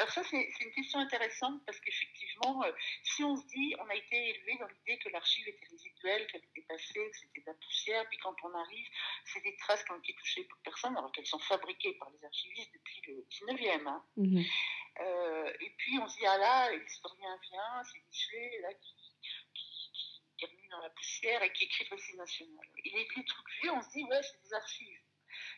Alors 0.00 0.12
ça, 0.12 0.22
c'est 0.24 0.48
une 0.60 0.72
question 0.72 0.98
intéressante 0.98 1.60
parce 1.66 1.78
qu'effectivement, 1.80 2.64
euh, 2.64 2.72
si 3.02 3.22
on 3.22 3.36
se 3.36 3.44
dit, 3.48 3.74
on 3.78 3.86
a 3.86 3.94
été 3.94 4.30
élevé 4.30 4.56
dans 4.58 4.66
l'idée 4.66 4.98
que 4.98 5.10
l'archive 5.10 5.46
était 5.46 5.66
résiduelle, 5.70 6.26
qu'elle 6.28 6.42
était 6.42 6.62
passée, 6.62 7.10
que 7.10 7.18
c'était 7.18 7.42
de 7.42 7.46
la 7.46 7.54
poussière, 7.54 8.08
puis 8.08 8.16
quand 8.16 8.34
on 8.44 8.54
arrive, 8.54 8.88
c'est 9.26 9.42
des 9.42 9.54
traces 9.58 9.84
qui 9.84 9.92
ont 9.92 9.98
été 9.98 10.14
touchées 10.14 10.44
par 10.44 10.56
personne, 10.64 10.96
alors 10.96 11.12
qu'elles 11.12 11.26
sont 11.26 11.38
fabriquées 11.40 11.92
par 11.98 12.08
les 12.12 12.24
archivistes 12.24 12.72
depuis 12.72 13.02
le 13.08 13.26
19e. 13.28 13.86
Hein. 13.86 14.04
Mhm. 14.16 14.42
Euh, 15.00 15.52
et 15.60 15.70
puis 15.76 15.98
on 15.98 16.08
se 16.08 16.16
dit, 16.16 16.26
ah 16.26 16.38
là, 16.38 16.74
l'historien 16.74 17.38
vient, 17.50 17.82
c'est 17.84 18.00
Michelet, 18.08 18.58
là, 18.62 18.72
qui, 18.72 18.96
qui, 20.38 20.44
est 20.46 20.68
dans 20.70 20.80
la 20.80 20.90
poussière 20.90 21.42
et 21.42 21.52
qui 21.52 21.64
écrit 21.64 21.84
le 21.90 21.96
récit 21.96 22.16
national. 22.16 22.66
Et 22.84 22.88
les, 22.88 23.06
les 23.16 23.24
trucs 23.26 23.50
vieux, 23.60 23.72
on 23.72 23.82
se 23.82 23.90
dit, 23.90 24.04
ouais, 24.04 24.22
c'est 24.22 24.48
des 24.48 24.54
archives. 24.54 24.98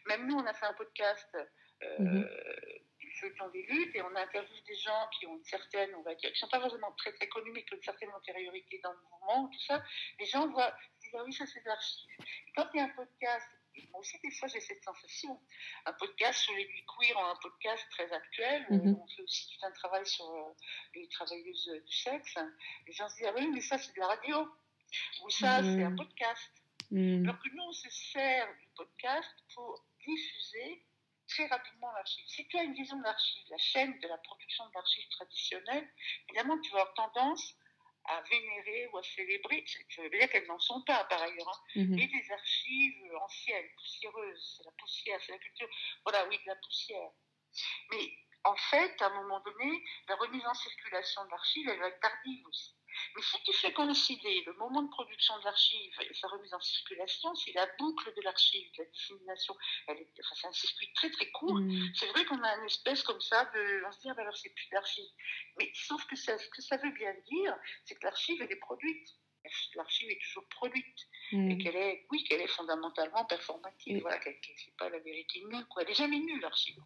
Même 0.06 0.26
nous, 0.26 0.34
on 0.34 0.46
a 0.46 0.52
fait 0.52 0.66
un 0.66 0.74
podcast. 0.74 1.28
Euh, 1.82 1.98
mhm 2.00 2.28
ceux 3.22 3.30
qui 3.30 3.42
ont 3.42 3.50
des 3.50 3.62
luttes, 3.62 3.94
et 3.94 4.02
on 4.02 4.14
interviewe 4.16 4.62
des 4.66 4.74
gens 4.74 5.08
qui 5.16 5.26
ont 5.26 5.36
une 5.36 5.44
certaine, 5.44 5.94
on 5.94 6.02
va 6.02 6.14
dire, 6.14 6.32
qui 6.32 6.38
sont 6.38 6.48
pas 6.48 6.58
vraiment 6.58 6.92
très 6.92 7.12
très 7.12 7.28
connus, 7.28 7.52
mais 7.52 7.64
qui 7.64 7.74
ont 7.74 7.76
une 7.76 7.82
certaine 7.82 8.10
antériorité 8.10 8.80
dans 8.82 8.92
le 8.92 8.98
mouvement, 8.98 9.48
tout 9.48 9.64
ça, 9.66 9.82
les 10.18 10.26
gens 10.26 10.48
voient, 10.48 10.74
disent, 11.00 11.14
ah 11.14 11.22
oui, 11.24 11.32
ça 11.32 11.46
c'est 11.46 11.60
de 11.60 11.68
l'archive. 11.68 12.10
Quand 12.56 12.68
il 12.74 12.78
y 12.78 12.80
a 12.80 12.84
un 12.84 12.88
podcast, 12.90 13.46
moi 13.90 14.00
aussi 14.00 14.18
des 14.22 14.30
fois 14.32 14.48
j'ai 14.48 14.60
cette 14.60 14.82
sensation, 14.82 15.40
un 15.86 15.92
podcast 15.94 16.40
sur 16.40 16.54
les 16.54 16.66
nuits 16.66 16.84
queer, 16.98 17.16
un 17.16 17.36
podcast 17.36 17.86
très 17.90 18.12
actuel, 18.12 18.66
mhm. 18.70 18.98
on 19.00 19.06
fait 19.06 19.22
aussi 19.22 19.48
tout 19.48 19.66
un 19.66 19.70
travail 19.70 20.06
sur 20.06 20.28
euh, 20.28 20.52
les 20.94 21.08
travailleuses 21.08 21.70
du 21.86 21.96
sexe, 21.96 22.36
les 22.86 22.92
gens 22.92 23.08
se 23.08 23.16
disent, 23.16 23.26
ah 23.28 23.34
oui, 23.36 23.48
mais 23.52 23.60
ça 23.60 23.78
c'est 23.78 23.94
de 23.94 24.00
la 24.00 24.08
radio, 24.08 24.48
ou 25.24 25.30
ça 25.30 25.62
c'est 25.62 25.82
un 25.82 25.90
mhm. 25.90 25.96
podcast. 25.96 26.50
Mhm. 26.90 27.24
Alors 27.24 27.40
que 27.40 27.48
nous, 27.54 27.62
on 27.62 27.72
se 27.72 27.88
sert 27.88 28.46
du 28.60 28.68
podcast 28.76 29.34
pour 29.54 29.82
diffuser 30.04 30.84
très 31.34 31.46
rapidement 31.46 31.90
l'archive. 31.92 32.24
Si 32.26 32.46
tu 32.48 32.58
as 32.58 32.62
une 32.62 32.74
vision 32.74 32.96
de 32.96 33.02
l'archive, 33.02 33.44
la 33.50 33.58
chaîne 33.58 33.98
de 33.98 34.08
la 34.08 34.18
production 34.18 34.66
de 34.66 34.72
l'archive 34.74 35.08
traditionnelle, 35.08 35.88
évidemment, 36.28 36.58
tu 36.60 36.70
vas 36.72 36.80
avoir 36.80 36.94
tendance 36.94 37.54
à 38.04 38.20
vénérer 38.22 38.88
ou 38.92 38.98
à 38.98 39.02
célébrer, 39.02 39.64
je 39.88 40.02
veux 40.02 40.10
dire 40.10 40.28
qu'elles 40.28 40.46
n'en 40.48 40.58
sont 40.58 40.82
pas 40.82 41.04
par 41.04 41.22
ailleurs, 41.22 41.48
hein, 41.48 41.60
mhm. 41.76 41.98
et 41.98 42.06
des 42.08 42.32
archives 42.32 43.14
anciennes, 43.22 43.68
poussiéreuses, 43.76 44.56
c'est 44.56 44.64
la 44.64 44.72
poussière, 44.72 45.20
c'est 45.24 45.32
la 45.32 45.38
culture, 45.38 45.68
voilà, 46.04 46.26
oui, 46.28 46.36
de 46.38 46.48
la 46.48 46.56
poussière. 46.56 47.10
Mais 47.92 48.12
en 48.44 48.56
fait, 48.56 49.00
à 49.00 49.06
un 49.06 49.22
moment 49.22 49.40
donné, 49.40 49.84
la 50.08 50.16
remise 50.16 50.44
en 50.44 50.54
circulation 50.54 51.24
de 51.26 51.30
l'archive, 51.30 51.68
elle 51.68 51.78
va 51.78 51.88
être 51.88 52.00
tardive 52.00 52.44
aussi. 52.46 52.74
Mais 53.16 53.22
ce 53.22 53.36
qui 53.44 53.52
fait 53.52 53.72
coïncider 53.72 54.42
le 54.46 54.52
moment 54.54 54.82
de 54.82 54.90
production 54.90 55.38
de 55.38 55.44
l'archive 55.44 55.92
et 56.00 56.14
sa 56.14 56.28
remise 56.28 56.52
en 56.54 56.60
circulation, 56.60 57.34
c'est 57.34 57.52
la 57.52 57.66
boucle 57.78 58.12
de 58.16 58.22
l'archive, 58.22 58.68
la 58.78 58.84
dissémination. 58.86 59.56
Elle 59.88 59.98
est, 59.98 60.10
enfin, 60.20 60.34
c'est 60.40 60.46
un 60.46 60.52
circuit 60.52 60.92
très 60.94 61.10
très 61.10 61.30
court. 61.30 61.58
Mm. 61.58 61.92
C'est 61.94 62.06
vrai 62.06 62.24
qu'on 62.24 62.42
a 62.42 62.56
une 62.56 62.66
espèce 62.66 63.02
comme 63.02 63.20
ça 63.20 63.44
de, 63.54 63.82
on 63.86 63.92
se 63.92 64.00
dit, 64.00 64.10
ah 64.10 64.14
ben 64.14 64.22
alors 64.22 64.36
c'est 64.36 64.54
plus 64.54 64.68
d'archive. 64.70 65.08
Mais 65.58 65.70
sauf 65.74 66.04
que 66.06 66.16
ça, 66.16 66.38
ce 66.38 66.48
que 66.48 66.62
ça 66.62 66.76
veut 66.76 66.92
bien 66.92 67.14
dire, 67.30 67.56
c'est 67.84 67.94
que 67.94 68.04
l'archive, 68.04 68.40
elle 68.42 68.52
est 68.52 68.56
produite. 68.56 69.08
L'archive 69.74 70.08
est 70.08 70.20
toujours 70.22 70.46
produite. 70.48 71.08
Mm. 71.32 71.50
Et 71.50 71.58
qu'elle 71.58 71.76
est, 71.76 72.06
oui, 72.10 72.24
qu'elle 72.24 72.40
est 72.40 72.48
fondamentalement 72.48 73.24
performative. 73.24 74.00
Voilà, 74.02 74.18
qu'elle 74.18 74.34
n'est 74.34 74.74
pas 74.78 74.88
la 74.88 74.98
vérité 74.98 75.42
nulle, 75.48 75.66
quoi. 75.66 75.82
Elle 75.82 75.88
n'est 75.88 75.94
jamais 75.94 76.18
nulle, 76.18 76.40
l'archive. 76.40 76.78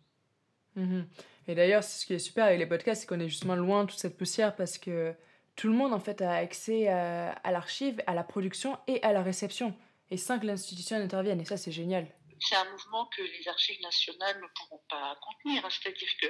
Mm-hmm. 0.77 1.07
Et 1.49 1.55
d'ailleurs, 1.55 1.85
ce 1.85 2.05
qui 2.07 2.15
est 2.15 2.19
super 2.19 2.47
avec 2.47 2.59
les 2.59 2.67
podcasts, 2.67 3.03
c'est 3.03 3.07
qu'on 3.07 3.21
est 3.21 3.29
justement 3.29 3.57
loin 3.57 3.85
de 3.85 3.91
toute 3.91 3.99
cette 3.99 4.17
poussière 4.17 4.55
parce 4.57 4.79
que 4.79 5.15
tout 5.57 5.69
le 5.69 5.75
monde 5.75 5.93
en 5.93 6.01
fait 6.01 6.23
a 6.23 6.35
accès 6.35 6.89
à, 6.89 7.51
l'archive, 7.51 8.03
à 8.07 8.15
la 8.15 8.25
production 8.25 8.79
et 8.87 9.03
à 9.03 9.13
la 9.13 9.23
réception, 9.23 9.77
et 10.11 10.17
sans 10.17 10.39
que 10.39 10.47
l'institution 10.47 10.97
intervienne. 10.97 11.41
Et 11.41 11.45
ça, 11.45 11.57
c'est 11.57 11.73
génial. 11.73 12.07
C'est 12.39 12.57
un 12.57 12.71
mouvement 12.71 13.07
que 13.07 13.23
les 13.23 13.49
archives 13.49 13.81
nationales 13.81 14.41
ne 14.41 14.47
pourront 14.55 14.83
pas 14.89 15.19
contenir. 15.23 15.65
Hein. 15.65 15.69
C'est-à-dire 15.71 16.11
que 16.21 16.27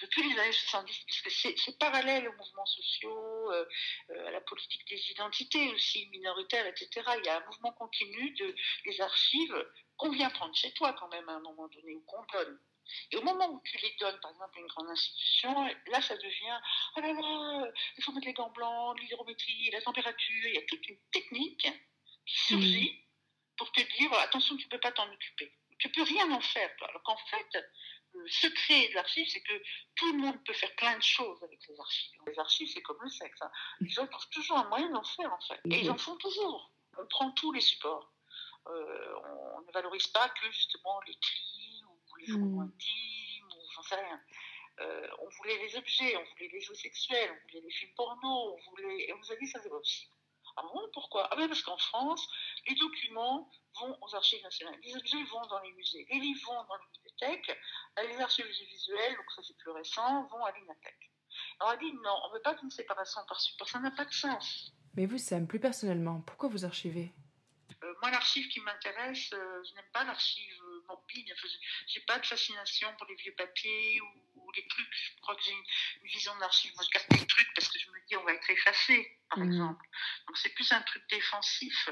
depuis 0.00 0.28
les 0.28 0.38
années 0.38 0.52
70, 0.52 1.04
puisque 1.06 1.30
c'est 1.30 1.78
parallèle 1.78 2.28
aux 2.28 2.32
mouvements 2.32 2.66
sociaux, 2.66 3.52
euh, 3.52 3.64
euh, 4.10 4.28
à 4.28 4.30
la 4.30 4.40
politique 4.40 4.86
des 4.88 5.00
identités 5.10 5.68
aussi 5.72 6.06
minoritaires, 6.08 6.66
etc. 6.66 6.88
Il 7.18 7.24
y 7.24 7.28
a 7.28 7.38
un 7.38 7.46
mouvement 7.46 7.72
continu 7.72 8.30
de, 8.32 8.54
des 8.84 9.00
archives 9.00 9.66
qu'on 9.96 10.10
vient 10.10 10.30
prendre 10.30 10.54
chez 10.54 10.72
toi 10.72 10.92
quand 10.98 11.08
même 11.08 11.28
à 11.28 11.32
un 11.32 11.40
moment 11.40 11.68
donné, 11.68 11.94
ou 11.94 12.02
qu'on 12.06 12.24
donne. 12.32 12.58
Et 13.10 13.16
au 13.16 13.22
moment 13.22 13.48
où 13.50 13.60
tu 13.64 13.76
les 13.78 13.94
donnes, 14.00 14.18
par 14.20 14.30
exemple, 14.30 14.58
à 14.58 14.60
une 14.60 14.66
grande 14.66 14.88
institution, 14.88 15.64
là, 15.86 16.00
ça 16.00 16.16
devient 16.16 16.60
ah 16.96 17.00
là 17.00 17.12
là, 17.12 17.72
il 17.96 18.04
faut 18.04 18.12
mettre 18.12 18.26
les 18.26 18.32
gants 18.32 18.50
blancs, 18.50 18.98
l'hydrométrie, 19.00 19.70
la 19.70 19.82
température. 19.82 20.46
Il 20.46 20.54
y 20.54 20.58
a 20.58 20.62
toute 20.62 20.88
une 20.88 20.98
technique 21.12 21.68
qui 22.26 22.38
surgit 22.38 23.04
pour 23.56 23.70
te 23.72 23.80
dire 23.96 24.12
attention, 24.14 24.56
tu 24.56 24.64
ne 24.64 24.70
peux 24.70 24.80
pas 24.80 24.92
t'en 24.92 25.10
occuper. 25.10 25.52
Tu 25.78 25.88
ne 25.88 25.92
peux 25.92 26.02
rien 26.02 26.30
en 26.32 26.40
faire. 26.40 26.74
Toi. 26.76 26.88
Alors 26.88 27.02
qu'en 27.02 27.16
fait, 27.16 27.58
le 28.14 28.28
secret 28.28 28.88
de 28.88 28.94
l'archive, 28.94 29.28
c'est 29.28 29.42
que 29.42 29.62
tout 29.96 30.12
le 30.12 30.18
monde 30.18 30.42
peut 30.44 30.52
faire 30.52 30.74
plein 30.76 30.96
de 30.96 31.02
choses 31.02 31.42
avec 31.42 31.60
les 31.68 31.78
archives. 31.78 32.20
Les 32.26 32.38
archives, 32.38 32.68
c'est 32.72 32.82
comme 32.82 32.98
le 33.00 33.10
sexe. 33.10 33.38
Hein. 33.42 33.50
Les 33.80 33.88
gens 33.88 34.06
trouvent 34.06 34.28
toujours 34.30 34.58
un 34.58 34.68
moyen 34.68 34.90
d'en 34.90 35.04
faire, 35.04 35.32
en 35.32 35.40
fait. 35.40 35.60
Et 35.70 35.80
ils 35.80 35.90
en 35.90 35.98
font 35.98 36.16
toujours. 36.16 36.72
On 36.98 37.06
prend 37.06 37.30
tous 37.32 37.52
les 37.52 37.60
supports. 37.60 38.12
Euh, 38.66 39.14
on 39.56 39.62
ne 39.62 39.72
valorise 39.72 40.08
pas 40.08 40.28
que 40.28 40.50
justement 40.50 41.00
les 41.06 41.14
cris 41.14 41.57
les 42.20 42.26
journaux 42.26 42.62
mm. 42.62 42.72
intimes, 42.72 43.46
ou 43.46 43.72
j'en 43.74 43.82
sais 43.82 43.96
rien. 43.96 44.20
Euh, 44.80 45.08
on 45.20 45.28
voulait 45.28 45.58
les 45.58 45.76
objets, 45.76 46.16
on 46.16 46.24
voulait 46.24 46.48
les 46.52 46.60
jeux 46.60 46.74
sexuels, 46.74 47.30
on 47.32 47.48
voulait 47.48 47.60
les 47.60 47.70
films 47.70 47.92
porno, 47.96 48.56
on 48.56 48.70
voulait... 48.70 49.08
Et 49.08 49.12
on 49.12 49.18
nous 49.18 49.32
a 49.32 49.36
dit 49.36 49.46
ça 49.46 49.60
c'est 49.62 49.68
pas 49.68 49.78
possible. 49.78 50.12
Ah 50.56 50.62
bon, 50.62 50.88
pourquoi? 50.92 51.28
Ah 51.30 51.36
ben 51.36 51.46
parce 51.46 51.62
qu'en 51.62 51.78
France, 51.78 52.28
les 52.66 52.74
documents 52.74 53.50
vont 53.80 53.96
aux 54.02 54.14
archives 54.14 54.42
nationales, 54.42 54.78
les 54.82 54.96
objets 54.96 55.22
vont 55.24 55.46
dans 55.46 55.60
les 55.60 55.72
musées, 55.72 56.06
les 56.10 56.18
livres 56.18 56.40
vont 56.46 56.64
dans 56.64 56.76
les 56.76 56.86
bibliothèques, 56.94 57.58
les 58.08 58.20
archives 58.20 58.46
visuelles, 58.46 59.16
donc 59.16 59.30
ça 59.36 59.42
c'est 59.46 59.56
plus 59.56 59.70
récent, 59.70 60.26
vont 60.26 60.44
à 60.44 60.52
l'INATEC. 60.52 61.12
Alors 61.60 61.74
elle 61.74 61.80
dit 61.80 61.92
non, 62.02 62.16
on 62.24 62.28
ne 62.30 62.34
veut 62.34 62.42
pas 62.42 62.54
d'une 62.54 62.70
séparation 62.70 63.20
par 63.28 63.40
support, 63.40 63.68
ça 63.68 63.78
n'a 63.78 63.92
pas 63.92 64.04
de 64.04 64.12
sens. 64.12 64.72
Mais 64.94 65.06
vous, 65.06 65.18
Sam, 65.18 65.46
plus 65.46 65.60
personnellement, 65.60 66.22
pourquoi 66.22 66.48
vous 66.48 66.64
archivez? 66.64 67.12
Euh, 67.84 67.94
moi, 68.02 68.10
l'archive 68.10 68.48
qui 68.48 68.60
m'intéresse, 68.60 69.30
euh, 69.32 69.62
je 69.62 69.74
n'aime 69.74 69.90
pas 69.92 70.02
l'archive 70.02 70.60
euh, 70.64 70.67
morbide. 70.88 71.28
Enfin, 71.32 71.48
j'ai 71.86 72.00
pas 72.00 72.18
de 72.18 72.26
fascination 72.26 72.88
pour 72.96 73.06
les 73.06 73.14
vieux 73.16 73.34
papiers 73.36 74.00
ou, 74.00 74.50
les 74.56 74.66
trucs. 74.66 74.88
Je 74.94 75.20
crois 75.20 75.34
que 75.34 75.42
j'ai 75.42 75.52
une, 75.52 76.08
vision 76.08 76.34
de 76.34 76.40
l'archive. 76.40 76.72
Moi, 76.74 76.82
je 76.82 76.98
garde 76.98 77.20
des 77.20 77.26
trucs 77.26 77.48
parce 77.54 77.68
que 77.68 77.78
je 77.78 77.90
me 77.90 78.06
dis 78.08 78.16
on 78.16 78.24
va 78.24 78.32
être 78.32 78.50
effacé, 78.50 79.18
par 79.28 79.40
mhm. 79.40 79.52
exemple. 79.52 79.86
Donc, 80.26 80.38
c'est 80.38 80.54
plus 80.54 80.72
un 80.72 80.80
truc 80.80 81.02
défensif. 81.10 81.90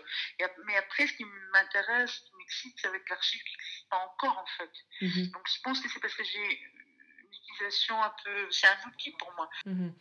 mais 0.64 0.76
après, 0.76 1.06
ce 1.06 1.12
qui 1.12 1.24
m'intéresse, 1.52 2.12
ce 2.12 2.20
qui 2.20 2.34
m'excite, 2.38 2.74
c'est 2.80 2.88
avec 2.88 3.08
l'archive 3.10 3.42
qui 3.42 3.52
n'existe 3.52 3.88
pas 3.90 3.98
encore, 3.98 4.38
en 4.38 4.46
fait. 4.56 4.70
Mhm. 5.02 5.26
Donc, 5.32 5.42
je 5.54 5.60
pense 5.62 5.80
que 5.80 5.88
c'est 5.90 6.00
parce 6.00 6.14
que 6.14 6.24
j'ai 6.24 6.44
une 6.44 7.28
utilisation 7.28 8.02
un 8.02 8.12
peu. 8.24 8.50
C'est 8.50 8.68
un 8.68 8.88
outil 8.88 9.10
pour 9.18 9.32
moi. 9.34 9.50
Mhm. 9.66 9.94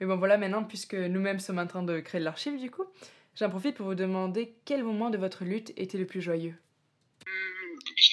Mais 0.00 0.06
bon, 0.06 0.16
voilà, 0.16 0.38
maintenant, 0.38 0.64
puisque 0.64 0.94
nous-mêmes 0.94 1.40
sommes 1.40 1.58
en 1.58 1.66
train 1.66 1.82
de 1.82 2.00
créer 2.00 2.22
l'archive, 2.22 2.58
du 2.58 2.70
coup. 2.70 2.86
J'en 3.34 3.50
profite 3.50 3.76
pour 3.76 3.86
vous 3.86 3.94
demander 3.94 4.56
quel 4.64 4.82
moment 4.82 5.10
de 5.10 5.18
votre 5.18 5.44
lutte 5.44 5.72
était 5.76 5.98
le 5.98 6.06
plus 6.06 6.20
joyeux? 6.20 6.56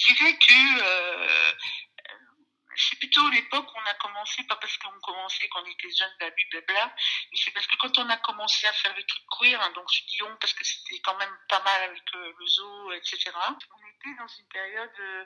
Dirais 0.06 0.38
que 0.38 0.82
euh, 0.82 1.52
c'est 2.76 2.98
plutôt 2.98 3.28
l'époque 3.30 3.66
où 3.66 3.78
on 3.78 3.90
a 3.90 3.94
commencé, 3.94 4.42
pas 4.44 4.56
parce 4.56 4.76
qu'on 4.78 5.00
commençait 5.00 5.48
quand 5.48 5.62
on 5.62 5.66
était 5.66 5.90
jeune, 5.90 6.12
blablabla, 6.18 6.94
mais 7.30 7.36
c'est 7.36 7.50
parce 7.50 7.66
que 7.66 7.76
quand 7.76 7.98
on 7.98 8.08
a 8.08 8.16
commencé 8.18 8.66
à 8.66 8.72
faire 8.72 8.94
le 8.96 9.02
truc 9.04 9.22
queer, 9.38 9.60
hein, 9.60 9.72
donc 9.74 9.86
je 9.92 10.04
dis 10.06 10.22
on 10.22 10.36
parce 10.36 10.52
que 10.52 10.64
c'était 10.64 11.00
quand 11.00 11.16
même 11.16 11.36
pas 11.48 11.62
mal 11.62 11.82
avec 11.84 12.02
euh, 12.14 12.32
le 12.38 12.46
zoo, 12.46 12.92
etc., 12.92 13.32
on 13.34 13.86
était 13.88 14.14
dans 14.18 14.28
une 14.28 14.48
période 14.48 15.00
euh, 15.00 15.24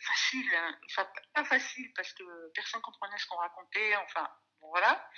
facile, 0.00 0.54
hein. 0.54 0.78
enfin 0.86 1.06
pas 1.34 1.44
facile 1.44 1.92
parce 1.94 2.12
que 2.12 2.52
personne 2.54 2.80
comprenait 2.80 3.18
ce 3.18 3.26
qu'on 3.26 3.36
racontait, 3.36 3.96
enfin 3.96 4.28
voilà, 4.60 5.10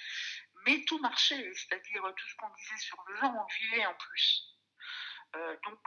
mais 0.67 0.85
tout 0.85 0.99
marchait, 0.99 1.53
c'est-à-dire 1.55 2.03
tout 2.17 2.29
ce 2.29 2.35
qu'on 2.37 2.55
disait 2.55 2.79
sur 2.79 2.97
le 3.07 3.17
genre, 3.17 3.33
on 3.35 3.47
vivait 3.61 3.87
en 3.87 3.95
plus. 3.95 4.52
Euh, 5.35 5.57
donc 5.65 5.79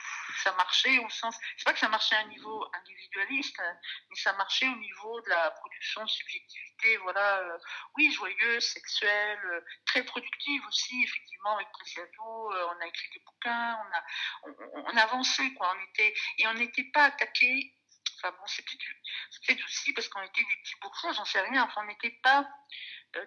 ça 0.44 0.52
marchait 0.54 0.98
au 1.00 1.10
sens, 1.10 1.38
c'est 1.58 1.66
pas 1.66 1.74
que 1.74 1.80
ça 1.80 1.90
marchait 1.90 2.16
à 2.16 2.22
un 2.22 2.28
niveau 2.30 2.68
individualiste, 2.74 3.62
mais 4.10 4.16
ça 4.16 4.34
marchait 4.34 4.68
au 4.68 4.76
niveau 4.76 5.22
de 5.22 5.30
la 5.30 5.52
production 5.52 6.04
de 6.04 6.10
subjectivité, 6.10 6.98
voilà, 6.98 7.40
euh, 7.40 7.58
oui, 7.96 8.12
joyeuse, 8.12 8.66
sexuelle, 8.68 9.40
euh, 9.46 9.62
très 9.86 10.04
productive 10.04 10.66
aussi, 10.68 11.04
effectivement, 11.04 11.56
avec 11.58 11.72
Preciado, 11.74 12.24
on 12.24 12.82
a 12.82 12.88
écrit 12.88 13.10
des 13.14 13.20
bouquins, 13.20 13.78
on 13.78 13.96
a, 13.96 14.92
on, 14.92 14.98
avançait, 14.98 15.54
quoi, 15.54 15.76
on 15.78 15.84
était, 15.90 16.14
et 16.40 16.48
on 16.48 16.54
n'était 16.56 16.90
pas 16.92 17.04
attaqué, 17.04 17.72
enfin 18.18 18.32
bon, 18.32 18.48
c'est 18.48 18.66
peut-être 18.66 19.64
aussi 19.64 19.94
parce 19.94 20.08
qu'on 20.10 20.24
était 20.24 20.42
des 20.42 20.62
petits 20.64 20.80
bourgeois, 20.82 21.14
j'en 21.14 21.26
sais 21.26 21.42
rien, 21.42 21.64
enfin 21.64 21.82
on 21.84 21.88
n'était 21.88 22.18
pas 22.24 22.48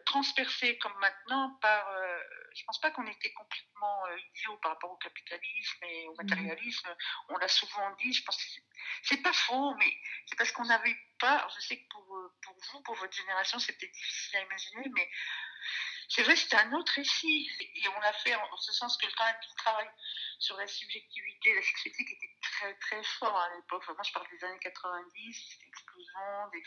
transpercé 0.04 0.78
comme 0.78 0.98
maintenant 0.98 1.56
par. 1.62 1.86
Euh, 2.48 2.54
je 2.54 2.64
pense 2.64 2.80
pas 2.80 2.90
qu'on 2.90 3.06
était 3.06 3.32
complètement 3.32 4.06
euh, 4.06 4.18
idiot 4.18 4.56
par 4.58 4.72
rapport 4.72 4.90
au 4.90 4.96
capitalisme 4.96 5.84
et 5.84 6.06
au 6.08 6.12
mhm. 6.12 6.16
matérialisme. 6.18 6.96
On 7.28 7.36
l'a 7.36 7.48
souvent 7.48 7.90
dit. 7.96 8.12
Je 8.12 8.24
pense 8.24 8.36
que 8.36 8.60
c'est 9.02 9.22
pas 9.22 9.32
faux, 9.32 9.74
mais 9.74 9.92
c'est 10.26 10.36
parce 10.36 10.52
qu'on 10.52 10.64
n'avait 10.64 10.96
pas. 11.18 11.46
Je 11.56 11.60
sais 11.60 11.78
que 11.78 11.88
pour, 11.88 12.06
pour 12.42 12.56
vous, 12.72 12.82
pour 12.82 12.94
votre 12.96 13.14
génération, 13.16 13.58
c'était 13.58 13.88
difficile 13.88 14.36
à 14.38 14.42
imaginer, 14.42 14.90
mais 14.94 15.10
c'est 16.08 16.22
vrai, 16.22 16.36
c'était 16.36 16.56
un 16.56 16.72
autre 16.72 16.92
récit. 16.94 17.50
Et 17.60 17.88
on 17.88 18.00
l'a 18.00 18.12
fait 18.14 18.34
en, 18.34 18.56
ce 18.56 18.72
sens 18.72 18.96
que 18.96 19.06
quand 19.16 19.24
même 19.24 19.36
tout 19.42 19.50
le 19.56 19.62
travail 19.62 19.90
sur 20.38 20.56
la 20.56 20.66
subjectivité, 20.66 21.54
la 21.54 21.62
sexualité 21.62 22.02
était 22.02 22.36
très 22.40 22.74
très 22.76 23.02
fort 23.02 23.36
à 23.36 23.54
l'époque. 23.54 23.86
moi, 23.88 24.02
je 24.02 24.12
parle 24.12 24.26
des 24.30 24.44
années 24.44 24.58
90, 24.60 25.58
l'explosion 25.64 26.48
des, 26.52 26.62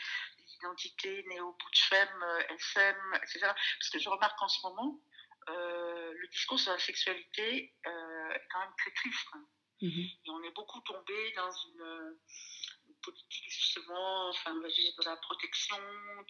identités 0.54 1.24
néo-butch-femme, 1.28 2.24
SM, 2.50 3.14
etc. 3.16 3.40
Parce 3.42 3.90
que 3.90 3.98
je 3.98 4.08
remarque 4.08 4.38
qu'en 4.38 4.48
ce 4.48 4.62
moment, 4.62 5.00
euh, 5.00 5.11
le 5.48 6.28
discours 6.28 6.58
sur 6.58 6.72
la 6.72 6.78
sexualité 6.78 7.74
euh, 7.86 8.30
est 8.30 8.48
quand 8.50 8.60
même 8.60 8.74
très 8.78 8.90
triste. 8.92 9.28
Hein. 9.34 9.46
Et 9.82 10.30
on 10.30 10.42
est 10.44 10.54
beaucoup 10.54 10.80
tombé 10.82 11.32
dans 11.32 11.50
une 11.50 12.18
politique 13.02 13.50
justement, 13.50 14.28
enfin, 14.28 14.54
de 14.54 15.04
la 15.04 15.16
protection, 15.16 15.76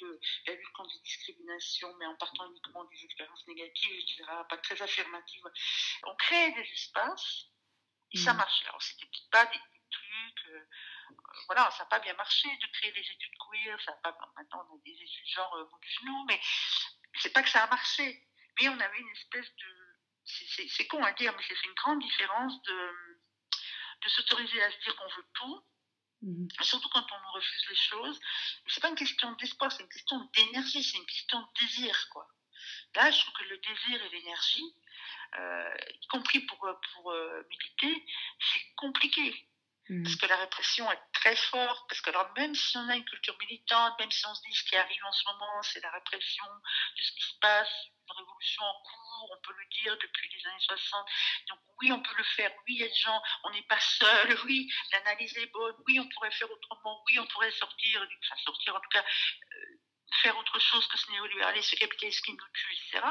de 0.00 0.20
la 0.46 0.54
lutte 0.54 0.72
contre 0.72 0.94
les 0.94 1.00
discriminations, 1.02 1.94
mais 1.98 2.06
en 2.06 2.16
partant 2.16 2.48
uniquement 2.48 2.84
des 2.84 3.04
expériences 3.04 3.46
négatives, 3.46 3.92
etc., 3.92 4.24
pas 4.48 4.56
très 4.56 4.80
affirmatives. 4.80 5.44
On 6.04 6.16
crée 6.16 6.52
des 6.52 6.62
espaces 6.72 7.48
et 8.12 8.16
ça 8.16 8.32
mm. 8.32 8.38
marche. 8.38 8.62
Alors, 8.66 8.80
c'était 8.80 9.06
pas 9.30 9.44
des, 9.46 9.60
trucs, 9.92 10.46
euh, 10.46 10.58
euh, 10.58 11.14
voilà, 11.46 11.70
ça 11.70 11.84
n'a 11.84 11.88
pas 11.90 12.00
bien 12.00 12.14
marché 12.14 12.48
de 12.56 12.66
créer 12.72 12.92
des 12.92 13.00
études 13.00 13.34
queer, 13.38 13.80
ça 13.82 13.92
pas, 14.02 14.16
maintenant 14.36 14.66
on 14.70 14.76
a 14.76 14.78
des 14.84 14.90
études 14.90 15.26
genre 15.26 15.54
euh, 15.54 15.64
du 15.80 15.88
genou, 15.88 16.24
mais 16.26 16.40
c'est 17.14 17.32
pas 17.32 17.42
que 17.42 17.50
ça 17.50 17.64
a 17.64 17.66
marché. 17.68 18.26
Mais 18.60 18.68
on 18.68 18.80
avait 18.80 18.98
une 18.98 19.10
espèce 19.10 19.46
de, 19.56 20.68
c'est 20.68 20.86
con 20.86 21.02
à 21.02 21.12
dire, 21.12 21.34
mais 21.36 21.42
c'est 21.46 21.66
une 21.66 21.74
grande 21.74 22.00
différence 22.00 22.62
de, 22.62 22.90
de 24.04 24.08
s'autoriser 24.08 24.62
à 24.62 24.70
se 24.70 24.78
dire 24.80 24.96
qu'on 24.96 25.16
veut 25.16 25.26
tout 25.34 25.64
Mhm. 26.22 26.48
Surtout 26.60 26.88
quand 26.90 27.04
on 27.12 27.20
nous 27.20 27.32
refuse 27.32 27.66
les 27.68 27.76
choses. 27.76 28.20
C'est 28.68 28.80
pas 28.80 28.88
une 28.88 28.94
question 28.94 29.32
d'espoir, 29.32 29.72
c'est 29.72 29.82
une 29.82 29.88
question 29.88 30.30
d'énergie, 30.36 30.82
c'est 30.82 30.98
une 30.98 31.06
question 31.06 31.40
de 31.40 31.60
désir, 31.60 32.08
quoi. 32.10 32.28
Là, 32.94 33.10
je 33.10 33.20
trouve 33.20 33.34
que 33.34 33.44
le 33.44 33.58
désir 33.58 34.02
et 34.02 34.08
l'énergie, 34.10 34.76
euh, 35.38 35.74
y 36.00 36.06
compris 36.06 36.40
pour, 36.40 36.58
pour 36.58 37.10
euh, 37.10 37.42
militer, 37.50 38.06
c'est 38.38 38.74
compliqué. 38.76 39.48
Parce 39.88 40.16
que 40.16 40.26
la 40.26 40.36
répression 40.36 40.90
est 40.92 41.02
très 41.12 41.34
forte, 41.34 41.88
parce 41.88 42.00
que 42.00 42.10
alors 42.10 42.30
même 42.36 42.54
si 42.54 42.76
on 42.76 42.88
a 42.88 42.94
une 42.94 43.04
culture 43.04 43.36
militante, 43.38 43.98
même 43.98 44.10
si 44.10 44.24
on 44.26 44.34
se 44.34 44.40
dit 44.42 44.54
ce 44.54 44.64
qui 44.64 44.76
arrive 44.76 45.04
en 45.04 45.12
ce 45.12 45.24
moment, 45.26 45.62
c'est 45.62 45.80
la 45.80 45.90
répression 45.90 46.44
de 46.96 47.02
ce 47.02 47.12
qui 47.12 47.22
se 47.22 47.38
passe, 47.40 47.68
une 48.08 48.16
révolution 48.16 48.62
en 48.62 48.82
cours, 48.82 49.36
on 49.36 49.40
peut 49.42 49.54
le 49.58 49.66
dire 49.82 49.98
depuis 50.00 50.30
les 50.30 50.46
années 50.46 50.60
60. 50.60 51.06
Donc 51.48 51.58
oui, 51.80 51.90
on 51.90 52.00
peut 52.00 52.14
le 52.16 52.24
faire, 52.24 52.52
oui, 52.66 52.74
il 52.74 52.80
y 52.80 52.84
a 52.84 52.88
des 52.88 52.94
gens, 52.94 53.20
on 53.42 53.50
n'est 53.50 53.66
pas 53.66 53.80
seul, 53.80 54.38
oui, 54.46 54.72
l'analyse 54.92 55.36
est 55.36 55.52
bonne, 55.52 55.74
oui, 55.88 55.98
on 55.98 56.08
pourrait 56.10 56.30
faire 56.30 56.50
autrement, 56.50 57.02
oui, 57.08 57.18
on 57.18 57.26
pourrait 57.26 57.50
sortir, 57.50 58.06
enfin 58.24 58.40
sortir 58.44 58.76
en 58.76 58.80
tout 58.80 58.90
cas, 58.90 59.04
euh, 59.04 59.78
faire 60.22 60.38
autre 60.38 60.60
chose 60.60 60.86
que 60.86 60.96
ce 60.96 61.10
néolibéralisme, 61.10 61.70
ce 61.70 61.76
capitalisme 61.76 62.22
qui 62.24 62.32
nous 62.32 62.38
tue, 62.54 62.72
etc. 62.72 63.04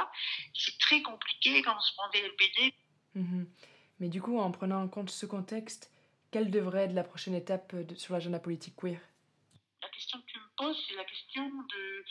C'est 0.54 0.78
très 0.80 1.02
compliqué 1.02 1.62
quand 1.64 1.76
on 1.76 1.82
se 1.82 1.94
prend 1.96 2.10
des 2.10 2.22
LBD. 2.22 2.74
Mhm. 3.16 3.54
Mais 4.00 4.10
du 4.10 4.22
coup, 4.22 4.40
en 4.40 4.52
prenant 4.52 4.82
en 4.82 4.88
compte 4.88 5.10
ce 5.10 5.26
contexte, 5.26 5.91
quelle 6.32 6.50
devrait 6.50 6.86
être 6.86 6.94
la 6.94 7.04
prochaine 7.04 7.36
étape 7.36 7.76
sur 7.98 8.14
l'agenda 8.14 8.40
politique 8.40 8.76
queer? 8.76 9.00
La 9.82 9.90
question 9.90 10.20
que 10.22 10.26
tu 10.26 10.40
me 10.40 10.56
poses, 10.58 10.86
c'est 10.88 10.96
la 10.96 11.04
question 11.04 11.50
de, 11.50 12.06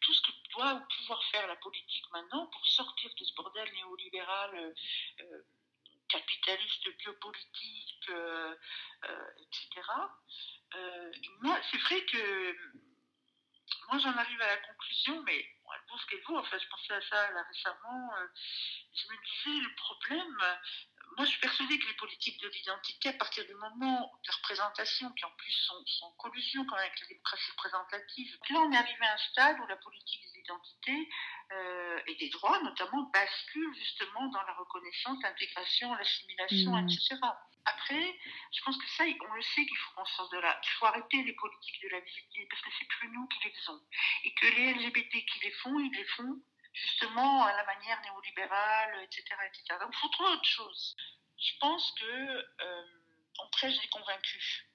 tout 0.00 0.14
ce 0.14 0.22
que 0.22 0.30
doit 0.56 0.82
pouvoir 0.96 1.22
faire 1.24 1.46
la 1.46 1.56
politique 1.56 2.04
maintenant 2.12 2.46
pour 2.46 2.66
sortir 2.66 3.10
de 3.14 3.24
ce 3.24 3.34
bordel 3.34 3.68
néolibéral, 3.72 4.54
euh, 4.54 4.72
euh, 5.20 5.42
capitaliste, 6.08 6.88
biopolitique, 6.98 8.08
euh, 8.08 8.54
etc. 9.38 9.86
c'est 11.70 11.78
vrai 11.78 12.04
que 12.06 12.56
moi 13.88 13.98
j'en 13.98 14.16
arrive 14.16 14.40
à 14.40 14.48
la 14.48 14.56
conclusion, 14.56 15.22
mais 15.22 15.38
elle 15.38 15.90
vaut 15.90 15.98
ce 15.98 16.06
qu'elle 16.06 16.22
vaut. 16.22 16.38
Enfin, 16.38 16.58
je 16.58 16.68
pensais 16.68 16.94
à 16.94 17.02
ça 17.02 17.30
là, 17.32 17.42
récemment. 17.42 18.10
je 18.94 19.06
me 19.06 19.16
disais, 19.24 19.68
le 19.68 19.74
problème, 19.76 20.36
moi, 21.16 21.24
je 21.24 21.30
suis 21.30 21.40
persuadée 21.40 21.78
que 21.78 21.86
les 21.86 21.94
politiques 21.94 22.40
de 22.40 22.48
l'identité, 22.48 23.08
à 23.08 23.12
partir 23.14 23.44
du 23.44 23.54
moment 23.54 24.12
de 24.24 24.30
représentation, 24.30 25.10
qui 25.12 25.24
en 25.24 25.30
plus 25.36 25.52
sont, 25.52 26.06
en 26.06 26.12
collusion 26.12 26.64
quand 26.66 26.76
même 26.76 26.86
avec 26.86 27.00
la 27.00 27.06
démocratie 27.08 27.50
représentative, 27.50 28.38
là, 28.50 28.60
on 28.60 28.72
est 28.72 28.76
arrivé 28.76 29.04
à 29.04 29.14
un 29.14 29.18
stade 29.18 29.56
où 29.60 29.66
la 29.66 29.76
politique 29.76 30.22
des 30.32 30.40
identités 30.40 31.08
euh, 31.52 32.00
et 32.06 32.14
des 32.14 32.28
droits, 32.30 32.62
notamment, 32.62 33.10
bascule 33.12 33.74
justement 33.74 34.26
dans 34.28 34.42
la 34.42 34.52
reconnaissance, 34.54 35.18
l'intégration, 35.22 35.94
l'assimilation, 35.94 36.72
mmh. 36.72 36.88
etc. 36.88 37.16
Après, 37.64 38.18
je 38.52 38.62
pense 38.64 38.76
que 38.78 38.88
ça, 38.96 39.04
on 39.04 39.34
le 39.34 39.42
sait 39.42 39.66
qu'il 39.66 39.76
faut 39.76 39.92
qu'on 39.94 40.06
sorte 40.06 40.32
de 40.32 40.38
là. 40.38 40.60
Il 40.62 40.70
faut 40.78 40.86
arrêter 40.86 41.22
les 41.22 41.34
politiques 41.34 41.82
de 41.82 41.88
la 41.88 42.00
visibilité 42.00 42.46
parce 42.48 42.62
que 42.62 42.70
c'est 42.78 42.88
plus 42.88 43.08
nous 43.10 43.26
qui 43.28 43.38
les 43.44 43.54
faisons. 43.54 43.80
Et 44.24 44.34
que 44.34 44.46
les 44.46 44.72
LGBT 44.74 45.12
qui 45.26 45.40
les 45.42 45.52
font, 45.52 45.78
ils 45.78 45.92
les 45.92 46.04
font 46.04 46.40
justement 46.72 47.44
à 47.44 47.52
la 47.52 47.64
manière 47.64 48.00
néolibérale, 48.02 49.02
etc. 49.04 49.24
etc. 49.46 49.78
Donc 49.80 49.90
il 49.92 49.98
faut 49.98 50.08
trouver 50.08 50.30
autre 50.30 50.44
chose. 50.48 50.96
Je 51.38 51.52
pense 51.58 51.92
que 51.92 52.04
euh, 52.04 52.84
on 53.38 53.48
prêche 53.50 53.78
des 53.80 53.88
convaincus. 53.88 54.66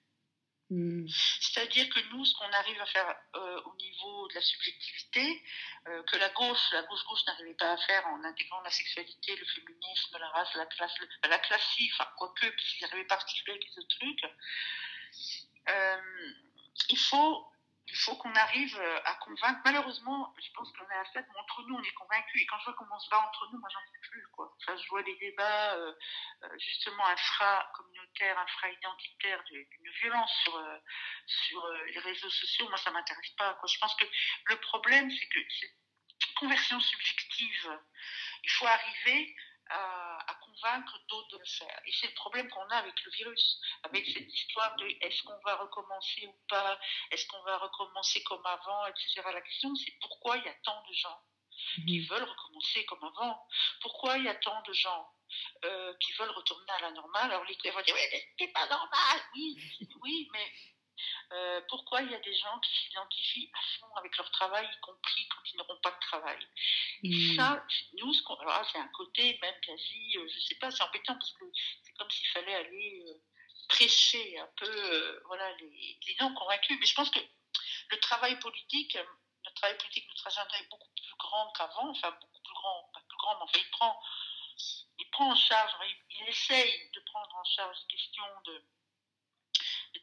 Hmm. 0.71 1.05
C'est-à-dire 1.07 1.87
que 1.89 1.99
nous, 2.09 2.25
ce 2.25 2.35
qu'on 2.37 2.51
arrive 2.51 2.81
à 2.81 2.87
faire 2.87 3.15
euh, 3.35 3.61
au 3.65 3.75
niveau 3.75 4.27
de 4.29 4.33
la 4.33 4.41
subjectivité, 4.41 5.43
euh, 5.87 6.01
que 6.03 6.17
la 6.17 6.29
gauche, 6.29 6.71
la 6.71 6.81
gauche-gauche 6.83 7.23
n'arrivait 7.27 7.53
pas 7.53 7.73
à 7.73 7.77
faire 7.77 8.07
en 8.07 8.23
intégrant 8.23 8.61
la 8.61 8.71
sexualité, 8.71 9.35
le 9.35 9.45
féminisme, 9.45 10.17
la 10.17 10.29
race, 10.29 10.55
la 10.55 10.65
classe, 10.65 10.95
la 11.23 11.37
classie, 11.37 11.91
enfin 11.93 12.09
quoique, 12.17 12.47
puisqu'ils 12.47 12.81
n'arrivaient 12.81 13.05
pas 13.05 13.13
à 13.13 13.19
articuler 13.19 13.51
avec 13.53 13.65
les 13.69 13.77
autres 13.77 13.95
trucs, 13.99 14.25
il 16.89 16.97
faut 16.97 17.54
il 17.87 17.95
faut 17.97 18.15
qu'on 18.15 18.33
arrive 18.33 18.75
euh, 18.79 18.99
à 19.05 19.13
convaincre. 19.15 19.61
Malheureusement, 19.63 20.33
je 20.39 20.51
pense 20.53 20.71
qu'on 20.73 20.89
est 20.89 20.97
à 20.97 21.05
stade 21.05 21.25
où 21.33 21.39
entre 21.39 21.63
nous, 21.63 21.75
on 21.75 21.83
est 21.83 21.93
convaincus. 21.93 22.41
Et 22.41 22.45
quand 22.47 22.57
je 22.59 22.65
vois 22.65 22.73
comment 22.73 22.99
se 22.99 23.09
bat 23.09 23.19
entre 23.19 23.49
nous, 23.51 23.59
moi, 23.59 23.69
j'en 23.71 23.79
peux 23.79 24.09
plus. 24.09 24.27
Quoi. 24.29 24.55
Je 24.59 24.89
vois 24.89 25.03
des 25.03 25.15
débats, 25.17 25.73
euh, 25.75 25.93
euh, 26.43 26.49
justement, 26.57 27.05
infra-communautaires, 27.07 28.39
infra-identitaires, 28.39 29.43
d'une 29.43 29.91
violence 30.01 30.49
sur, 31.27 31.67
les 31.87 31.99
réseaux 31.99 32.29
sociaux. 32.29 32.67
Moi, 32.69 32.77
ça 32.77 32.91
m'intéresse 32.91 33.31
pas. 33.37 33.57
Je 33.67 33.77
pense 33.77 33.95
que 33.95 34.05
le 34.45 34.59
problème, 34.61 35.09
c'est 35.11 35.27
que 35.27 35.39
cette 35.59 36.33
conversion 36.35 36.79
subjective, 36.79 37.79
il 38.43 38.49
faut 38.51 38.67
arriver 38.67 39.35
à, 39.69 40.35
convaincre 40.41 40.99
d'autres 41.09 41.29
de 41.29 41.37
le 41.37 41.45
faire. 41.45 41.81
Et 41.85 41.91
c'est 41.91 42.07
le 42.07 42.13
problème 42.13 42.49
qu'on 42.49 42.67
a 42.69 42.77
avec 42.77 43.03
le 43.03 43.11
virus, 43.11 43.59
avec 43.83 44.05
cette 44.07 44.33
histoire 44.33 44.75
de 44.77 44.87
est-ce 45.01 45.23
qu'on 45.23 45.39
va 45.43 45.55
recommencer 45.57 46.27
ou 46.27 46.35
pas, 46.47 46.79
est-ce 47.11 47.27
qu'on 47.27 47.41
va 47.43 47.57
recommencer 47.57 48.23
comme 48.23 48.45
avant, 48.45 48.85
etc. 48.87 49.21
La 49.33 49.41
question, 49.41 49.75
c'est 49.75 49.93
pourquoi 49.99 50.37
il 50.37 50.45
y 50.45 50.49
a 50.49 50.55
tant 50.63 50.83
de 50.87 50.93
gens 50.93 51.19
qui 51.85 51.99
mhm. 51.99 52.07
veulent 52.07 52.29
recommencer 52.29 52.85
comme 52.85 53.03
avant? 53.03 53.47
Pourquoi 53.81 54.17
il 54.17 54.25
y 54.25 54.29
a 54.29 54.35
tant 54.35 54.61
de 54.61 54.73
gens 54.73 55.09
euh, 55.65 55.93
qui 55.99 56.13
veulent 56.13 56.31
retourner 56.31 56.71
à 56.71 56.81
la 56.81 56.91
normale? 56.91 57.31
Alors 57.31 57.43
les 57.45 57.71
vont 57.71 57.81
dire, 57.81 57.95
oui, 57.95 58.19
c'est 58.39 58.53
pas 58.53 58.67
normal, 58.67 59.19
oui, 59.35 59.57
oui, 60.01 60.29
mais 60.31 60.53
euh, 61.31 61.61
pourquoi 61.69 62.01
il 62.01 62.11
y 62.11 62.15
a 62.15 62.19
des 62.19 62.35
gens 62.35 62.59
qui 62.59 62.71
s'identifient 62.71 63.51
à 63.53 63.79
fond 63.79 63.95
avec 63.95 64.15
leur 64.17 64.29
travail, 64.31 64.65
y 64.65 64.79
compris 64.81 65.27
quand 65.29 65.41
ils 65.51 65.57
n'auront 65.57 65.79
pas 65.81 65.91
de 65.91 65.99
travail? 65.99 66.47
Et 67.03 67.09
hmm. 67.09 67.35
ça, 67.35 67.65
nous, 67.93 68.13
c'est 68.13 68.77
un 68.77 68.87
côté 68.89 69.37
même 69.41 69.59
quasi, 69.61 70.17
euh, 70.17 70.27
je 70.33 70.39
sais 70.39 70.55
pas, 70.55 70.69
c'est 70.71 70.83
embêtant 70.83 71.15
parce 71.15 71.31
que 71.31 71.45
c'est 71.83 71.93
comme 71.93 72.09
s'il 72.09 72.27
fallait 72.27 72.55
aller 72.55 73.03
euh, 73.07 73.13
prêcher 73.69 74.39
un 74.39 74.49
peu 74.57 75.21
voilà, 75.25 75.51
les, 75.57 75.99
les 76.07 76.15
non 76.19 76.33
convaincus. 76.35 76.77
Mais 76.79 76.85
je 76.85 76.93
pense 76.93 77.09
que 77.09 77.19
le 77.89 77.99
travail 77.99 78.37
politique, 78.39 78.97
notre 79.43 79.55
travail 79.55 79.77
politique, 79.77 80.07
notre 80.09 80.27
agenda 80.27 80.59
est 80.59 80.69
beaucoup 80.69 80.89
plus 80.95 81.15
grand 81.17 81.51
qu'avant, 81.53 81.89
enfin 81.89 82.11
beaucoup 82.21 82.41
plus 82.41 82.53
grand, 82.53 82.89
pas 82.93 83.01
plus 83.07 83.17
grand, 83.17 83.35
mais 83.37 83.43
enfin 83.43 83.59
il 83.59 83.69
prend, 83.71 84.01
il 84.99 85.09
prend 85.11 85.31
en 85.31 85.35
charge, 85.35 85.71
il 86.11 86.27
essaye 86.27 86.91
de 86.93 86.99
prendre 86.99 87.35
en 87.35 87.43
charge 87.43 87.77
les 87.81 87.95
questions 87.95 88.41
de 88.45 88.63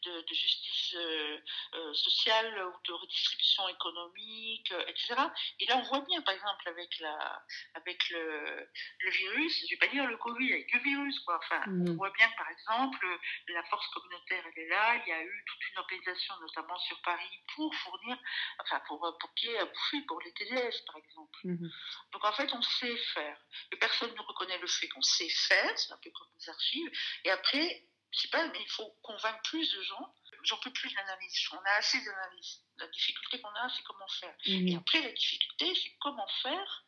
de, 0.00 0.34
justice 0.34 0.94
euh, 0.94 1.38
euh, 1.74 1.94
sociale 1.94 2.66
ou 2.66 2.86
de 2.86 2.92
redistribution 2.92 3.68
économique, 3.68 4.72
euh, 4.72 4.84
etc. 4.86 5.14
Et 5.60 5.66
là, 5.66 5.76
on 5.76 5.82
voit 5.82 6.00
bien, 6.00 6.20
par 6.22 6.34
exemple, 6.34 6.68
avec, 6.68 6.98
la, 7.00 7.44
avec 7.74 8.08
le, 8.10 8.68
le 9.00 9.10
virus, 9.10 9.58
je 9.58 9.64
ne 9.64 9.70
vais 9.70 9.76
pas 9.76 9.92
dire 9.92 10.06
le 10.06 10.16
Covid, 10.16 10.52
avec 10.52 10.72
le 10.72 10.80
virus, 10.80 11.20
quoi. 11.20 11.38
Enfin, 11.38 11.62
on 11.66 11.92
mm. 11.92 11.96
voit 11.96 12.10
bien 12.10 12.30
par 12.36 12.48
exemple, 12.50 13.06
la 13.48 13.62
force 13.64 13.86
communautaire, 13.88 14.44
elle 14.46 14.62
est 14.64 14.68
là. 14.68 14.96
Il 15.04 15.10
y 15.10 15.12
a 15.12 15.22
eu 15.22 15.44
toute 15.46 15.70
une 15.70 15.78
organisation, 15.78 16.34
notamment 16.40 16.78
sur 16.78 17.00
Paris, 17.02 17.40
pour 17.54 17.74
fournir, 17.74 18.18
enfin, 18.60 18.80
pour, 18.86 19.00
pour 19.20 19.34
qu'il 19.34 19.50
y 19.50 19.52
ait 19.52 19.58
à 19.58 19.66
bouffer 19.66 20.00
pour 20.06 20.20
les 20.20 20.32
TDS, 20.32 20.84
par 20.86 20.96
exemple. 20.96 21.38
Mm-hmm. 21.44 21.70
Donc, 22.12 22.24
en 22.24 22.32
fait, 22.32 22.52
on 22.52 22.62
sait 22.62 22.96
faire. 22.96 23.38
Et 23.72 23.76
personne 23.76 24.12
ne 24.14 24.22
reconnaît 24.22 24.58
le 24.58 24.66
fait 24.66 24.88
qu'on 24.88 25.02
sait 25.02 25.28
faire, 25.28 25.78
c'est 25.78 25.92
un 25.92 25.98
peu 25.98 26.10
comme 26.10 26.28
les 26.38 26.48
archives. 26.48 26.90
Et 27.24 27.30
après, 27.30 27.84
je 28.12 28.20
sais 28.20 28.28
pas, 28.28 28.46
mais 28.46 28.60
il 28.60 28.68
faut 28.68 28.90
convaincre 29.02 29.40
plus 29.44 29.72
de 29.72 29.82
gens. 29.82 30.14
J'en 30.44 30.58
peux 30.58 30.72
plus 30.72 30.92
d'analyse. 30.92 31.48
On 31.52 31.56
a 31.56 31.78
assez 31.78 31.98
d'analyse. 32.04 32.62
La 32.76 32.86
difficulté 32.88 33.40
qu'on 33.40 33.48
a, 33.48 33.68
c'est 33.70 33.82
comment 33.84 34.08
faire. 34.20 34.34
Mhm. 34.46 34.68
Et 34.68 34.76
après, 34.76 35.00
la 35.00 35.12
difficulté, 35.12 35.74
c'est 35.74 35.96
comment 35.98 36.26
faire. 36.42 36.84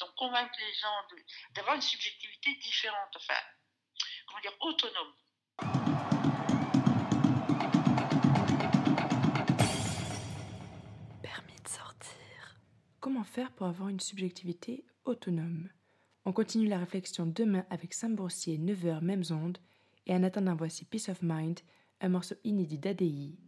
Donc, 0.00 0.14
convaincre 0.16 0.54
les 0.58 0.74
gens 0.74 1.06
d'avoir 1.54 1.76
une 1.76 1.82
subjectivité 1.82 2.54
différente. 2.56 3.16
Enfin, 3.16 3.38
comment 4.26 4.40
dire, 4.40 4.52
autonome. 4.60 5.14
Permis 11.22 11.60
de 11.62 11.68
sortir. 11.68 12.56
Comment 13.00 13.24
faire 13.24 13.52
pour 13.52 13.68
avoir 13.68 13.90
une 13.90 14.00
subjectivité 14.00 14.84
autonome? 15.04 15.70
On 16.24 16.32
continue 16.32 16.68
la 16.68 16.78
réflexion 16.78 17.26
demain 17.26 17.64
avec 17.70 17.94
Sam 17.94 18.16
Brossier, 18.16 18.58
9h, 18.58 19.00
mêmes 19.02 19.24
ondes. 19.30 19.58
Et 20.06 20.14
en 20.14 20.22
attendant, 20.22 20.54
voici 20.54 20.84
Peace 20.84 21.08
of 21.08 21.22
Mind, 21.22 21.60
un 22.00 22.08
morceau 22.08 22.34
inédit 22.44 22.78
d'ADI 22.78 23.38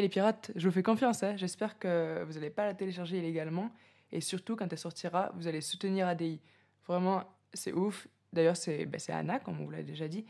les 0.00 0.08
pirates, 0.08 0.50
je 0.56 0.68
vous 0.68 0.74
fais 0.74 0.82
confiance, 0.82 1.22
hein. 1.22 1.36
j'espère 1.36 1.78
que 1.78 2.24
vous 2.24 2.34
n'allez 2.34 2.50
pas 2.50 2.64
la 2.64 2.74
télécharger 2.74 3.18
illégalement. 3.18 3.70
Et 4.12 4.20
surtout, 4.20 4.56
quand 4.56 4.70
elle 4.70 4.78
sortira, 4.78 5.32
vous 5.36 5.46
allez 5.46 5.60
soutenir 5.60 6.08
ADI. 6.08 6.40
Vraiment, 6.86 7.24
c'est 7.54 7.72
ouf. 7.72 8.08
D'ailleurs, 8.32 8.56
c'est 8.56 8.86
ben, 8.86 8.98
c'est 8.98 9.12
Anna, 9.12 9.38
comme 9.38 9.60
on 9.60 9.64
vous 9.64 9.70
l'a 9.70 9.82
déjà 9.82 10.08
dit. 10.08 10.24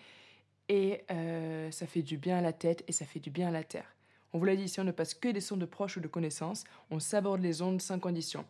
Et 0.69 1.03
euh, 1.11 1.71
ça 1.71 1.87
fait 1.87 2.03
du 2.03 2.17
bien 2.17 2.39
à 2.39 2.41
la 2.41 2.53
tête 2.53 2.85
et 2.87 2.93
ça 2.93 3.05
fait 3.05 3.21
du 3.21 3.31
bien 3.31 3.49
à 3.49 3.51
la 3.51 3.65
terre. 3.65 3.97
On 4.33 4.39
vous 4.39 4.45
l'a 4.45 4.55
dit 4.55 4.65
ici, 4.65 4.79
on 4.81 4.85
ne 4.85 4.93
passe 4.93 5.15
que 5.15 5.29
des 5.29 5.41
sons 5.41 5.57
de 5.57 5.67
proches 5.67 5.97
ou 5.97 6.01
de 6.01 6.09
connaissances. 6.09 6.65
On 6.91 7.01
s'aborde 7.01 7.41
les 7.41 7.63
ondes 7.63 7.81
sans 7.81 7.99
condition. 7.99 8.45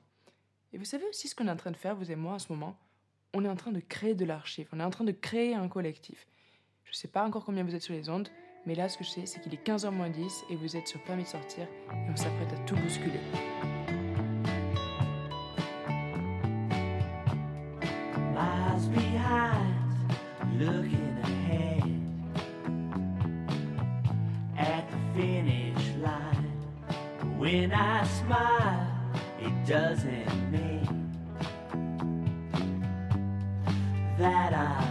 Et 0.72 0.78
vous 0.78 0.84
savez 0.84 1.06
aussi 1.08 1.28
ce 1.28 1.34
qu'on 1.34 1.48
est 1.48 1.50
en 1.50 1.56
train 1.56 1.70
de 1.70 1.76
faire, 1.76 1.96
vous 1.96 2.10
et 2.10 2.16
moi, 2.16 2.34
en 2.34 2.38
ce 2.38 2.52
moment? 2.52 2.76
On 3.32 3.44
est 3.44 3.48
en 3.48 3.56
train 3.56 3.72
de 3.72 3.80
créer 3.80 4.14
de 4.14 4.24
l'archive. 4.24 4.68
On 4.72 4.80
est 4.80 4.84
en 4.84 4.90
train 4.90 5.04
de 5.04 5.12
créer 5.12 5.54
un 5.54 5.68
collectif. 5.68 6.26
Je 6.84 6.90
ne 6.90 6.96
sais 6.96 7.08
pas 7.08 7.24
encore 7.24 7.44
combien 7.44 7.64
vous 7.64 7.74
êtes 7.74 7.82
sur 7.82 7.94
les 7.94 8.08
ondes, 8.08 8.28
mais 8.66 8.74
là, 8.74 8.88
ce 8.88 8.98
que 8.98 9.04
je 9.04 9.10
sais, 9.10 9.26
c'est 9.26 9.40
qu'il 9.40 9.54
est 9.54 9.66
15h 9.66 9.90
moins 9.90 10.10
10 10.10 10.44
et 10.50 10.56
vous 10.56 10.76
êtes 10.76 10.86
sur 10.86 11.02
Permis 11.04 11.24
de 11.24 11.28
sortir 11.28 11.66
et 11.92 12.10
on 12.10 12.16
s'apprête 12.16 12.52
à 12.52 12.58
tout 12.66 12.76
bousculer. 12.76 13.20
miles 18.80 18.88
behind, 18.88 19.74
looking 20.58 21.18
ahead 21.22 21.82
at 24.56 24.90
the 24.90 24.98
finish 25.14 25.84
line. 25.98 27.38
When 27.38 27.72
I 27.72 28.06
smile, 28.06 28.86
it 29.40 29.66
doesn't 29.66 30.50
mean 30.50 31.12
that 34.18 34.54
I'm 34.54 34.89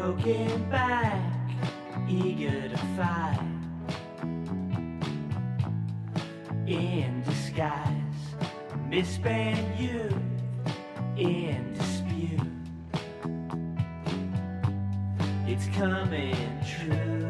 Broken 0.00 0.70
back 0.70 1.30
eager 2.08 2.70
to 2.70 2.76
fight 2.96 3.38
in 6.66 7.22
disguise, 7.26 8.24
misspent 8.88 9.78
youth 9.78 10.14
in 11.18 11.74
dispute. 11.74 12.40
It's 15.46 15.66
coming 15.76 16.34
true. 16.66 17.29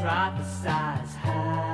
Prophesize 0.00 1.16
high. 1.24 1.67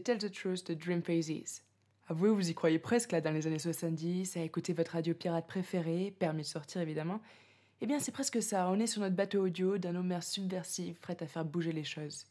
Tell 0.00 0.18
the 0.18 0.30
Truth 0.30 0.66
de 0.66 0.74
Dream 0.74 1.02
Phases. 1.02 1.62
Avouez, 2.08 2.30
vous 2.30 2.50
y 2.50 2.54
croyez 2.54 2.78
presque 2.78 3.12
là 3.12 3.20
dans 3.20 3.30
les 3.30 3.46
années 3.46 3.58
70, 3.58 4.36
à 4.36 4.42
écouter 4.42 4.72
votre 4.72 4.92
radio 4.92 5.14
pirate 5.14 5.46
préférée, 5.46 6.14
permis 6.18 6.42
de 6.42 6.46
sortir 6.46 6.80
évidemment. 6.80 7.20
Eh 7.80 7.86
bien, 7.86 7.98
c'est 7.98 8.12
presque 8.12 8.42
ça. 8.42 8.68
On 8.70 8.78
est 8.78 8.86
sur 8.86 9.02
notre 9.02 9.16
bateau 9.16 9.44
audio 9.44 9.78
d'un 9.78 9.94
homme 9.94 10.20
subversif, 10.20 11.00
prêt 11.00 11.16
à 11.20 11.26
faire 11.26 11.44
bouger 11.44 11.72
les 11.72 11.84
choses. 11.84 12.26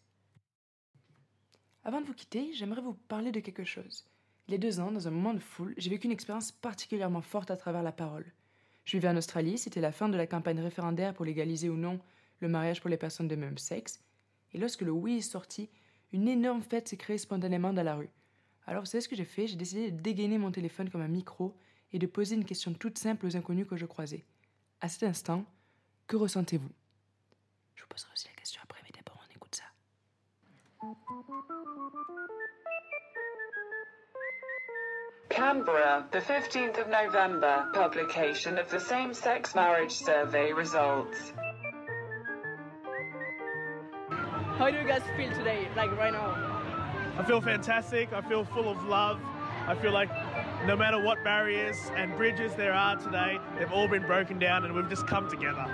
Avant 1.84 2.02
de 2.02 2.06
vous 2.06 2.14
quitter, 2.14 2.52
j'aimerais 2.54 2.82
vous 2.82 2.94
parler 2.94 3.32
de 3.32 3.40
quelque 3.40 3.64
chose. 3.64 4.06
Il 4.48 4.52
y 4.52 4.56
a 4.56 4.60
deux 4.60 4.80
ans, 4.80 4.92
dans 4.92 5.08
un 5.08 5.12
moment 5.12 5.34
de 5.34 5.40
foule, 5.40 5.74
j'ai 5.78 5.90
vécu 5.90 6.06
une 6.06 6.14
expérience 6.14 6.52
particulièrement 6.52 7.22
forte 7.22 7.52
à 7.52 7.58
travers 7.58 7.84
la 7.84 7.92
parole. 7.92 8.32
Je 8.86 8.98
vivais 8.98 9.08
en 9.08 9.18
Australie, 9.18 9.58
c'était 9.58 9.82
la 9.82 9.92
fin 9.92 10.10
de 10.10 10.18
la 10.18 10.28
campagne 10.28 10.60
référendaire 10.60 11.14
pour 11.14 11.26
légaliser 11.26 11.70
ou 11.70 11.78
non 11.78 12.00
le 12.40 12.50
mariage 12.50 12.82
pour 12.82 12.90
les 12.90 12.98
personnes 12.98 13.28
de 13.28 13.36
même 13.36 13.58
sexe. 13.58 14.02
Et 14.54 14.58
lorsque 14.58 14.82
le 14.82 14.92
oui 14.92 15.18
est 15.18 15.22
sorti, 15.22 15.70
une 16.14 16.28
énorme 16.28 16.62
fête 16.62 16.88
s'est 16.88 16.98
créée 16.98 17.18
spontanément 17.18 17.74
dans 17.74 17.84
la 17.84 17.96
rue. 17.96 18.10
Alors, 18.68 18.84
vous 18.84 18.88
savez 18.88 19.02
ce 19.02 19.10
que 19.10 19.16
j'ai 19.16 19.26
fait? 19.26 19.48
J'ai 19.48 19.56
décidé 19.56 19.92
de 19.92 20.02
dégainer 20.02 20.38
mon 20.38 20.52
téléphone 20.52 20.90
comme 20.90 21.02
un 21.02 21.08
micro 21.08 21.56
et 21.94 22.00
de 22.00 22.08
poser 22.08 22.36
une 22.36 22.46
question 22.46 22.74
toute 22.74 22.98
simple 22.98 23.26
aux 23.26 23.36
inconnus 23.36 23.68
que 23.68 23.76
je 23.76 23.86
croisais. 23.86 24.24
À 24.82 24.88
cet 24.88 25.04
instant, 25.04 25.46
que 26.08 26.16
ressentez-vous? 26.16 26.70
Je 27.76 27.82
vous 27.84 27.88
poserai 27.90 28.12
aussi 28.14 28.28
la 28.28 28.34
question 28.34 28.62
après, 28.64 28.82
mais 28.84 28.92
d'abord 28.94 29.22
on 29.28 29.36
écoute 29.36 29.56
ça. 29.56 29.64
Canberra, 35.30 36.08
the 36.12 36.20
15th 36.20 36.78
of 36.80 36.88
November, 36.90 37.70
publication 37.74 38.58
of 38.58 38.70
the 38.70 38.80
same 38.80 39.14
sex 39.14 39.56
marriage 39.56 39.92
survey 39.92 40.52
results. 40.54 41.34
How 44.62 44.70
do 44.70 44.78
you 44.78 44.84
guys 44.84 45.02
feel 45.18 45.32
today, 45.32 45.68
like 45.76 45.90
right 45.98 46.14
now? 46.14 46.38
I 47.18 47.24
feel 47.26 47.42
fantastic. 47.42 48.14
I 48.14 48.22
feel 48.22 48.46
full 48.46 48.70
of 48.70 48.84
love. 48.84 49.20
I 49.66 49.74
feel 49.74 49.92
like 49.92 50.12
no 50.68 50.76
matter 50.76 51.04
what 51.04 51.24
barriers 51.24 51.78
and 51.96 52.16
bridges 52.16 52.54
there 52.54 52.72
are 52.72 52.96
today, 52.96 53.40
they've 53.58 53.72
all 53.72 53.88
been 53.88 54.06
broken 54.06 54.38
down 54.38 54.64
and 54.64 54.76
we've 54.76 54.88
just 54.88 55.08
come 55.08 55.28
together. 55.32 55.66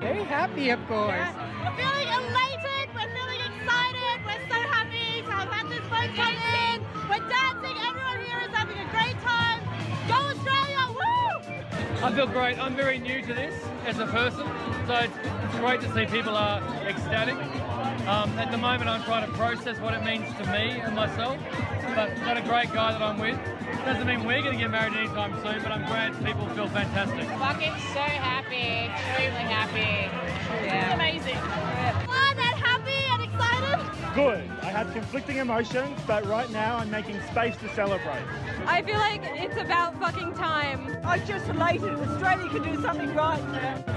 Very 0.00 0.24
happy, 0.24 0.70
of 0.70 0.80
course. 0.88 1.12
We're 1.12 1.76
feeling 1.76 2.08
elated, 2.08 2.88
we're 2.94 3.12
feeling 3.12 3.40
excited, 3.52 4.24
we're 4.24 4.48
so 4.48 4.60
happy 4.72 5.20
to 5.20 5.30
have 5.30 5.52
had 5.52 5.68
this 5.68 5.84
vote 5.92 6.16
come 6.16 6.32
in. 6.32 6.80
We're 7.10 7.28
dancing, 7.28 7.76
everyone 7.84 8.24
here 8.24 8.40
is 8.48 8.56
having 8.56 8.78
a 8.78 8.88
great 8.88 9.20
time. 9.20 9.60
Go 10.08 10.14
Australia, 10.32 10.88
woo! 10.88 12.02
I 12.02 12.12
feel 12.14 12.28
great. 12.28 12.58
I'm 12.58 12.74
very 12.74 12.98
new 12.98 13.20
to 13.20 13.34
this 13.34 13.62
as 13.84 13.98
a 13.98 14.06
person, 14.06 14.48
so 14.86 14.94
it's, 14.94 15.16
it's 15.44 15.56
great 15.56 15.82
to 15.82 15.92
see 15.92 16.06
people 16.06 16.34
are 16.34 16.62
ecstatic. 16.88 17.36
Um, 18.06 18.36
at 18.36 18.50
the 18.50 18.58
moment, 18.58 18.90
I'm 18.90 19.04
trying 19.04 19.24
to 19.24 19.32
process 19.36 19.78
what 19.78 19.94
it 19.94 20.02
means 20.02 20.26
to 20.34 20.44
me 20.46 20.80
and 20.80 20.96
myself, 20.96 21.38
but 21.94 22.10
I've 22.10 22.20
got 22.24 22.36
a 22.36 22.42
great 22.42 22.72
guy 22.72 22.90
that 22.90 23.00
I'm 23.00 23.16
with. 23.16 23.38
Doesn't 23.84 24.08
mean 24.08 24.24
we're 24.24 24.42
going 24.42 24.54
to 24.54 24.58
get 24.58 24.72
married 24.72 24.94
anytime 24.94 25.32
soon, 25.40 25.62
but 25.62 25.70
I'm 25.70 25.86
glad 25.86 26.12
people 26.24 26.48
feel 26.48 26.68
fantastic. 26.68 27.28
Fucking 27.38 27.74
so 27.94 28.00
happy, 28.00 28.90
extremely 28.90 29.46
happy. 29.46 30.10
It's 30.66 30.94
amazing. 30.94 31.36
Fun 31.36 32.38
and 32.38 32.58
happy 32.58 32.90
and 33.12 33.22
excited. 33.22 34.14
Good. 34.16 34.50
I 34.62 34.70
had 34.70 34.92
conflicting 34.92 35.36
emotions, 35.36 35.96
but 36.04 36.26
right 36.26 36.50
now 36.50 36.78
I'm 36.78 36.90
making 36.90 37.20
space 37.30 37.56
to 37.58 37.68
celebrate. 37.72 38.24
I 38.66 38.82
feel 38.82 38.98
like 38.98 39.22
it's 39.24 39.56
about 39.56 39.98
fucking 39.98 40.34
time. 40.34 40.96
I'm 41.04 41.24
just 41.26 41.48
elated. 41.48 41.94
Australia 41.94 42.48
can 42.48 42.62
do 42.62 42.80
something 42.80 43.14
right. 43.14 43.42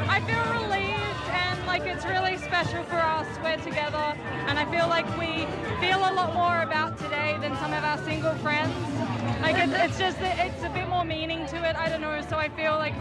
I 0.10 0.20
feel 0.22 0.44
relieved 0.62 1.30
and 1.30 1.66
like 1.68 1.84
it's 1.84 2.06
really 2.06 2.38
special 2.38 2.84
for 2.86 2.96
us. 2.96 3.28
We're 3.44 3.58
together, 3.58 4.16
and 4.48 4.58
I 4.58 4.66
feel 4.72 4.88
like 4.88 5.06
we 5.18 5.46
feel 5.80 6.00
a 6.00 6.14
lot 6.14 6.34
more 6.34 6.62
about 6.62 6.98
today 6.98 7.38
than 7.42 7.56
some 7.58 7.74
of 7.74 7.84
our 7.84 7.98
single 8.06 8.34
friends. 8.36 8.74
Like 9.42 9.58
it's, 9.58 9.74
it's 9.74 10.00
just 10.00 10.20
that 10.20 10.46
it's 10.46 10.64
a 10.64 10.70
bit 10.70 10.90
more 10.90 11.06
meaning 11.06 11.46
to 11.48 11.58
it. 11.70 11.76
I 11.76 11.88
don't 11.90 12.02
know. 12.02 12.20
So 12.28 12.38
I 12.38 12.50
feel 12.50 12.74
like 12.74 12.96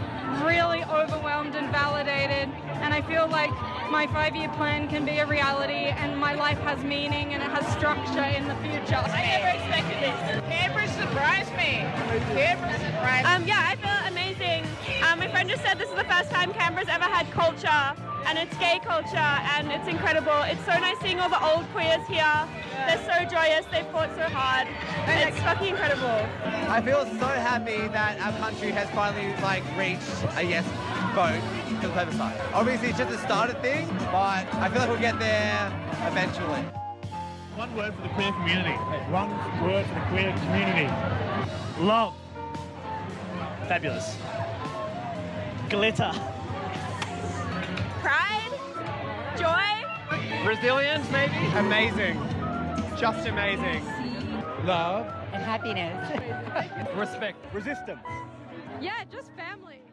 really 0.45 0.83
overwhelmed 0.83 1.55
and 1.55 1.71
validated, 1.71 2.49
and 2.83 2.93
I 2.93 3.01
feel 3.01 3.27
like 3.27 3.51
my 3.91 4.07
five-year 4.07 4.49
plan 4.49 4.87
can 4.87 5.05
be 5.05 5.17
a 5.19 5.25
reality, 5.25 5.87
and 5.87 6.17
my 6.17 6.33
life 6.33 6.57
has 6.59 6.83
meaning 6.83 7.33
and 7.33 7.41
it 7.41 7.49
has 7.49 7.65
structure 7.73 8.23
in 8.23 8.47
the 8.47 8.55
future. 8.55 8.95
I 8.95 9.21
never 9.21 9.49
expected 9.57 9.97
this. 10.01 10.17
Canberra 10.49 10.87
surprised 10.87 11.51
me. 11.53 11.85
Canberra 12.33 12.73
surprised. 12.79 13.27
Um, 13.27 13.47
yeah, 13.47 13.61
I 13.61 13.75
feel 13.75 14.11
amazing. 14.11 14.65
Um, 15.05 15.19
my 15.19 15.27
friend 15.29 15.49
just 15.49 15.63
said 15.63 15.77
this 15.77 15.89
is 15.89 15.95
the 15.95 16.03
first 16.05 16.31
time 16.31 16.53
Canberra's 16.53 16.89
ever 16.89 17.05
had 17.05 17.29
culture, 17.31 17.93
and 18.27 18.37
it's 18.37 18.55
gay 18.57 18.79
culture, 18.83 19.17
and 19.17 19.71
it's 19.71 19.87
incredible. 19.87 20.41
It's 20.43 20.63
so 20.65 20.73
nice 20.79 20.99
seeing 20.99 21.19
all 21.19 21.29
the 21.29 21.43
old 21.43 21.65
queers 21.71 22.05
here. 22.07 22.47
They're 22.87 23.05
so 23.05 23.25
joyous. 23.25 23.65
They 23.71 23.83
fought 23.91 24.13
so 24.15 24.23
hard. 24.23 24.67
And 25.07 25.29
It's 25.29 25.41
fucking 25.43 25.69
incredible. 25.69 26.25
I 26.69 26.81
feel 26.81 27.05
so 27.05 27.27
happy 27.27 27.87
that 27.89 28.19
our 28.19 28.37
country 28.39 28.71
has 28.71 28.89
finally 28.91 29.33
like 29.41 29.63
reached 29.77 30.25
a 30.37 30.43
yes 30.43 30.65
vote 31.15 31.41
for 31.79 31.87
the 31.87 31.93
plebiscite. 31.93 32.41
Obviously, 32.53 32.89
it's 32.89 32.97
just 32.97 33.09
a 33.09 33.17
started 33.19 33.61
thing, 33.61 33.87
but 34.11 34.45
I 34.55 34.67
feel 34.69 34.81
like 34.81 34.89
we'll 34.89 34.99
get 34.99 35.17
there 35.17 35.71
eventually. 36.07 36.61
One 37.55 37.73
word 37.73 37.95
for 37.95 38.01
the 38.01 38.09
queer 38.09 38.33
community. 38.33 38.73
One 39.09 39.29
word 39.63 39.85
for 39.85 39.93
the 39.93 40.05
queer 40.11 40.33
community. 40.43 40.91
Love. 41.79 42.13
Fabulous. 43.69 44.17
Glitter. 45.69 46.11
Pride, 48.01 48.51
joy, 49.39 50.45
Resilience, 50.45 51.09
maybe? 51.11 51.33
Amazing. 51.55 52.15
Just 52.99 53.25
amazing. 53.25 53.85
Love. 54.65 55.07
And 55.31 55.41
happiness. 55.41 55.95
Respect. 56.97 57.37
Resistance. 57.53 57.99
yeah, 58.81 59.05
just 59.09 59.31
family. 59.37 59.84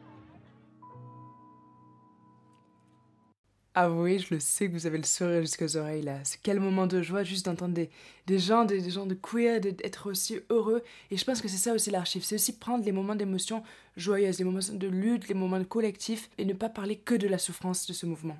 Avouez, 3.75 4.19
je 4.19 4.35
le 4.35 4.39
sais 4.39 4.67
que 4.67 4.73
vous 4.73 4.85
avez 4.85 4.99
le 4.99 5.03
sourire 5.03 5.41
jusqu'aux 5.41 5.77
oreilles 5.77 6.03
là. 6.03 6.19
C'est 6.23 6.39
quel 6.43 6.59
moment 6.59 6.85
de 6.85 7.01
joie 7.01 7.23
juste 7.23 7.47
d'entendre 7.47 7.73
des, 7.73 7.89
des 8.27 8.37
gens, 8.37 8.65
des, 8.65 8.87
gens 8.91 9.07
de 9.07 9.15
queer, 9.15 9.59
d'être 9.59 10.11
aussi 10.11 10.39
heureux. 10.51 10.83
Et 11.09 11.17
je 11.17 11.25
pense 11.25 11.41
que 11.41 11.47
c'est 11.47 11.57
ça 11.57 11.73
aussi 11.73 11.89
l'archive. 11.89 12.23
C'est 12.23 12.35
aussi 12.35 12.59
prendre 12.59 12.85
les 12.85 12.91
moments 12.91 13.15
d'émotion 13.15 13.63
joyeuse, 13.97 14.37
les 14.37 14.43
moments 14.43 14.59
de 14.71 14.87
lutte, 14.87 15.27
les 15.27 15.33
moments 15.33 15.57
de 15.57 15.63
collectif 15.63 16.29
et 16.37 16.45
ne 16.45 16.53
pas 16.53 16.69
parler 16.69 16.97
que 16.97 17.15
de 17.15 17.27
la 17.27 17.39
souffrance 17.39 17.87
de 17.87 17.93
ce 17.93 18.05
mouvement. 18.05 18.37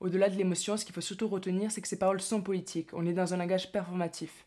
Au-delà 0.00 0.28
de 0.28 0.36
l'émotion, 0.36 0.76
ce 0.76 0.84
qu'il 0.84 0.94
faut 0.94 1.00
surtout 1.00 1.28
retenir, 1.28 1.70
c'est 1.70 1.80
que 1.80 1.88
ces 1.88 1.98
paroles 1.98 2.20
sont 2.20 2.42
politiques. 2.42 2.90
On 2.92 3.06
est 3.06 3.14
dans 3.14 3.32
un 3.32 3.38
langage 3.38 3.72
performatif. 3.72 4.44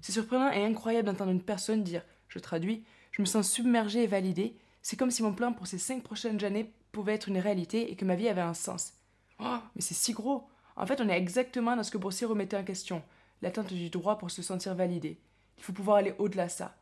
C'est 0.00 0.12
surprenant 0.12 0.52
et 0.52 0.64
incroyable 0.64 1.06
d'entendre 1.06 1.32
une 1.32 1.42
personne 1.42 1.82
dire, 1.82 2.04
je 2.28 2.38
traduis, 2.38 2.84
je 3.10 3.20
me 3.20 3.26
sens 3.26 3.50
submergée 3.50 4.04
et 4.04 4.06
validée. 4.06 4.54
C'est 4.80 4.96
comme 4.96 5.10
si 5.10 5.24
mon 5.24 5.32
plan 5.32 5.52
pour 5.52 5.66
ces 5.66 5.78
cinq 5.78 6.04
prochaines 6.04 6.44
années 6.44 6.72
pouvait 6.92 7.14
être 7.14 7.28
une 7.28 7.38
réalité 7.38 7.90
et 7.90 7.96
que 7.96 8.04
ma 8.04 8.14
vie 8.14 8.28
avait 8.28 8.40
un 8.40 8.54
sens. 8.54 8.92
Oh, 9.40 9.58
mais 9.74 9.82
c'est 9.82 9.94
si 9.94 10.12
gros 10.12 10.48
En 10.76 10.86
fait, 10.86 11.00
on 11.00 11.08
est 11.08 11.16
exactement 11.16 11.76
dans 11.76 11.82
ce 11.82 11.90
que 11.90 11.98
Boursier 11.98 12.26
remettait 12.26 12.56
en 12.56 12.64
question, 12.64 13.02
l'attente 13.42 13.72
du 13.72 13.90
droit 13.90 14.18
pour 14.18 14.30
se 14.30 14.42
sentir 14.42 14.74
validé. 14.74 15.18
Il 15.58 15.62
faut 15.62 15.72
pouvoir 15.72 15.98
aller 15.98 16.14
au-delà 16.18 16.46
de 16.46 16.50
ça. 16.50 16.76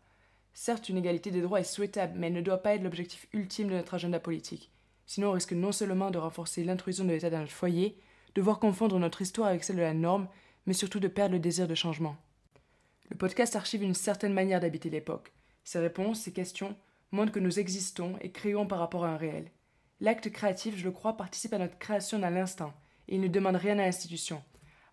Certes, 0.53 0.89
une 0.89 0.99
égalité 0.99 1.31
des 1.31 1.43
droits 1.43 1.61
est 1.61 1.65
souhaitable, 1.65 2.15
mais 2.17 2.29
elle 2.29 2.33
ne 2.33 2.41
doit 2.41 2.63
pas 2.63 2.75
être 2.75 2.83
l'objectif 2.83 3.27
ultime 3.33 3.69
de 3.69 3.75
notre 3.75 3.95
agenda 3.95 4.21
politique. 4.21 4.71
Sinon, 5.07 5.31
on 5.31 5.33
risque 5.33 5.53
non 5.53 5.73
seulement 5.73 6.11
de 6.11 6.19
renforcer 6.19 6.65
l'intrusion 6.65 7.05
de 7.05 7.11
l'État 7.11 7.31
dans 7.31 7.41
notre 7.41 7.53
foyer, 7.53 7.99
de 8.35 8.43
voir 8.43 8.59
confondre 8.59 8.99
notre 8.99 9.23
histoire 9.23 9.49
avec 9.49 9.65
celle 9.65 9.77
de 9.77 9.83
la 9.83 9.95
norme, 9.95 10.29
mais 10.67 10.73
surtout 10.73 11.01
de 11.01 11.09
perdre 11.09 11.35
le 11.35 11.41
désir 11.41 11.69
de 11.69 11.75
changement. 11.75 12.17
Le 13.11 13.17
podcast 13.17 13.55
archive 13.55 13.83
une 13.83 13.95
certaine 13.95 14.33
manière 14.33 14.61
d'habiter 14.61 14.91
l'époque. 14.91 15.33
Ses 15.65 15.79
réponses, 15.79 16.21
ses 16.21 16.33
questions 16.33 16.77
montrent 17.11 17.33
que 17.33 17.41
nous 17.41 17.59
existons 17.59 18.17
et 18.21 18.31
créons 18.31 18.67
par 18.67 18.79
rapport 18.79 19.05
à 19.05 19.11
un 19.11 19.17
réel. 19.17 19.51
L'acte 20.01 20.31
créatif, 20.31 20.77
je 20.77 20.85
le 20.85 20.91
crois, 20.91 21.17
participe 21.17 21.53
à 21.53 21.59
notre 21.59 21.79
création 21.79 22.19
dans 22.19 22.31
l'instant, 22.31 22.73
et 23.09 23.15
il 23.15 23.21
ne 23.21 23.29
demande 23.29 23.57
rien 23.57 23.79
à 23.79 23.83
l'institution. 23.83 24.43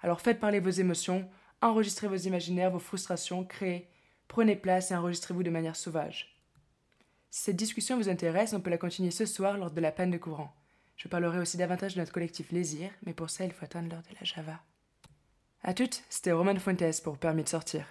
Alors 0.01 0.21
faites 0.21 0.39
parler 0.39 0.59
vos 0.59 0.69
émotions, 0.69 1.29
enregistrez 1.61 2.07
vos 2.07 2.15
imaginaires, 2.15 2.71
vos 2.71 2.79
frustrations, 2.79 3.43
créez, 3.43 3.89
prenez 4.27 4.55
place 4.55 4.91
et 4.91 4.95
enregistrez-vous 4.95 5.43
de 5.43 5.49
manière 5.49 5.75
sauvage. 5.75 6.39
Si 7.29 7.43
cette 7.43 7.55
discussion 7.55 7.97
vous 7.97 8.09
intéresse, 8.09 8.53
on 8.53 8.61
peut 8.61 8.69
la 8.69 8.77
continuer 8.77 9.11
ce 9.11 9.25
soir 9.25 9.57
lors 9.57 9.71
de 9.71 9.81
la 9.81 9.91
panne 9.91 10.11
de 10.11 10.17
courant. 10.17 10.53
Je 10.97 11.07
parlerai 11.07 11.39
aussi 11.39 11.57
davantage 11.57 11.95
de 11.95 11.99
notre 11.99 12.11
collectif 12.11 12.51
Lésir, 12.51 12.91
mais 13.05 13.13
pour 13.13 13.29
ça, 13.29 13.45
il 13.45 13.51
faut 13.51 13.65
attendre 13.65 13.89
l'heure 13.89 14.03
de 14.03 14.15
la 14.19 14.23
Java. 14.23 14.59
À 15.63 15.73
toutes, 15.73 16.03
c'était 16.09 16.31
Roman 16.31 16.59
Fuentes 16.59 17.01
pour 17.03 17.17
Permis 17.17 17.43
de 17.43 17.49
sortir. 17.49 17.85